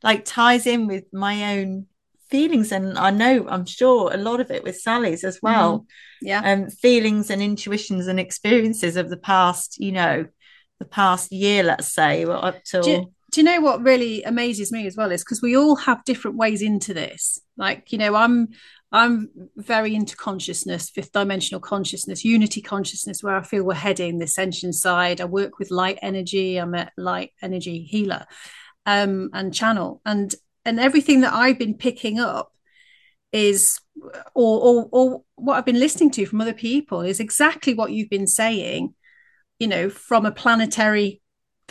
like 0.03 0.25
ties 0.25 0.65
in 0.65 0.87
with 0.87 1.05
my 1.13 1.57
own 1.57 1.85
feelings 2.31 2.71
and 2.71 2.97
i 2.97 3.11
know 3.11 3.45
i'm 3.49 3.65
sure 3.65 4.11
a 4.13 4.17
lot 4.17 4.39
of 4.39 4.49
it 4.49 4.63
with 4.63 4.79
sally's 4.79 5.23
as 5.23 5.39
well. 5.43 5.79
Mm-hmm. 5.79 6.27
yeah. 6.27 6.53
Um 6.53 6.69
feelings 6.69 7.29
and 7.29 7.41
intuitions 7.41 8.07
and 8.07 8.19
experiences 8.19 8.95
of 8.95 9.09
the 9.09 9.17
past 9.17 9.77
you 9.79 9.91
know 9.91 10.25
the 10.79 10.85
past 10.85 11.31
year 11.31 11.61
let's 11.61 11.93
say 11.93 12.23
up 12.23 12.63
till 12.63 12.81
do, 12.81 13.05
do 13.31 13.41
you 13.41 13.45
know 13.45 13.61
what 13.61 13.81
really 13.81 14.23
amazes 14.23 14.71
me 14.71 14.85
as 14.85 14.97
well 14.97 15.11
is 15.11 15.23
because 15.23 15.41
we 15.41 15.55
all 15.55 15.75
have 15.75 16.03
different 16.03 16.37
ways 16.37 16.61
into 16.61 16.93
this. 16.93 17.39
Like 17.57 17.91
you 17.91 17.97
know 17.97 18.15
i'm 18.15 18.49
i'm 18.91 19.29
very 19.55 19.95
into 19.95 20.17
consciousness 20.17 20.89
fifth 20.89 21.13
dimensional 21.13 21.61
consciousness 21.61 22.25
unity 22.25 22.61
consciousness 22.61 23.23
where 23.23 23.37
i 23.37 23.43
feel 23.43 23.63
we're 23.63 23.73
heading 23.73 24.17
the 24.17 24.25
ascension 24.25 24.73
side. 24.73 25.21
I 25.21 25.25
work 25.25 25.59
with 25.59 25.71
light 25.71 25.99
energy. 26.01 26.57
I'm 26.57 26.75
a 26.75 26.89
light 26.97 27.31
energy 27.41 27.83
healer 27.83 28.25
um 28.85 29.29
and 29.33 29.53
channel. 29.53 30.01
And 30.05 30.33
and 30.65 30.79
everything 30.79 31.21
that 31.21 31.33
i've 31.33 31.59
been 31.59 31.75
picking 31.75 32.19
up 32.19 32.51
is 33.31 33.79
or, 34.33 34.59
or 34.61 34.89
or 34.91 35.23
what 35.35 35.55
i've 35.55 35.65
been 35.65 35.79
listening 35.79 36.11
to 36.11 36.25
from 36.25 36.41
other 36.41 36.53
people 36.53 37.01
is 37.01 37.19
exactly 37.19 37.73
what 37.73 37.91
you've 37.91 38.09
been 38.09 38.27
saying 38.27 38.93
you 39.59 39.67
know 39.67 39.89
from 39.89 40.25
a 40.25 40.31
planetary 40.31 41.21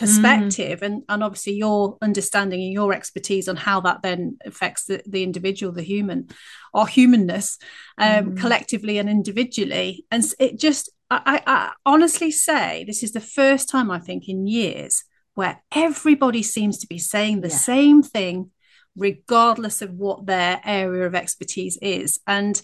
perspective 0.01 0.79
mm. 0.79 0.85
and 0.85 1.03
and 1.09 1.23
obviously 1.23 1.53
your 1.53 1.97
understanding 2.01 2.59
and 2.59 2.73
your 2.73 2.91
expertise 2.91 3.47
on 3.47 3.55
how 3.55 3.79
that 3.79 4.01
then 4.01 4.35
affects 4.43 4.85
the, 4.85 5.01
the 5.05 5.21
individual 5.21 5.71
the 5.71 5.83
human 5.83 6.27
or 6.73 6.87
humanness 6.87 7.59
um, 7.99 8.31
mm. 8.31 8.37
collectively 8.39 8.97
and 8.97 9.09
individually 9.09 10.05
and 10.09 10.23
it 10.39 10.57
just 10.59 10.89
I, 11.11 11.43
I 11.45 11.73
honestly 11.85 12.31
say 12.31 12.83
this 12.87 13.03
is 13.03 13.11
the 13.11 13.21
first 13.21 13.69
time 13.69 13.91
i 13.91 13.99
think 13.99 14.27
in 14.27 14.47
years 14.47 15.03
where 15.35 15.61
everybody 15.71 16.41
seems 16.41 16.79
to 16.79 16.87
be 16.87 16.97
saying 16.97 17.41
the 17.41 17.49
yeah. 17.49 17.55
same 17.55 18.01
thing 18.01 18.49
regardless 18.95 19.81
of 19.81 19.91
what 19.91 20.25
their 20.25 20.61
area 20.63 21.05
of 21.05 21.15
expertise 21.15 21.77
is 21.81 22.19
and 22.27 22.61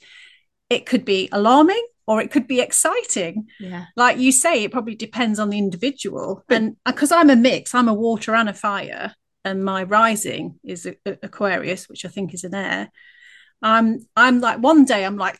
it 0.69 0.85
could 0.85 1.05
be 1.05 1.29
alarming 1.31 1.85
or 2.07 2.21
it 2.21 2.31
could 2.31 2.47
be 2.47 2.61
exciting. 2.61 3.47
Yeah. 3.59 3.85
Like 3.95 4.17
you 4.17 4.31
say, 4.31 4.63
it 4.63 4.71
probably 4.71 4.95
depends 4.95 5.39
on 5.39 5.49
the 5.49 5.57
individual. 5.57 6.43
And 6.49 6.77
because 6.85 7.11
uh, 7.11 7.17
I'm 7.17 7.29
a 7.29 7.35
mix, 7.35 7.75
I'm 7.75 7.89
a 7.89 7.93
water 7.93 8.33
and 8.33 8.47
a 8.47 8.53
fire, 8.53 9.13
and 9.43 9.63
my 9.63 9.83
rising 9.83 10.59
is 10.63 10.87
Aquarius, 11.05 11.89
which 11.89 12.05
I 12.05 12.09
think 12.09 12.33
is 12.33 12.43
an 12.45 12.55
air. 12.55 12.89
I'm 13.61 14.05
I'm 14.15 14.39
like 14.39 14.59
one 14.59 14.85
day 14.85 15.05
I'm 15.05 15.17
like, 15.17 15.39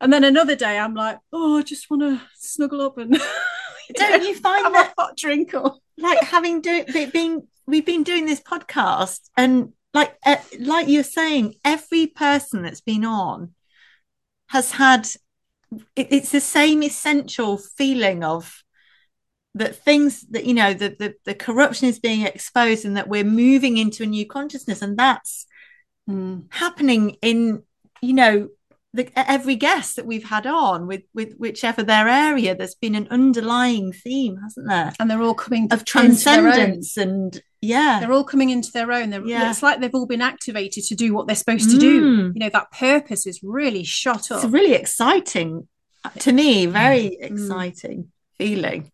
and 0.00 0.12
then 0.12 0.24
another 0.24 0.56
day 0.56 0.78
I'm 0.78 0.94
like, 0.94 1.18
oh, 1.32 1.58
I 1.58 1.62
just 1.62 1.90
want 1.90 2.02
to 2.02 2.20
snuggle 2.38 2.80
up 2.80 2.98
and 2.98 3.18
don't 3.94 4.22
you 4.22 4.34
find 4.36 4.74
that 4.74 4.94
hot 4.96 5.16
drink 5.16 5.52
or 5.54 5.74
like 5.98 6.20
having 6.20 6.60
do 6.60 6.84
being 7.12 7.46
we've 7.66 7.86
been 7.86 8.02
doing 8.02 8.26
this 8.26 8.40
podcast 8.40 9.20
and 9.36 9.72
like 9.92 10.16
uh, 10.24 10.36
like 10.58 10.88
you're 10.88 11.02
saying 11.02 11.54
every 11.64 12.06
person 12.06 12.62
that's 12.62 12.80
been 12.80 13.04
on 13.04 13.54
has 14.48 14.72
had 14.72 15.06
it, 15.96 16.08
it's 16.10 16.30
the 16.30 16.40
same 16.40 16.82
essential 16.82 17.58
feeling 17.58 18.22
of 18.22 18.64
that 19.54 19.76
things 19.76 20.22
that 20.30 20.44
you 20.44 20.54
know 20.54 20.74
the, 20.74 20.96
the, 20.98 21.14
the 21.24 21.34
corruption 21.34 21.88
is 21.88 21.98
being 21.98 22.22
exposed 22.22 22.84
and 22.84 22.96
that 22.96 23.08
we're 23.08 23.24
moving 23.24 23.76
into 23.76 24.02
a 24.02 24.06
new 24.06 24.26
consciousness. 24.26 24.82
And 24.82 24.98
that's 24.98 25.46
mm. 26.10 26.44
happening 26.50 27.16
in 27.22 27.62
you 28.02 28.12
know 28.12 28.48
the, 28.92 29.10
every 29.16 29.56
guest 29.56 29.96
that 29.96 30.06
we've 30.06 30.28
had 30.28 30.46
on 30.46 30.86
with 30.86 31.02
with 31.14 31.34
whichever 31.36 31.82
their 31.82 32.08
area 32.08 32.54
there's 32.54 32.76
been 32.76 32.94
an 32.94 33.08
underlying 33.10 33.92
theme 33.92 34.38
hasn't 34.42 34.68
there? 34.68 34.92
And 34.98 35.10
they're 35.10 35.22
all 35.22 35.34
coming 35.34 35.72
of 35.72 35.84
transcendence 35.84 36.96
and 36.96 37.40
yeah 37.64 38.00
they're 38.00 38.12
all 38.12 38.24
coming 38.24 38.50
into 38.50 38.70
their 38.72 38.92
own 38.92 39.10
they're, 39.10 39.24
yeah. 39.24 39.50
it's 39.50 39.62
like 39.62 39.80
they've 39.80 39.94
all 39.94 40.06
been 40.06 40.22
activated 40.22 40.84
to 40.84 40.94
do 40.94 41.14
what 41.14 41.26
they're 41.26 41.36
supposed 41.36 41.70
to 41.70 41.76
mm. 41.76 41.80
do 41.80 42.32
you 42.34 42.40
know 42.40 42.50
that 42.50 42.70
purpose 42.70 43.26
is 43.26 43.40
really 43.42 43.84
shot 43.84 44.30
up 44.30 44.42
it's 44.42 44.52
really 44.52 44.74
exciting 44.74 45.66
to 46.18 46.32
me 46.32 46.66
very 46.66 47.10
mm. 47.10 47.30
exciting 47.30 48.10
feeling 48.36 48.90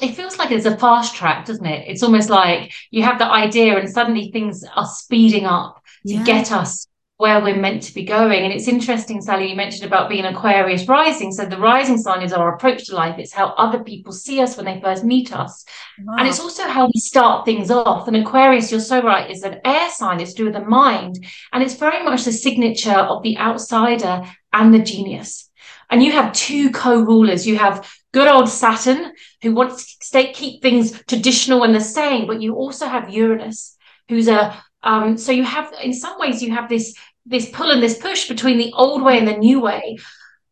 it 0.00 0.14
feels 0.14 0.38
like 0.38 0.50
it's 0.50 0.66
a 0.66 0.76
fast 0.76 1.14
track 1.14 1.46
doesn't 1.46 1.66
it 1.66 1.88
it's 1.88 2.02
almost 2.02 2.28
like 2.28 2.72
you 2.90 3.02
have 3.02 3.18
the 3.18 3.26
idea 3.26 3.76
and 3.78 3.88
suddenly 3.88 4.30
things 4.30 4.64
are 4.74 4.86
speeding 4.86 5.46
up 5.46 5.82
to 6.06 6.14
yeah. 6.14 6.24
get 6.24 6.52
us 6.52 6.86
where 7.18 7.40
we're 7.40 7.56
meant 7.56 7.82
to 7.82 7.94
be 7.94 8.04
going. 8.04 8.44
And 8.44 8.52
it's 8.52 8.68
interesting, 8.68 9.22
Sally, 9.22 9.48
you 9.48 9.56
mentioned 9.56 9.86
about 9.86 10.10
being 10.10 10.26
Aquarius 10.26 10.86
rising. 10.86 11.32
So 11.32 11.46
the 11.46 11.58
rising 11.58 11.96
sign 11.96 12.22
is 12.22 12.32
our 12.32 12.54
approach 12.54 12.86
to 12.86 12.94
life. 12.94 13.18
It's 13.18 13.32
how 13.32 13.54
other 13.56 13.82
people 13.82 14.12
see 14.12 14.40
us 14.42 14.56
when 14.56 14.66
they 14.66 14.80
first 14.80 15.02
meet 15.02 15.32
us. 15.32 15.64
Wow. 16.02 16.16
And 16.18 16.28
it's 16.28 16.40
also 16.40 16.64
how 16.64 16.86
we 16.86 17.00
start 17.00 17.46
things 17.46 17.70
off. 17.70 18.06
And 18.06 18.16
Aquarius, 18.18 18.70
you're 18.70 18.80
so 18.80 19.02
right, 19.02 19.30
is 19.30 19.44
an 19.44 19.60
air 19.64 19.90
sign. 19.90 20.20
It's 20.20 20.32
to 20.32 20.38
do 20.38 20.44
with 20.44 20.54
the 20.54 20.60
mind. 20.60 21.24
And 21.52 21.62
it's 21.62 21.74
very 21.74 22.04
much 22.04 22.24
the 22.24 22.32
signature 22.32 22.90
of 22.90 23.22
the 23.22 23.38
outsider 23.38 24.22
and 24.52 24.74
the 24.74 24.80
genius. 24.80 25.50
And 25.88 26.02
you 26.02 26.12
have 26.12 26.34
two 26.34 26.70
co-rulers. 26.70 27.46
You 27.46 27.56
have 27.56 27.90
good 28.12 28.28
old 28.28 28.48
Saturn, 28.48 29.12
who 29.42 29.54
wants 29.54 29.96
to 29.96 30.06
stay, 30.06 30.32
keep 30.32 30.60
things 30.60 31.02
traditional 31.04 31.64
and 31.64 31.74
the 31.74 31.80
same, 31.80 32.26
but 32.26 32.42
you 32.42 32.54
also 32.54 32.86
have 32.86 33.10
Uranus, 33.10 33.76
who's 34.08 34.28
a 34.28 34.62
um, 34.86 35.18
so 35.18 35.32
you 35.32 35.44
have, 35.44 35.72
in 35.82 35.92
some 35.92 36.18
ways, 36.18 36.42
you 36.42 36.52
have 36.52 36.68
this 36.68 36.94
this 37.28 37.50
pull 37.50 37.72
and 37.72 37.82
this 37.82 37.98
push 37.98 38.28
between 38.28 38.56
the 38.56 38.72
old 38.74 39.02
way 39.02 39.18
and 39.18 39.26
the 39.26 39.36
new 39.36 39.60
way, 39.60 39.98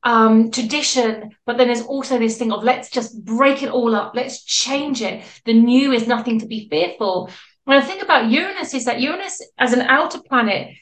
um, 0.02 0.50
tradition. 0.50 1.30
But 1.46 1.56
then 1.56 1.68
there's 1.68 1.82
also 1.82 2.18
this 2.18 2.36
thing 2.36 2.50
of 2.50 2.64
let's 2.64 2.90
just 2.90 3.24
break 3.24 3.62
it 3.62 3.70
all 3.70 3.94
up, 3.94 4.12
let's 4.16 4.42
change 4.42 5.00
it. 5.02 5.24
The 5.44 5.54
new 5.54 5.92
is 5.92 6.08
nothing 6.08 6.40
to 6.40 6.46
be 6.46 6.68
fearful. 6.68 7.30
When 7.62 7.80
I 7.80 7.86
think 7.86 8.02
about 8.02 8.30
Uranus, 8.30 8.74
is 8.74 8.84
that 8.86 9.00
Uranus 9.00 9.40
as 9.56 9.72
an 9.72 9.82
outer 9.82 10.20
planet 10.20 10.74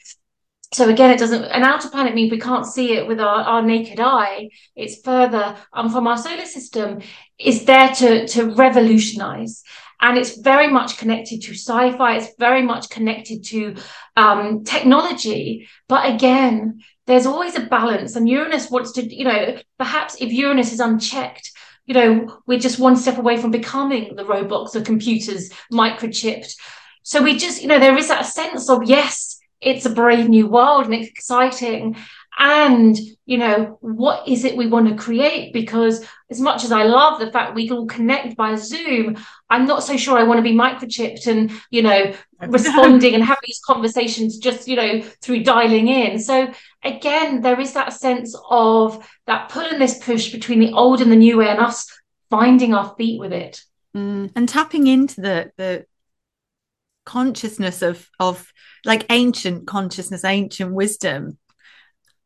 so 0.73 0.89
again, 0.89 1.11
it 1.11 1.19
doesn't 1.19 1.43
an 1.43 1.63
outer 1.63 1.89
planet 1.89 2.15
means 2.15 2.31
we 2.31 2.39
can't 2.39 2.65
see 2.65 2.93
it 2.93 3.07
with 3.07 3.19
our, 3.19 3.43
our 3.43 3.61
naked 3.61 3.99
eye. 3.99 4.49
It's 4.75 5.01
further 5.01 5.55
um, 5.71 5.89
from 5.89 6.07
our 6.07 6.17
solar 6.17 6.45
system. 6.45 7.01
Is 7.37 7.65
there 7.65 7.93
to 7.95 8.27
to 8.29 8.45
revolutionize 8.55 9.63
and 10.03 10.17
it's 10.17 10.37
very 10.37 10.67
much 10.67 10.97
connected 10.97 11.41
to 11.41 11.53
sci-fi. 11.53 12.17
It's 12.17 12.35
very 12.37 12.61
much 12.61 12.89
connected 12.89 13.45
to 13.45 13.75
um, 14.17 14.65
technology. 14.65 15.67
But 15.87 16.13
again 16.13 16.81
there's 17.07 17.25
always 17.25 17.55
a 17.55 17.61
balance. 17.61 18.15
And 18.15 18.29
uranus 18.29 18.69
wants 18.69 18.91
to 18.93 19.15
you 19.15 19.23
know 19.23 19.57
perhaps 19.79 20.15
if 20.19 20.31
uranus 20.31 20.73
is 20.73 20.79
unchecked 20.81 21.51
you 21.85 21.93
know 21.93 22.39
we're 22.45 22.59
just 22.59 22.79
one 22.79 22.95
step 22.95 23.17
away 23.17 23.37
from 23.37 23.51
becoming 23.51 24.15
the 24.15 24.25
robots 24.25 24.75
or 24.75 24.81
computers 24.81 25.49
microchipped. 25.71 26.53
So 27.03 27.23
we 27.23 27.37
just 27.37 27.61
you 27.61 27.69
know 27.69 27.79
there 27.79 27.97
is 27.97 28.09
that 28.09 28.25
sense 28.25 28.69
of 28.69 28.83
yes 28.83 29.39
it's 29.61 29.85
a 29.85 29.89
brave 29.89 30.27
new 30.27 30.47
world 30.47 30.85
and 30.85 30.93
it's 30.93 31.07
exciting 31.07 31.95
and 32.37 32.97
you 33.25 33.37
know 33.37 33.77
what 33.81 34.27
is 34.27 34.43
it 34.43 34.57
we 34.57 34.67
want 34.67 34.89
to 34.89 34.95
create? 34.95 35.53
Because 35.53 36.05
as 36.33 36.41
much 36.41 36.63
as 36.63 36.71
i 36.71 36.83
love 36.83 37.19
the 37.19 37.31
fact 37.31 37.53
we 37.53 37.67
can 37.67 37.77
all 37.77 37.85
connect 37.85 38.35
by 38.35 38.55
zoom 38.55 39.15
i'm 39.51 39.67
not 39.67 39.83
so 39.83 39.95
sure 39.95 40.17
i 40.17 40.23
want 40.23 40.39
to 40.39 40.49
be 40.49 40.55
microchipped 40.65 41.27
and 41.27 41.51
you 41.69 41.83
know 41.83 42.11
responding 42.47 43.13
and 43.13 43.23
having 43.23 43.41
these 43.45 43.61
conversations 43.65 44.37
just 44.37 44.67
you 44.67 44.75
know 44.75 45.01
through 45.21 45.43
dialing 45.43 45.87
in. 45.87 46.19
So 46.19 46.51
again 46.83 47.41
there 47.41 47.59
is 47.59 47.73
that 47.73 47.93
sense 47.93 48.35
of 48.49 49.07
that 49.27 49.49
pull 49.49 49.63
and 49.63 49.81
this 49.81 50.03
push 50.03 50.31
between 50.31 50.59
the 50.59 50.73
old 50.73 51.01
and 51.01 51.11
the 51.11 51.15
new 51.15 51.37
way 51.37 51.47
and 51.47 51.59
us 51.59 51.87
finding 52.29 52.73
our 52.73 52.95
feet 52.97 53.19
with 53.19 53.31
it. 53.31 53.61
Mm. 53.95 54.31
and 54.35 54.49
tapping 54.49 54.87
into 54.87 55.21
the 55.21 55.51
the 55.55 55.85
consciousness 57.05 57.81
of 57.83 58.09
of 58.19 58.51
like 58.85 59.05
ancient 59.09 59.67
consciousness 59.67 60.25
ancient 60.25 60.73
wisdom 60.73 61.37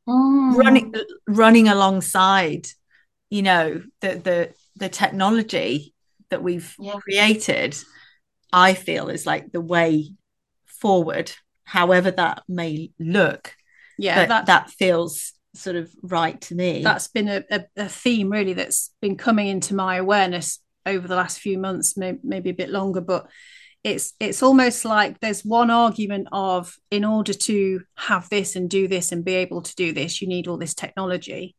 mm. 0.07 0.55
running 0.55 0.93
running 1.27 1.67
alongside 1.67 2.67
you 3.29 3.41
know 3.41 3.81
the 4.01 4.09
the 4.15 4.53
the 4.75 4.89
technology 4.89 5.93
that 6.29 6.43
we've 6.43 6.75
yeah. 6.79 6.93
created 6.93 7.77
i 8.53 8.73
feel 8.73 9.09
is 9.09 9.25
like 9.25 9.51
the 9.51 9.61
way 9.61 10.11
forward 10.65 11.31
however 11.63 12.11
that 12.11 12.43
may 12.47 12.91
look 12.99 13.53
yeah 13.97 14.25
that 14.25 14.45
that 14.45 14.69
feels 14.69 15.33
sort 15.53 15.75
of 15.75 15.91
right 16.03 16.39
to 16.39 16.55
me 16.55 16.83
that's 16.83 17.07
been 17.07 17.27
a, 17.27 17.43
a, 17.49 17.65
a, 17.77 17.89
theme 17.89 18.29
really 18.29 18.53
that's 18.53 18.91
been 19.01 19.15
coming 19.15 19.47
into 19.47 19.73
my 19.73 19.95
awareness 19.95 20.59
over 20.85 21.07
the 21.07 21.15
last 21.15 21.39
few 21.39 21.57
months 21.57 21.97
may, 21.97 22.15
maybe 22.23 22.51
a 22.51 22.53
bit 22.53 22.69
longer 22.69 23.01
but 23.01 23.27
it's 23.87 24.13
it's 24.19 24.43
almost 24.43 24.83
like 24.83 25.17
there's 25.21 25.45
one 25.45 25.71
argument 25.71 26.27
of 26.33 26.75
in 26.91 27.05
order 27.05 27.33
to 27.33 27.81
have 27.95 28.27
this 28.27 28.57
and 28.57 28.69
do 28.69 28.87
this 28.87 29.13
and 29.13 29.23
be 29.23 29.35
able 29.35 29.61
to 29.61 29.73
do 29.75 29.93
this 29.93 30.21
you 30.21 30.27
need 30.27 30.47
all 30.47 30.57
this 30.57 30.73
technology 30.73 31.55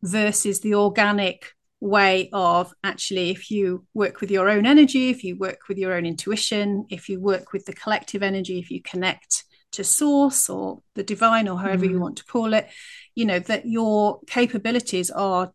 versus 0.00 0.60
the 0.60 0.74
organic 0.76 1.52
way 1.80 2.30
of 2.32 2.72
actually 2.84 3.30
if 3.30 3.50
you 3.50 3.84
work 3.92 4.20
with 4.20 4.30
your 4.30 4.48
own 4.48 4.66
energy 4.66 5.10
if 5.10 5.24
you 5.24 5.36
work 5.36 5.66
with 5.68 5.76
your 5.76 5.94
own 5.94 6.06
intuition 6.06 6.86
if 6.90 7.08
you 7.08 7.20
work 7.20 7.52
with 7.52 7.66
the 7.66 7.72
collective 7.72 8.22
energy 8.22 8.60
if 8.60 8.70
you 8.70 8.80
connect 8.80 9.44
to 9.72 9.82
source 9.82 10.48
or 10.48 10.80
the 10.94 11.02
divine 11.02 11.48
or 11.48 11.58
however 11.58 11.84
mm. 11.84 11.90
you 11.90 12.00
want 12.00 12.16
to 12.16 12.24
call 12.24 12.54
it 12.54 12.68
you 13.16 13.24
know 13.24 13.40
that 13.40 13.66
your 13.66 14.20
capabilities 14.28 15.10
are 15.10 15.52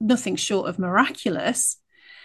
nothing 0.00 0.34
short 0.34 0.66
of 0.66 0.78
miraculous 0.78 1.76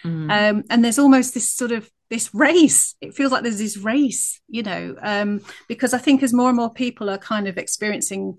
mm. 0.02 0.30
um, 0.32 0.64
and 0.70 0.82
there's 0.82 0.98
almost 0.98 1.34
this 1.34 1.50
sort 1.50 1.70
of 1.70 1.88
this 2.10 2.34
race. 2.34 2.94
It 3.00 3.14
feels 3.14 3.32
like 3.32 3.42
there's 3.42 3.58
this 3.58 3.76
race 3.76 4.38
you 4.48 4.62
know 4.62 4.96
um, 5.00 5.40
because 5.68 5.94
i 5.94 5.98
think 5.98 6.22
as 6.22 6.32
more 6.32 6.48
and 6.48 6.56
more 6.56 6.72
people 6.72 7.08
are 7.10 7.18
kind 7.18 7.46
of 7.46 7.58
experiencing 7.58 8.38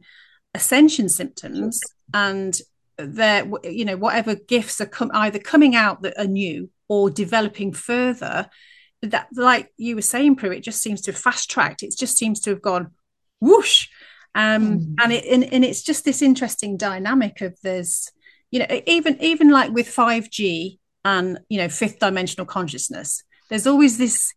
ascension 0.53 1.07
symptoms 1.07 1.79
and 2.13 2.59
they're 2.97 3.49
you 3.63 3.85
know 3.85 3.95
whatever 3.95 4.35
gifts 4.35 4.81
are 4.81 4.85
com- 4.85 5.11
either 5.13 5.39
coming 5.39 5.75
out 5.75 6.01
that 6.01 6.19
are 6.19 6.27
new 6.27 6.69
or 6.87 7.09
developing 7.09 7.71
further 7.71 8.49
that 9.01 9.27
like 9.33 9.71
you 9.77 9.95
were 9.95 10.01
saying 10.01 10.35
Prue 10.35 10.51
it 10.51 10.63
just 10.63 10.81
seems 10.81 11.01
to 11.01 11.11
have 11.11 11.21
fast 11.21 11.49
tracked. 11.49 11.83
It 11.83 11.93
just 11.97 12.17
seems 12.17 12.41
to 12.41 12.49
have 12.49 12.61
gone 12.61 12.91
whoosh. 13.39 13.87
Um 14.35 14.79
mm. 14.79 14.95
and 15.01 15.13
it 15.13 15.25
and, 15.25 15.43
and 15.45 15.63
it's 15.63 15.83
just 15.83 16.03
this 16.03 16.21
interesting 16.21 16.75
dynamic 16.75 17.39
of 17.41 17.57
there's 17.63 18.11
you 18.51 18.59
know 18.59 18.81
even 18.85 19.21
even 19.21 19.49
like 19.49 19.71
with 19.71 19.87
5g 19.87 20.79
and 21.05 21.39
you 21.47 21.59
know 21.59 21.69
fifth 21.69 21.99
dimensional 21.99 22.45
consciousness 22.45 23.23
there's 23.49 23.67
always 23.67 23.97
this 23.97 24.33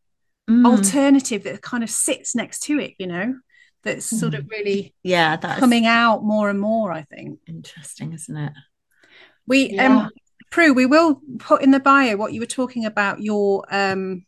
mm. 0.48 0.66
alternative 0.66 1.44
that 1.44 1.62
kind 1.62 1.84
of 1.84 1.90
sits 1.90 2.34
next 2.34 2.60
to 2.60 2.78
it 2.78 2.94
you 2.98 3.06
know 3.06 3.34
that's 3.82 4.12
mm. 4.12 4.18
sort 4.18 4.34
of 4.34 4.48
really 4.50 4.94
yeah 5.02 5.36
that's 5.36 5.60
coming 5.60 5.86
out 5.86 6.22
more 6.22 6.50
and 6.50 6.60
more 6.60 6.92
i 6.92 7.02
think 7.02 7.38
interesting 7.46 8.12
isn't 8.12 8.36
it 8.36 8.52
we 9.46 9.78
um, 9.78 9.96
yeah. 9.96 10.04
um 10.04 10.10
prue 10.50 10.74
we 10.74 10.86
will 10.86 11.20
put 11.38 11.62
in 11.62 11.70
the 11.70 11.80
bio 11.80 12.16
what 12.16 12.32
you 12.32 12.40
were 12.40 12.46
talking 12.46 12.84
about 12.84 13.20
your 13.20 13.64
um 13.70 14.24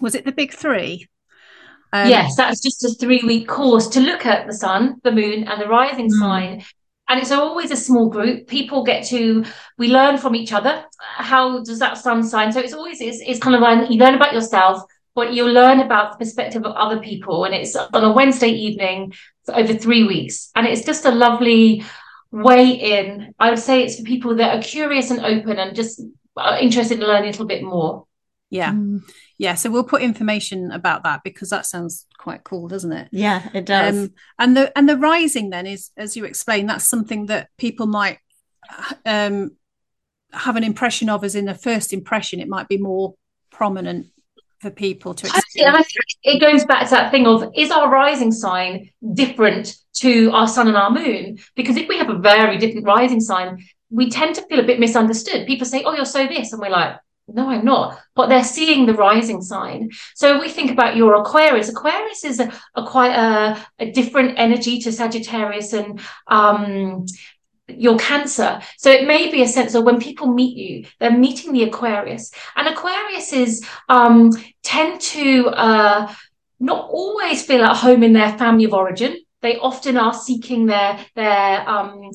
was 0.00 0.14
it 0.14 0.24
the 0.24 0.32
big 0.32 0.52
three 0.52 1.06
um, 1.92 2.08
yes 2.08 2.36
that's 2.36 2.62
just 2.62 2.84
a 2.84 2.90
three 3.00 3.22
week 3.24 3.48
course 3.48 3.88
to 3.88 4.00
look 4.00 4.24
at 4.24 4.46
the 4.46 4.54
sun 4.54 5.00
the 5.02 5.12
moon 5.12 5.44
and 5.44 5.60
the 5.60 5.68
rising 5.68 6.08
mm. 6.08 6.18
sign 6.18 6.64
and 7.12 7.20
it's 7.20 7.30
always 7.30 7.70
a 7.70 7.76
small 7.76 8.08
group. 8.08 8.46
People 8.46 8.84
get 8.84 9.04
to 9.08 9.44
we 9.78 9.88
learn 9.88 10.16
from 10.16 10.34
each 10.34 10.52
other. 10.52 10.84
How 10.98 11.62
does 11.62 11.78
that 11.78 11.98
sun 11.98 12.22
sign 12.22 12.52
so 12.52 12.60
it's 12.60 12.72
always 12.72 13.00
it's, 13.00 13.20
it's 13.20 13.38
kind 13.38 13.54
of 13.54 13.60
like 13.60 13.90
you 13.90 13.98
learn 13.98 14.14
about 14.14 14.32
yourself 14.32 14.82
but 15.14 15.34
you 15.34 15.46
learn 15.46 15.80
about 15.80 16.12
the 16.12 16.24
perspective 16.24 16.64
of 16.64 16.74
other 16.74 16.98
people. 16.98 17.44
And 17.44 17.54
it's 17.54 17.76
on 17.76 18.02
a 18.02 18.12
wednesday 18.12 18.48
evening 18.48 19.12
for 19.44 19.54
over 19.54 19.74
three 19.74 20.04
weeks. 20.04 20.50
And 20.56 20.66
it's 20.66 20.86
just 20.86 21.04
a 21.04 21.10
lovely 21.10 21.84
way 22.30 22.70
in. 22.70 23.34
I 23.38 23.50
would 23.50 23.58
say 23.58 23.84
it's 23.84 23.98
for 23.98 24.04
people 24.04 24.36
that 24.36 24.56
are 24.56 24.62
curious 24.62 25.10
and 25.10 25.20
open 25.20 25.58
and 25.58 25.76
just 25.76 26.00
interested 26.60 26.98
in 26.98 27.06
learning 27.06 27.28
a 27.28 27.32
little 27.32 27.46
bit 27.46 27.62
more. 27.62 28.06
Yeah. 28.48 28.72
Mm. 28.72 29.02
Yeah 29.42 29.56
so 29.56 29.68
we'll 29.68 29.82
put 29.82 30.02
information 30.02 30.70
about 30.70 31.02
that 31.02 31.24
because 31.24 31.50
that 31.50 31.66
sounds 31.66 32.06
quite 32.16 32.44
cool 32.44 32.68
doesn't 32.68 32.92
it? 32.92 33.08
Yeah 33.10 33.48
it 33.52 33.66
does. 33.66 33.98
Um, 33.98 34.12
and 34.38 34.56
the 34.56 34.78
and 34.78 34.88
the 34.88 34.96
rising 34.96 35.50
then 35.50 35.66
is 35.66 35.90
as 35.96 36.16
you 36.16 36.24
explained 36.24 36.68
that's 36.70 36.88
something 36.88 37.26
that 37.26 37.48
people 37.58 37.86
might 37.86 38.18
um 39.04 39.50
have 40.32 40.54
an 40.54 40.62
impression 40.62 41.10
of 41.10 41.24
as 41.24 41.34
in 41.34 41.48
a 41.48 41.56
first 41.56 41.92
impression. 41.92 42.38
It 42.38 42.48
might 42.48 42.68
be 42.68 42.78
more 42.78 43.14
prominent 43.50 44.06
for 44.60 44.70
people 44.70 45.12
to 45.12 45.26
experience. 45.26 45.76
I 45.76 45.82
think 45.82 46.06
it 46.22 46.40
goes 46.40 46.64
back 46.64 46.84
to 46.84 46.90
that 46.90 47.10
thing 47.10 47.26
of 47.26 47.50
is 47.56 47.72
our 47.72 47.90
rising 47.90 48.30
sign 48.30 48.90
different 49.12 49.76
to 49.94 50.30
our 50.30 50.46
sun 50.46 50.68
and 50.68 50.76
our 50.76 50.90
moon? 50.90 51.40
Because 51.56 51.76
if 51.76 51.88
we 51.88 51.98
have 51.98 52.10
a 52.10 52.18
very 52.18 52.58
different 52.58 52.86
rising 52.86 53.20
sign 53.20 53.58
we 53.90 54.08
tend 54.08 54.34
to 54.36 54.42
feel 54.46 54.58
a 54.58 54.62
bit 54.62 54.80
misunderstood. 54.80 55.46
People 55.46 55.66
say 55.66 55.82
oh 55.84 55.94
you're 55.94 56.04
so 56.04 56.26
this 56.28 56.52
and 56.52 56.62
we're 56.62 56.70
like 56.70 56.96
no, 57.28 57.48
I'm 57.48 57.64
not. 57.64 58.00
But 58.14 58.28
they're 58.28 58.44
seeing 58.44 58.86
the 58.86 58.94
rising 58.94 59.42
sign. 59.42 59.90
So 60.14 60.40
we 60.40 60.48
think 60.48 60.70
about 60.70 60.96
your 60.96 61.14
Aquarius. 61.14 61.68
Aquarius 61.68 62.24
is 62.24 62.40
a, 62.40 62.52
a 62.74 62.84
quite 62.84 63.14
a, 63.14 63.64
a, 63.78 63.90
different 63.90 64.38
energy 64.38 64.80
to 64.80 64.92
Sagittarius 64.92 65.72
and 65.72 66.00
um, 66.26 67.06
your 67.68 67.96
Cancer. 67.98 68.60
So 68.76 68.90
it 68.90 69.06
may 69.06 69.30
be 69.30 69.42
a 69.42 69.48
sense 69.48 69.74
of 69.74 69.84
when 69.84 70.00
people 70.00 70.26
meet 70.26 70.56
you, 70.56 70.86
they're 70.98 71.16
meeting 71.16 71.52
the 71.52 71.64
Aquarius. 71.64 72.32
And 72.56 72.68
Aquarius 72.68 73.32
is 73.32 73.64
um, 73.88 74.30
tend 74.62 75.00
to 75.00 75.48
uh, 75.48 76.12
not 76.60 76.88
always 76.90 77.44
feel 77.44 77.64
at 77.64 77.76
home 77.76 78.02
in 78.02 78.12
their 78.12 78.36
family 78.36 78.64
of 78.64 78.74
origin. 78.74 79.16
They 79.40 79.58
often 79.58 79.96
are 79.96 80.14
seeking 80.14 80.66
their 80.66 81.04
their 81.16 81.68
um, 81.68 82.10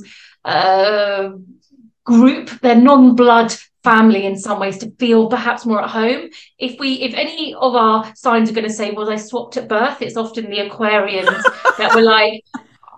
uh, 0.46 1.32
group, 2.06 2.50
their 2.62 2.76
non-blood 2.76 3.54
family 3.88 4.26
in 4.26 4.38
some 4.38 4.60
ways 4.60 4.78
to 4.80 4.92
feel 5.00 5.30
perhaps 5.30 5.66
more 5.66 5.82
at 5.82 5.90
home. 5.90 6.30
If 6.60 6.78
we, 6.80 6.96
if 6.96 7.14
any 7.14 7.54
of 7.54 7.74
our 7.76 8.14
signs 8.16 8.50
are 8.50 8.54
going 8.54 8.68
to 8.68 8.74
say, 8.74 8.92
"Was 8.92 9.10
I 9.10 9.16
swapped 9.16 9.58
at 9.58 9.70
birth?" 9.70 10.02
It's 10.02 10.18
often 10.18 10.50
the 10.50 10.60
Aquarians 10.68 11.42
that 11.78 11.96
were 11.96 12.02
like, 12.02 12.44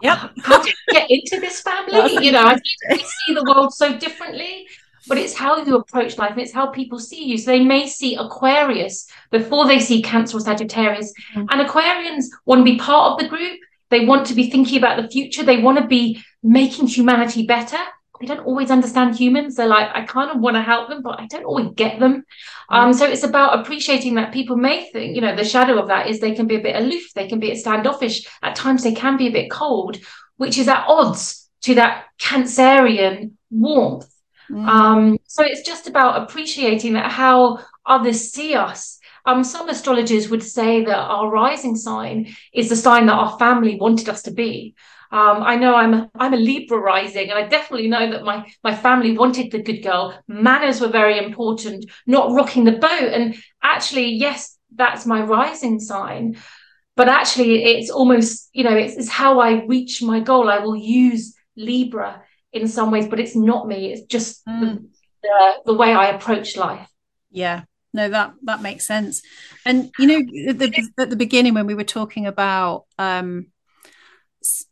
"Yep, 0.02 0.18
how 0.44 0.64
did 0.64 0.74
you 0.74 0.94
get 0.94 1.08
into 1.10 1.40
this 1.40 1.62
family?" 1.62 2.26
you 2.26 2.32
know, 2.32 2.44
I 2.44 2.54
think 2.54 2.78
we 2.92 2.98
see 2.98 3.34
the 3.36 3.46
world 3.48 3.74
so 3.74 3.98
differently. 3.98 4.68
But 5.08 5.18
it's 5.18 5.34
how 5.34 5.64
you 5.64 5.76
approach 5.76 6.18
life 6.20 6.32
and 6.32 6.42
it's 6.42 6.52
how 6.52 6.68
people 6.68 7.00
see 7.00 7.24
you. 7.24 7.38
So 7.38 7.50
they 7.52 7.64
may 7.64 7.88
see 7.88 8.16
Aquarius 8.16 9.08
before 9.32 9.66
they 9.66 9.80
see 9.80 10.04
Cancer 10.04 10.38
or 10.38 10.42
Sagittarius. 10.42 11.12
Mm-hmm. 11.34 11.46
And 11.50 11.68
Aquarians 11.68 12.26
want 12.46 12.60
to 12.60 12.66
be 12.72 12.78
part 12.78 13.14
of 13.14 13.20
the 13.20 13.28
group. 13.28 13.58
They 13.90 14.06
want 14.06 14.28
to 14.28 14.36
be 14.36 14.52
thinking 14.52 14.78
about 14.78 15.02
the 15.02 15.10
future. 15.10 15.42
They 15.42 15.62
want 15.64 15.80
to 15.80 15.88
be 15.88 16.22
making 16.44 16.88
humanity 16.88 17.48
better 17.48 17.80
they 18.20 18.28
don't 18.28 18.46
always 18.46 18.70
understand 18.70 19.16
humans. 19.16 19.56
They're 19.56 19.68
like, 19.68 19.90
I 19.94 20.06
kind 20.06 20.32
of 20.32 20.42
want 20.42 20.56
to 20.56 20.62
help 20.62 20.90
them, 20.90 21.02
but 21.02 21.20
I 21.20 21.28
don't 21.28 21.46
always 21.46 21.70
get 21.76 22.00
them. 22.00 22.26
Mm. 22.70 22.76
Um, 22.76 22.94
so 22.94 23.06
it's 23.06 23.24
about 23.24 23.60
appreciating 23.60 24.16
that 24.16 24.34
people 24.34 24.58
may 24.58 24.90
think, 24.92 25.16
you 25.16 25.22
know, 25.22 25.36
the 25.36 25.46
shadow 25.46 25.80
of 25.80 25.88
that 25.88 26.08
is 26.08 26.20
they 26.20 26.36
can 26.36 26.48
be 26.48 26.56
a 26.56 26.62
bit 26.62 26.76
aloof, 26.76 27.14
they 27.14 27.28
can 27.28 27.40
be 27.40 27.56
standoffish. 27.56 28.28
At 28.42 28.56
times 28.56 28.84
they 28.84 28.94
can 28.94 29.18
be 29.18 29.28
a 29.28 29.32
bit 29.32 29.50
cold, 29.50 29.98
which 30.38 30.58
is 30.58 30.68
at 30.68 30.86
odds 30.88 31.50
to 31.62 31.76
that 31.76 32.06
Cancerian 32.20 33.32
warmth. 33.50 34.10
Mm. 34.50 34.68
Um, 34.68 35.18
so 35.28 35.44
it's 35.44 35.62
just 35.62 35.88
about 35.88 36.24
appreciating 36.24 36.94
that 36.94 37.12
how 37.12 37.60
others 37.86 38.32
see 38.32 38.56
us. 38.56 39.00
Um, 39.26 39.44
some 39.44 39.70
astrologers 39.70 40.30
would 40.30 40.44
say 40.44 40.84
that 40.86 40.98
our 40.98 41.30
rising 41.30 41.76
sign 41.76 42.34
is 42.54 42.70
the 42.70 42.76
sign 42.76 43.06
that 43.06 43.14
our 43.14 43.38
family 43.38 43.76
wanted 43.76 44.10
us 44.10 44.24
to 44.24 44.32
be. 44.32 44.76
Um, 45.12 45.42
I 45.42 45.56
know 45.56 45.74
I'm 45.76 45.94
a, 45.94 46.10
I'm 46.16 46.34
a 46.36 46.38
Libra 46.38 46.78
rising, 46.78 47.32
and 47.32 47.40
I 47.40 47.48
definitely 47.48 47.88
know 47.88 48.12
that 48.12 48.24
my 48.24 48.52
my 48.64 48.76
family 48.76 49.18
wanted 49.18 49.52
the 49.52 49.64
good 49.64 49.82
girl. 49.82 50.18
Manners 50.28 50.80
were 50.80 50.88
very 50.88 51.18
important, 51.18 51.86
not 52.06 52.32
rocking 52.32 52.64
the 52.64 52.74
boat. 52.74 53.12
And 53.12 53.36
actually, 53.64 54.14
yes, 54.14 54.58
that's 54.76 55.08
my 55.08 55.22
rising 55.24 55.80
sign. 55.80 56.38
But 56.96 57.10
actually, 57.10 57.64
it's 57.64 57.90
almost 57.90 58.50
you 58.54 58.64
know 58.64 58.76
it's, 58.76 58.98
it's 58.98 59.10
how 59.10 59.40
I 59.40 59.66
reach 59.66 60.04
my 60.04 60.20
goal. 60.20 60.48
I 60.48 60.60
will 60.60 60.76
use 60.76 61.36
Libra 61.56 62.22
in 62.54 62.68
some 62.68 62.92
ways, 62.92 63.08
but 63.08 63.20
it's 63.20 63.36
not 63.36 63.68
me. 63.68 63.92
It's 63.92 64.04
just 64.04 64.46
mm. 64.46 64.86
the, 65.24 65.54
the, 65.66 65.74
way 65.74 65.92
I 65.94 66.10
approach 66.10 66.56
life. 66.56 66.88
Yeah, 67.32 67.64
no 67.94 68.10
that 68.10 68.34
that 68.44 68.62
makes 68.62 68.86
sense 68.86 69.22
and 69.66 69.92
you 69.98 70.06
know 70.06 70.50
at 70.50 70.60
the, 70.60 70.90
at 71.00 71.10
the 71.10 71.16
beginning 71.16 71.56
when 71.56 71.66
we 71.66 71.74
were 71.74 71.84
talking 71.84 72.28
about 72.28 72.86
um 73.00 73.48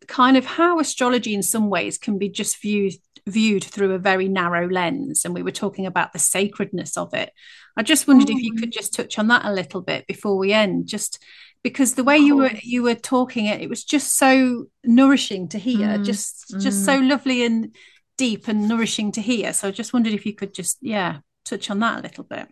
kind 0.07 0.37
of 0.37 0.45
how 0.45 0.79
astrology 0.79 1.33
in 1.33 1.43
some 1.43 1.69
ways 1.69 1.97
can 1.97 2.17
be 2.17 2.29
just 2.29 2.61
viewed 2.61 2.93
viewed 3.25 3.63
through 3.63 3.91
a 3.91 3.99
very 3.99 4.29
narrow 4.29 4.69
lens 4.69 5.25
and 5.25 5.33
we 5.33 5.43
were 5.43 5.51
talking 5.51 5.85
about 5.85 6.13
the 6.13 6.19
sacredness 6.19 6.95
of 6.95 7.13
it 7.13 7.33
i 7.75 7.83
just 7.83 8.07
wondered 8.07 8.27
mm. 8.27 8.35
if 8.35 8.41
you 8.41 8.53
could 8.53 8.69
mm. 8.69 8.73
just 8.73 8.93
touch 8.93 9.19
on 9.19 9.27
that 9.27 9.43
a 9.43 9.51
little 9.51 9.81
bit 9.81 10.07
before 10.07 10.37
we 10.37 10.53
end 10.53 10.87
just 10.87 11.21
because 11.63 11.95
the 11.95 12.03
way 12.03 12.17
you 12.17 12.37
were 12.37 12.51
you 12.61 12.83
were 12.83 12.95
talking 12.95 13.45
it 13.45 13.61
it 13.61 13.69
was 13.69 13.83
just 13.83 14.17
so 14.17 14.67
nourishing 14.85 15.49
to 15.49 15.59
hear 15.59 15.87
mm. 15.97 16.05
just 16.05 16.45
mm. 16.53 16.61
just 16.61 16.85
so 16.85 16.97
lovely 16.97 17.43
and 17.43 17.75
deep 18.17 18.47
and 18.47 18.67
nourishing 18.67 19.11
to 19.11 19.21
hear 19.21 19.51
so 19.51 19.67
i 19.67 19.71
just 19.71 19.93
wondered 19.93 20.13
if 20.13 20.25
you 20.25 20.33
could 20.33 20.53
just 20.53 20.77
yeah 20.81 21.17
touch 21.43 21.69
on 21.69 21.79
that 21.79 21.99
a 21.99 22.01
little 22.01 22.23
bit 22.23 22.47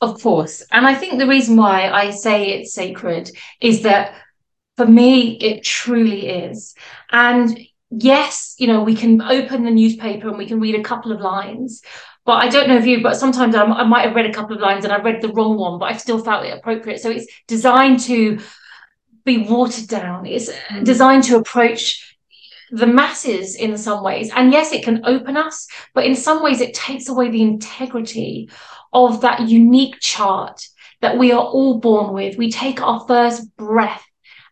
of 0.00 0.22
course 0.22 0.64
and 0.70 0.86
i 0.86 0.94
think 0.94 1.18
the 1.18 1.26
reason 1.26 1.56
why 1.56 1.88
i 1.90 2.10
say 2.10 2.50
it's 2.50 2.72
sacred 2.72 3.28
is 3.60 3.82
that 3.82 4.14
for 4.80 4.86
me, 4.86 5.32
it 5.32 5.62
truly 5.62 6.26
is. 6.26 6.74
And 7.10 7.60
yes, 7.90 8.54
you 8.56 8.66
know, 8.66 8.82
we 8.82 8.94
can 8.94 9.20
open 9.20 9.62
the 9.62 9.70
newspaper 9.70 10.28
and 10.28 10.38
we 10.38 10.46
can 10.46 10.58
read 10.58 10.74
a 10.74 10.82
couple 10.82 11.12
of 11.12 11.20
lines. 11.20 11.82
But 12.24 12.42
I 12.42 12.48
don't 12.48 12.66
know 12.66 12.78
if 12.78 12.86
you, 12.86 13.02
but 13.02 13.16
sometimes 13.18 13.54
I, 13.54 13.64
I 13.64 13.84
might 13.84 14.06
have 14.06 14.14
read 14.14 14.24
a 14.24 14.32
couple 14.32 14.56
of 14.56 14.62
lines 14.62 14.84
and 14.84 14.92
I 14.92 15.02
read 15.02 15.20
the 15.20 15.34
wrong 15.34 15.58
one, 15.58 15.78
but 15.78 15.92
I 15.92 15.98
still 15.98 16.18
felt 16.18 16.46
it 16.46 16.56
appropriate. 16.56 17.02
So 17.02 17.10
it's 17.10 17.26
designed 17.46 18.00
to 18.04 18.40
be 19.26 19.46
watered 19.46 19.86
down. 19.86 20.24
It's 20.24 20.50
mm. 20.50 20.82
designed 20.82 21.24
to 21.24 21.36
approach 21.36 22.16
the 22.70 22.86
masses 22.86 23.56
in 23.56 23.76
some 23.76 24.02
ways. 24.02 24.30
And 24.34 24.50
yes, 24.50 24.72
it 24.72 24.82
can 24.82 25.04
open 25.04 25.36
us, 25.36 25.68
but 25.92 26.06
in 26.06 26.16
some 26.16 26.42
ways 26.42 26.62
it 26.62 26.72
takes 26.72 27.10
away 27.10 27.30
the 27.30 27.42
integrity 27.42 28.48
of 28.94 29.20
that 29.20 29.46
unique 29.46 29.96
chart 30.00 30.66
that 31.02 31.18
we 31.18 31.32
are 31.32 31.44
all 31.44 31.80
born 31.80 32.14
with. 32.14 32.38
We 32.38 32.50
take 32.50 32.80
our 32.80 33.04
first 33.06 33.54
breath 33.58 34.06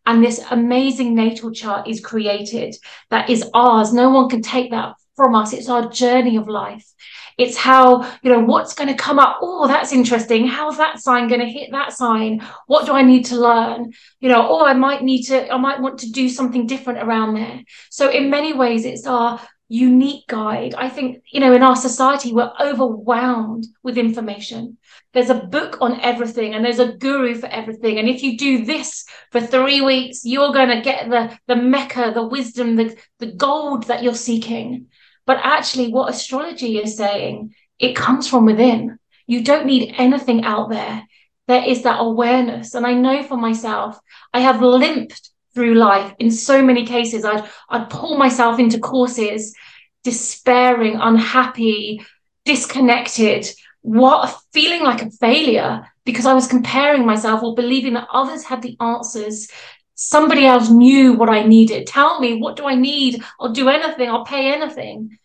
and 0.09 0.25
this 0.25 0.41
amazing 0.51 1.15
natal 1.15 1.53
chart 1.53 1.87
is 1.87 2.01
created 2.01 2.75
that 3.11 3.29
is 3.29 3.45
ours. 3.53 3.93
No 3.93 4.09
one 4.09 4.31
can 4.31 4.41
take 4.41 4.71
that 4.71 4.95
from 5.17 5.35
us. 5.35 5.53
It's 5.53 5.69
our 5.69 5.91
journey 5.91 6.37
of 6.37 6.49
life. 6.49 6.91
It's 7.37 7.59
how, 7.59 8.11
you 8.23 8.33
know, 8.33 8.41
what's 8.41 8.75
going 8.75 8.89
to 8.89 8.95
come 8.95 9.19
up. 9.19 9.39
Oh, 9.43 9.69
that's 9.69 9.93
interesting. 9.93 10.49
How's 10.49 10.79
that 10.79 10.99
sign 10.99 11.29
going 11.29 11.43
to 11.43 11.47
hit 11.47 11.73
that 11.73 11.93
sign? 11.93 12.43
What 12.67 12.87
do 12.87 12.93
I 12.93 13.03
need 13.03 13.27
to 13.27 13.37
learn? 13.37 13.93
You 14.19 14.31
know, 14.31 14.49
or 14.49 14.67
I 14.67 14.73
might 14.73 15.03
need 15.03 15.25
to, 15.25 15.53
I 15.53 15.59
might 15.59 15.81
want 15.81 15.99
to 16.01 16.11
do 16.11 16.31
something 16.31 16.67
different 16.67 17.01
around 17.01 17.35
there. 17.35 17.63
So 17.91 18.11
in 18.11 18.31
many 18.31 18.55
ways, 18.55 18.87
it's 18.87 19.07
our 19.07 19.39
unique 19.69 20.27
guide. 20.27 20.75
I 20.75 20.89
think, 20.89 21.23
you 21.31 21.41
know, 21.41 21.53
in 21.53 21.63
our 21.63 21.77
society, 21.77 22.33
we're 22.33 22.53
overwhelmed 22.59 23.67
with 23.83 23.99
information. 23.99 24.79
There's 25.13 25.31
a 25.31 25.35
book 25.35 25.79
on 25.81 26.01
everything 26.01 26.55
and 26.55 26.65
there's 26.65 26.79
a 26.79 26.93
guru 26.93 27.35
for 27.35 27.47
everything. 27.47 27.99
And 27.99 28.09
if 28.09 28.23
you 28.23 28.39
do 28.39 28.65
this 28.65 29.05
for 29.31 29.41
three 29.41 29.81
weeks, 29.81 30.25
you're 30.25 30.53
going 30.53 30.71
to 30.71 30.81
get 30.81 31.11
the, 31.11 31.39
the 31.47 31.57
mecca, 31.57 32.13
the 32.15 32.27
wisdom, 32.27 32.77
the, 32.77 32.97
the 33.19 33.33
gold 33.33 33.85
that 33.85 34.03
you're 34.03 34.15
seeking. 34.15 34.87
But 35.27 35.41
actually, 35.43 35.93
what 35.93 36.11
astrology 36.11 36.79
is 36.79 36.97
saying, 36.97 37.55
it 37.79 37.95
comes 37.95 38.27
from 38.27 38.47
within. 38.47 38.99
You 39.27 39.45
don't 39.45 39.67
need 39.67 39.95
anything 39.99 40.45
out 40.45 40.71
there. 40.71 41.05
there 41.47 41.65
is 41.65 41.83
that 41.83 42.01
awareness. 42.01 42.75
And 42.75 42.87
I 42.87 42.95
know 42.95 43.23
for 43.23 43.37
myself, 43.37 43.99
I 44.33 44.41
have 44.41 44.63
limped 44.63 45.31
through 45.59 45.75
life 45.75 46.15
in 46.21 46.31
so 46.31 46.63
many 46.63 46.87
cases. 46.87 47.25
I'd, 47.25 47.45
I'd 47.69 47.91
pull 47.91 48.17
myself 48.17 48.61
into 48.61 48.79
courses, 48.79 49.57
despairing, 50.05 50.95
unhappy, 50.95 52.07
disconnected, 52.45 53.45
what 53.81 54.39
feeling 54.53 54.85
like 54.85 55.03
a 55.03 55.11
failure 55.11 55.85
because 56.05 56.27
I 56.27 56.35
was 56.35 56.47
comparing 56.47 57.05
myself 57.05 57.43
or 57.43 57.57
believing 57.57 57.95
that 57.95 58.07
others 58.13 58.45
had 58.45 58.63
the 58.63 58.77
answers. 58.81 59.49
Somebody 59.97 60.47
else 60.47 60.71
knew 60.71 61.15
what 61.15 61.29
I 61.29 61.43
needed. 61.43 61.89
Tell 61.89 62.21
me, 62.21 62.37
what 62.37 62.55
do 62.55 62.65
I 62.65 62.77
need? 62.77 63.25
I'll 63.41 63.53
do 63.53 63.69
anything, 63.69 64.09
I'll 64.09 64.25
pay 64.25 64.53
anything. 64.53 65.19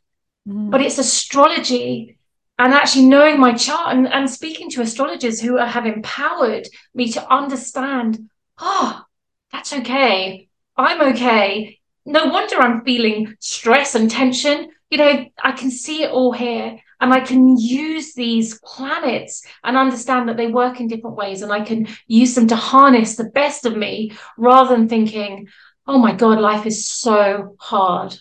Mm. 0.50 0.72
But 0.72 0.82
it's 0.82 0.98
astrology 0.98 2.18
and 2.58 2.74
actually 2.74 3.06
knowing 3.06 3.40
my 3.40 3.54
chart 3.54 3.96
and, 3.96 4.08
and 4.08 4.28
speaking 4.28 4.72
to 4.72 4.82
astrologers 4.82 5.40
who 5.40 5.58
have 5.58 5.86
empowered 5.86 6.68
me 6.96 7.12
to 7.12 7.32
understand, 7.32 8.30
oh, 8.58 9.04
that's 9.54 9.72
okay. 9.72 10.50
I'm 10.76 11.14
okay. 11.14 11.80
No 12.06 12.26
wonder 12.26 12.58
I'm 12.58 12.84
feeling 12.84 13.36
stress 13.40 13.96
and 13.96 14.12
tension. 14.12 14.72
You 14.90 14.98
know, 14.98 15.26
I 15.42 15.52
can 15.54 15.72
see 15.72 16.04
it 16.04 16.12
all 16.12 16.34
here 16.34 16.80
and 17.00 17.14
I 17.14 17.20
can 17.20 17.58
use 17.58 18.14
these 18.14 18.60
planets 18.66 19.46
and 19.64 19.78
understand 19.78 20.28
that 20.28 20.38
they 20.38 20.48
work 20.48 20.80
in 20.80 20.88
different 20.88 21.16
ways 21.16 21.42
and 21.42 21.52
I 21.52 21.62
can 21.62 21.88
use 22.08 22.36
them 22.36 22.48
to 22.48 22.56
harness 22.56 23.16
the 23.16 23.26
best 23.26 23.66
of 23.66 23.78
me 23.78 24.14
rather 24.38 24.76
than 24.76 24.90
thinking, 24.90 25.48
oh 25.88 26.00
my 26.00 26.14
God, 26.14 26.40
life 26.40 26.66
is 26.66 26.88
so 26.88 27.56
hard. 27.60 28.18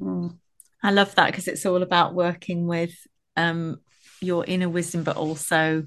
Mm. 0.00 0.36
I 0.82 0.90
love 0.90 1.14
that 1.14 1.30
because 1.30 1.48
it's 1.48 1.64
all 1.64 1.82
about 1.82 2.14
working 2.14 2.66
with 2.66 2.92
um, 3.36 3.80
your 4.20 4.44
inner 4.44 4.68
wisdom, 4.68 5.04
but 5.04 5.16
also 5.16 5.86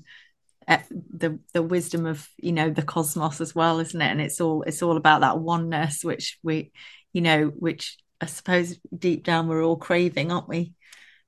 the 0.68 1.40
the 1.54 1.64
wisdom 1.64 2.06
of 2.06 2.28
you 2.38 2.52
know 2.52 2.70
the 2.70 2.82
cosmos 2.82 3.42
as 3.42 3.54
well, 3.54 3.80
isn't 3.80 4.02
it? 4.02 4.12
And 4.12 4.22
it's 4.22 4.42
all 4.42 4.64
it's 4.64 4.82
all 4.82 4.98
about 4.98 5.22
that 5.22 5.40
oneness, 5.40 6.04
which 6.04 6.40
we, 6.44 6.72
you 7.14 7.22
know, 7.22 7.48
which 7.48 7.98
I 8.20 8.26
suppose 8.26 8.78
deep 8.98 9.24
down 9.24 9.48
we're 9.48 9.64
all 9.64 9.78
craving, 9.78 10.32
aren't 10.32 10.50
we? 10.50 10.74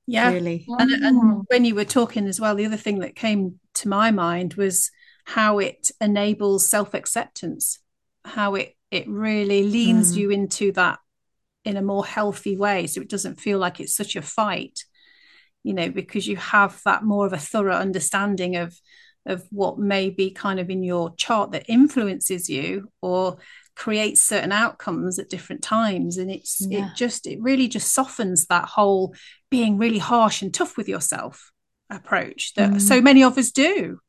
Yeah, 0.05 0.31
really. 0.31 0.65
And, 0.67 0.91
and 0.91 1.21
mm. 1.21 1.43
when 1.49 1.65
you 1.65 1.75
were 1.75 1.85
talking 1.85 2.27
as 2.27 2.39
well, 2.39 2.55
the 2.55 2.65
other 2.65 2.77
thing 2.77 2.99
that 2.99 3.15
came 3.15 3.59
to 3.75 3.89
my 3.89 4.11
mind 4.11 4.53
was 4.53 4.89
how 5.25 5.59
it 5.59 5.91
enables 5.99 6.69
self 6.69 6.93
acceptance, 6.93 7.79
how 8.25 8.55
it 8.55 8.75
it 8.89 9.07
really 9.07 9.63
leans 9.63 10.13
mm. 10.13 10.17
you 10.17 10.29
into 10.31 10.71
that 10.73 10.99
in 11.65 11.77
a 11.77 11.81
more 11.81 12.05
healthy 12.05 12.55
way, 12.55 12.87
so 12.87 13.01
it 13.01 13.09
doesn't 13.09 13.41
feel 13.41 13.59
like 13.59 13.79
it's 13.79 13.95
such 13.95 14.15
a 14.15 14.21
fight 14.21 14.79
you 15.63 15.73
know 15.73 15.89
because 15.89 16.25
you 16.27 16.37
have 16.37 16.79
that 16.85 17.03
more 17.03 17.25
of 17.25 17.33
a 17.33 17.37
thorough 17.37 17.75
understanding 17.75 18.55
of 18.55 18.79
of 19.25 19.45
what 19.51 19.77
may 19.77 20.09
be 20.09 20.31
kind 20.31 20.59
of 20.59 20.69
in 20.69 20.83
your 20.83 21.13
chart 21.15 21.51
that 21.51 21.65
influences 21.67 22.49
you 22.49 22.91
or 23.01 23.37
creates 23.75 24.21
certain 24.21 24.51
outcomes 24.51 25.19
at 25.19 25.29
different 25.29 25.61
times 25.61 26.17
and 26.17 26.31
it's 26.31 26.65
yeah. 26.67 26.87
it 26.87 26.95
just 26.95 27.27
it 27.27 27.39
really 27.41 27.67
just 27.67 27.93
softens 27.93 28.47
that 28.47 28.65
whole 28.65 29.13
being 29.51 29.77
really 29.77 29.99
harsh 29.99 30.41
and 30.41 30.53
tough 30.53 30.77
with 30.77 30.89
yourself 30.89 31.51
approach 31.89 32.53
that 32.55 32.71
mm. 32.71 32.81
so 32.81 33.01
many 33.01 33.23
of 33.23 33.37
us 33.37 33.51
do 33.51 33.99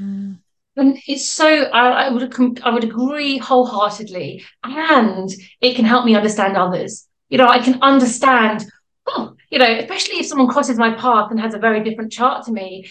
mm. 0.00 0.36
and 0.76 0.98
it's 1.06 1.28
so 1.28 1.46
I, 1.46 2.06
I 2.06 2.10
would 2.10 2.60
I 2.64 2.70
would 2.70 2.84
agree 2.84 3.38
wholeheartedly 3.38 4.44
and 4.64 5.30
it 5.60 5.76
can 5.76 5.84
help 5.84 6.04
me 6.04 6.16
understand 6.16 6.56
others 6.56 7.06
you 7.28 7.38
know 7.38 7.46
I 7.46 7.60
can 7.60 7.80
understand 7.80 8.64
oh 9.06 9.36
you 9.52 9.58
know, 9.58 9.70
especially 9.70 10.16
if 10.16 10.26
someone 10.26 10.48
crosses 10.48 10.78
my 10.78 10.94
path 10.94 11.30
and 11.30 11.38
has 11.38 11.52
a 11.52 11.58
very 11.58 11.84
different 11.84 12.10
chart 12.10 12.46
to 12.46 12.52
me. 12.52 12.90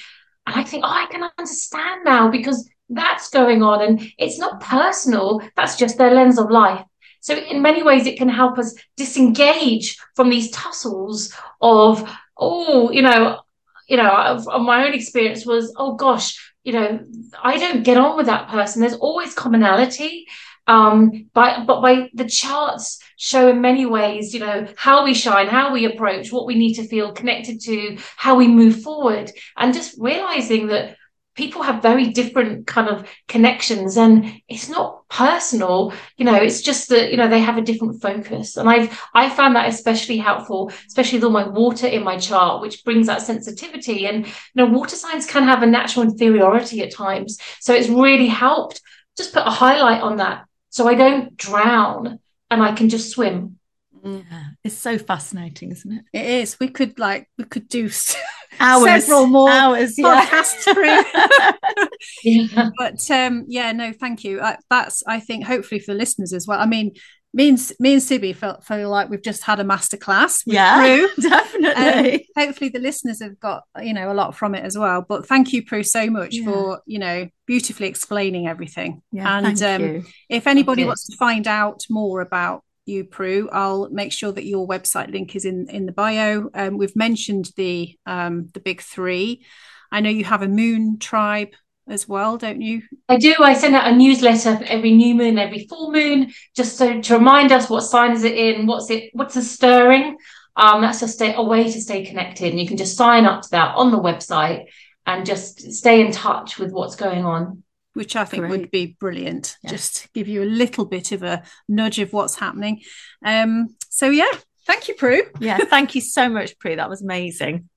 And 0.52 0.60
I 0.60 0.64
think, 0.64 0.84
oh, 0.86 0.90
I 0.90 1.06
can 1.10 1.30
understand 1.38 2.04
now 2.04 2.30
because 2.30 2.70
that's 2.90 3.30
going 3.30 3.64
on. 3.64 3.82
And 3.82 4.12
it's 4.18 4.38
not 4.38 4.60
personal, 4.60 5.42
that's 5.56 5.78
just 5.78 5.98
their 5.98 6.12
lens 6.12 6.38
of 6.38 6.52
life. 6.52 6.86
So, 7.22 7.36
in 7.36 7.62
many 7.62 7.84
ways, 7.84 8.08
it 8.08 8.18
can 8.18 8.30
help 8.30 8.58
us 8.58 8.76
disengage 8.98 9.98
from 10.16 10.30
these 10.30 10.50
tussles 10.52 11.34
of, 11.62 12.10
oh, 12.36 12.92
you 12.92 13.04
know, 13.04 13.42
you 13.88 13.98
know, 13.98 14.44
my 14.60 14.86
own 14.86 14.94
experience 14.94 15.46
was, 15.46 15.74
oh 15.78 15.96
gosh, 15.96 16.54
you 16.64 16.74
know, 16.74 17.00
I 17.44 17.58
don't 17.58 17.84
get 17.84 17.98
on 17.98 18.18
with 18.18 18.26
that 18.28 18.50
person. 18.50 18.82
There's 18.82 18.96
always 18.96 19.34
commonality. 19.34 20.28
Um, 20.68 21.30
by, 21.34 21.64
but 21.66 21.82
by 21.82 22.10
the 22.14 22.30
charts 22.30 23.00
show 23.18 23.50
in 23.50 23.62
many 23.62 23.86
ways, 23.86 24.34
you 24.34 24.40
know, 24.40 24.68
how 24.78 25.04
we 25.04 25.14
shine, 25.14 25.48
how 25.48 25.74
we 25.74 25.86
approach, 25.86 26.32
what 26.32 26.46
we 26.46 26.56
need 26.56 26.76
to 26.76 26.88
feel 26.88 27.12
connected 27.14 27.62
to, 27.62 27.98
how 28.16 28.36
we 28.36 28.48
move 28.48 28.82
forward, 28.82 29.32
and 29.58 29.74
just 29.74 29.96
realizing 30.00 30.68
that 30.68 30.96
people 31.36 31.64
have 31.64 31.82
very 31.82 32.10
different 32.10 32.68
kind 32.68 32.90
of 32.90 33.08
connections 33.28 33.96
and 33.96 34.42
it's 34.50 34.68
not 34.68 35.08
personal 35.08 35.94
you 36.18 36.26
know 36.26 36.36
it's 36.36 36.62
just 36.62 36.90
that 36.90 37.10
you 37.10 37.16
know 37.16 37.30
they 37.30 37.40
have 37.40 37.58
a 37.58 37.62
different 37.62 38.02
focus 38.02 38.58
and 38.58 38.70
i've 38.70 39.02
i 39.14 39.30
found 39.30 39.56
that 39.56 39.70
especially 39.70 40.18
helpful 40.18 40.70
especially 40.88 41.18
with 41.18 41.24
all 41.24 41.32
my 41.32 41.48
water 41.48 41.88
in 41.88 42.04
my 42.04 42.18
chart 42.18 42.62
which 42.62 42.84
brings 42.84 43.08
that 43.08 43.22
sensitivity 43.22 44.06
and 44.08 44.28
you 44.28 44.34
know 44.56 44.66
water 44.66 44.96
signs 44.96 45.26
can 45.26 45.44
have 45.44 45.64
a 45.64 45.66
natural 45.66 46.04
inferiority 46.04 46.82
at 46.82 46.94
times 46.94 47.38
so 47.62 47.74
it's 47.74 47.88
really 47.88 48.28
helped. 48.28 48.82
Just 49.18 49.34
put 49.34 49.46
a 49.46 49.52
highlight 49.52 50.02
on 50.02 50.18
that 50.18 50.46
so 50.72 50.88
I 50.88 50.96
don't 50.96 51.38
drown 51.38 52.20
and 52.50 52.64
I 52.64 52.72
can 52.72 52.90
just 52.90 53.12
swim. 53.12 53.60
Yeah, 54.04 54.24
it's 54.64 54.76
so 54.78 54.98
fascinating, 54.98 55.72
isn't 55.72 55.92
it? 55.92 56.06
It 56.12 56.26
is. 56.26 56.60
We 56.60 56.70
could 56.70 56.98
like 56.98 57.30
we 57.38 57.44
could 57.44 57.68
do 57.68 57.88
hours, 58.60 59.06
several 59.06 59.28
more 59.28 59.52
hours, 59.52 59.96
podcasts. 59.96 60.66
Yeah. 60.66 61.52
yeah. 62.24 62.70
But 62.80 63.12
um, 63.12 63.46
yeah, 63.48 63.72
no, 63.74 63.94
thank 63.94 64.24
you. 64.24 64.40
Uh, 64.40 64.56
that's 64.72 65.04
I 65.06 65.20
think 65.20 65.46
hopefully 65.46 65.80
for 65.80 65.94
listeners 65.94 66.34
as 66.34 66.48
well. 66.48 66.60
I 66.60 66.66
mean, 66.66 66.94
me 67.34 67.50
and 67.50 67.72
me 67.80 67.94
and 67.94 68.02
Sibby 68.02 68.34
felt 68.34 68.66
feel 68.66 68.90
like 68.90 69.10
we've 69.10 69.22
just 69.22 69.44
had 69.44 69.60
a 69.60 69.64
masterclass. 69.64 70.44
Yeah, 70.46 70.80
Prue. 70.80 71.10
definitely. 71.30 72.14
Um, 72.14 72.20
hopefully, 72.36 72.70
the 72.70 72.80
listeners 72.80 73.22
have 73.22 73.40
got 73.40 73.64
you 73.82 73.94
know 73.94 74.12
a 74.12 74.14
lot 74.14 74.36
from 74.36 74.54
it 74.54 74.66
as 74.66 74.78
well. 74.78 75.06
But 75.08 75.28
thank 75.28 75.54
you, 75.54 75.66
Prue, 75.66 75.84
so 75.84 76.10
much 76.10 76.36
yeah. 76.36 76.46
for 76.46 76.82
you 76.86 77.00
know 77.00 77.30
beautifully 77.46 77.88
explaining 77.88 78.48
everything. 78.48 79.02
Yeah, 79.12 79.38
and 79.38 79.64
um, 79.64 80.06
if 80.30 80.46
anybody 80.46 80.84
wants 80.84 81.08
to 81.08 81.18
find 81.18 81.48
out 81.48 81.84
more 81.90 82.20
about 82.20 82.64
you, 82.86 83.06
Prue, 83.06 83.50
I'll 83.52 83.90
make 83.90 84.12
sure 84.12 84.32
that 84.34 84.46
your 84.46 84.68
website 84.68 85.12
link 85.12 85.36
is 85.36 85.46
in 85.46 85.70
in 85.70 85.86
the 85.86 85.94
bio. 85.94 86.50
Um, 86.54 86.78
we've 86.78 86.96
mentioned 86.96 87.50
the 87.56 87.98
um, 88.06 88.50
the 88.54 88.60
big 88.60 88.82
three. 88.82 89.46
I 89.90 90.02
know 90.02 90.10
you 90.10 90.26
have 90.26 90.42
a 90.42 90.48
Moon 90.48 91.00
Tribe 91.00 91.50
as 91.88 92.08
well, 92.08 92.38
don't 92.38 92.62
you? 92.62 92.84
I 93.10 93.18
do. 93.18 93.36
I 93.40 93.54
send 93.54 93.76
out 93.76 93.92
a 93.92 93.96
newsletter 93.96 94.58
for 94.58 94.64
every 94.64 94.92
new 94.92 95.16
moon, 95.16 95.38
every 95.38 95.68
full 95.68 95.92
moon, 95.92 96.32
just 96.56 96.78
so 96.78 97.02
to 97.02 97.18
remind 97.18 97.52
us 97.52 97.70
what 97.70 97.82
sign 97.82 98.14
is 98.14 98.24
it 98.24 98.36
in, 98.36 98.66
what's 98.66 98.90
it, 98.90 99.10
what's 99.14 99.36
the 99.36 99.42
stirring. 99.42 100.18
Um, 100.56 100.82
that's 100.82 101.00
just 101.00 101.22
a, 101.22 101.36
a 101.36 101.44
way 101.44 101.64
to 101.64 101.82
stay 101.82 102.06
connected, 102.06 102.52
and 102.52 102.60
you 102.60 102.68
can 102.68 102.78
just 102.78 102.98
sign 102.98 103.26
up 103.26 103.42
to 103.44 103.50
that 103.52 103.76
on 103.76 103.92
the 103.92 104.00
website 104.00 104.66
and 105.06 105.26
just 105.26 105.74
stay 105.74 106.06
in 106.06 106.12
touch 106.12 106.60
with 106.60 106.72
what's 106.72 106.96
going 106.96 107.26
on. 107.26 107.64
Which 107.94 108.16
I 108.16 108.24
think 108.24 108.42
Great. 108.42 108.52
would 108.52 108.72
be 108.72 108.96
brilliant. 109.00 109.58
Yeah. 109.64 109.72
Just 109.72 110.12
give 110.14 110.28
you 110.28 110.44
a 110.44 110.46
little 110.46 110.86
bit 110.86 111.12
of 111.12 111.24
a 111.24 111.44
nudge 111.68 112.00
of 112.00 112.14
what's 112.14 112.36
happening. 112.36 112.82
Um, 113.26 113.76
so 113.90 114.10
yeah, 114.10 114.32
thank 114.66 114.88
you, 114.88 114.94
Prue. 114.94 115.24
Yeah, 115.40 115.58
thank 115.58 115.96
you 115.96 116.02
so 116.02 116.30
much, 116.30 116.58
Prue. 116.58 116.78
That 116.78 116.90
was 116.90 117.02
amazing. 117.02 117.70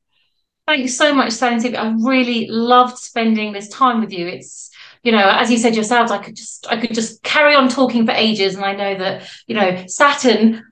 Thank 0.66 0.80
you 0.82 0.88
so 0.88 1.12
much, 1.14 1.32
Sally. 1.32 1.76
I 1.76 1.94
really 2.00 2.46
loved 2.48 2.96
spending 2.98 3.52
this 3.52 3.68
time 3.68 4.00
with 4.00 4.12
you. 4.12 4.26
It's 4.26 4.70
you 5.02 5.12
know, 5.12 5.28
as 5.28 5.50
you 5.50 5.58
said 5.58 5.74
yourselves, 5.74 6.10
I 6.10 6.18
could 6.18 6.36
just 6.36 6.66
I 6.70 6.78
could 6.78 6.94
just 6.94 7.22
carry 7.22 7.54
on 7.54 7.68
talking 7.68 8.06
for 8.06 8.12
ages, 8.12 8.54
and 8.54 8.64
I 8.64 8.74
know 8.74 8.98
that 8.98 9.28
you 9.46 9.54
know 9.54 9.84
Saturn, 9.86 10.64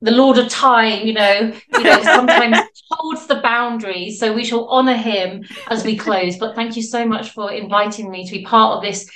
the 0.00 0.10
Lord 0.10 0.38
of 0.38 0.48
Time, 0.48 1.06
you 1.06 1.12
know, 1.12 1.52
you 1.74 1.84
know 1.84 2.02
sometimes 2.02 2.56
holds 2.90 3.28
the 3.28 3.36
boundaries. 3.36 4.18
So 4.18 4.32
we 4.32 4.44
shall 4.44 4.68
honour 4.68 4.96
him 4.96 5.44
as 5.68 5.84
we 5.84 5.96
close. 5.96 6.36
But 6.38 6.56
thank 6.56 6.74
you 6.74 6.82
so 6.82 7.06
much 7.06 7.30
for 7.30 7.52
inviting 7.52 8.10
me 8.10 8.26
to 8.26 8.32
be 8.32 8.44
part 8.44 8.76
of 8.76 8.82
this 8.82 9.08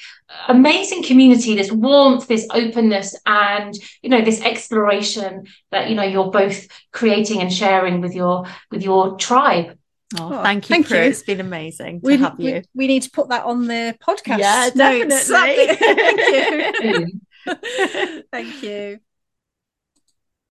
amazing 0.46 1.02
community 1.02 1.56
this 1.56 1.72
warmth 1.72 2.28
this 2.28 2.46
openness 2.52 3.16
and 3.26 3.74
you 4.00 4.08
know 4.08 4.22
this 4.22 4.40
exploration 4.42 5.44
that 5.72 5.88
you 5.90 5.96
know 5.96 6.04
you're 6.04 6.30
both 6.30 6.68
creating 6.92 7.40
and 7.40 7.52
sharing 7.52 8.00
with 8.00 8.14
your 8.14 8.46
with 8.70 8.80
your 8.80 9.16
tribe 9.16 9.76
Oh, 10.18 10.34
oh, 10.34 10.42
thank 10.42 10.68
you, 10.68 10.74
thank 10.74 10.90
you. 10.90 10.96
It's 10.96 11.22
been 11.22 11.40
amazing 11.40 12.00
to 12.00 12.06
we, 12.06 12.16
have 12.16 12.40
you. 12.40 12.54
We, 12.54 12.62
we, 12.74 12.86
need 12.88 13.02
to 13.04 13.10
put 13.10 13.28
that 13.28 13.44
on 13.44 13.68
the 13.68 13.96
podcast. 14.04 14.38
Yeah, 14.38 14.70
definitely. 14.70 15.76
thank 15.76 17.12
you. 17.42 18.22
thank 18.32 18.62
you. 18.62 18.98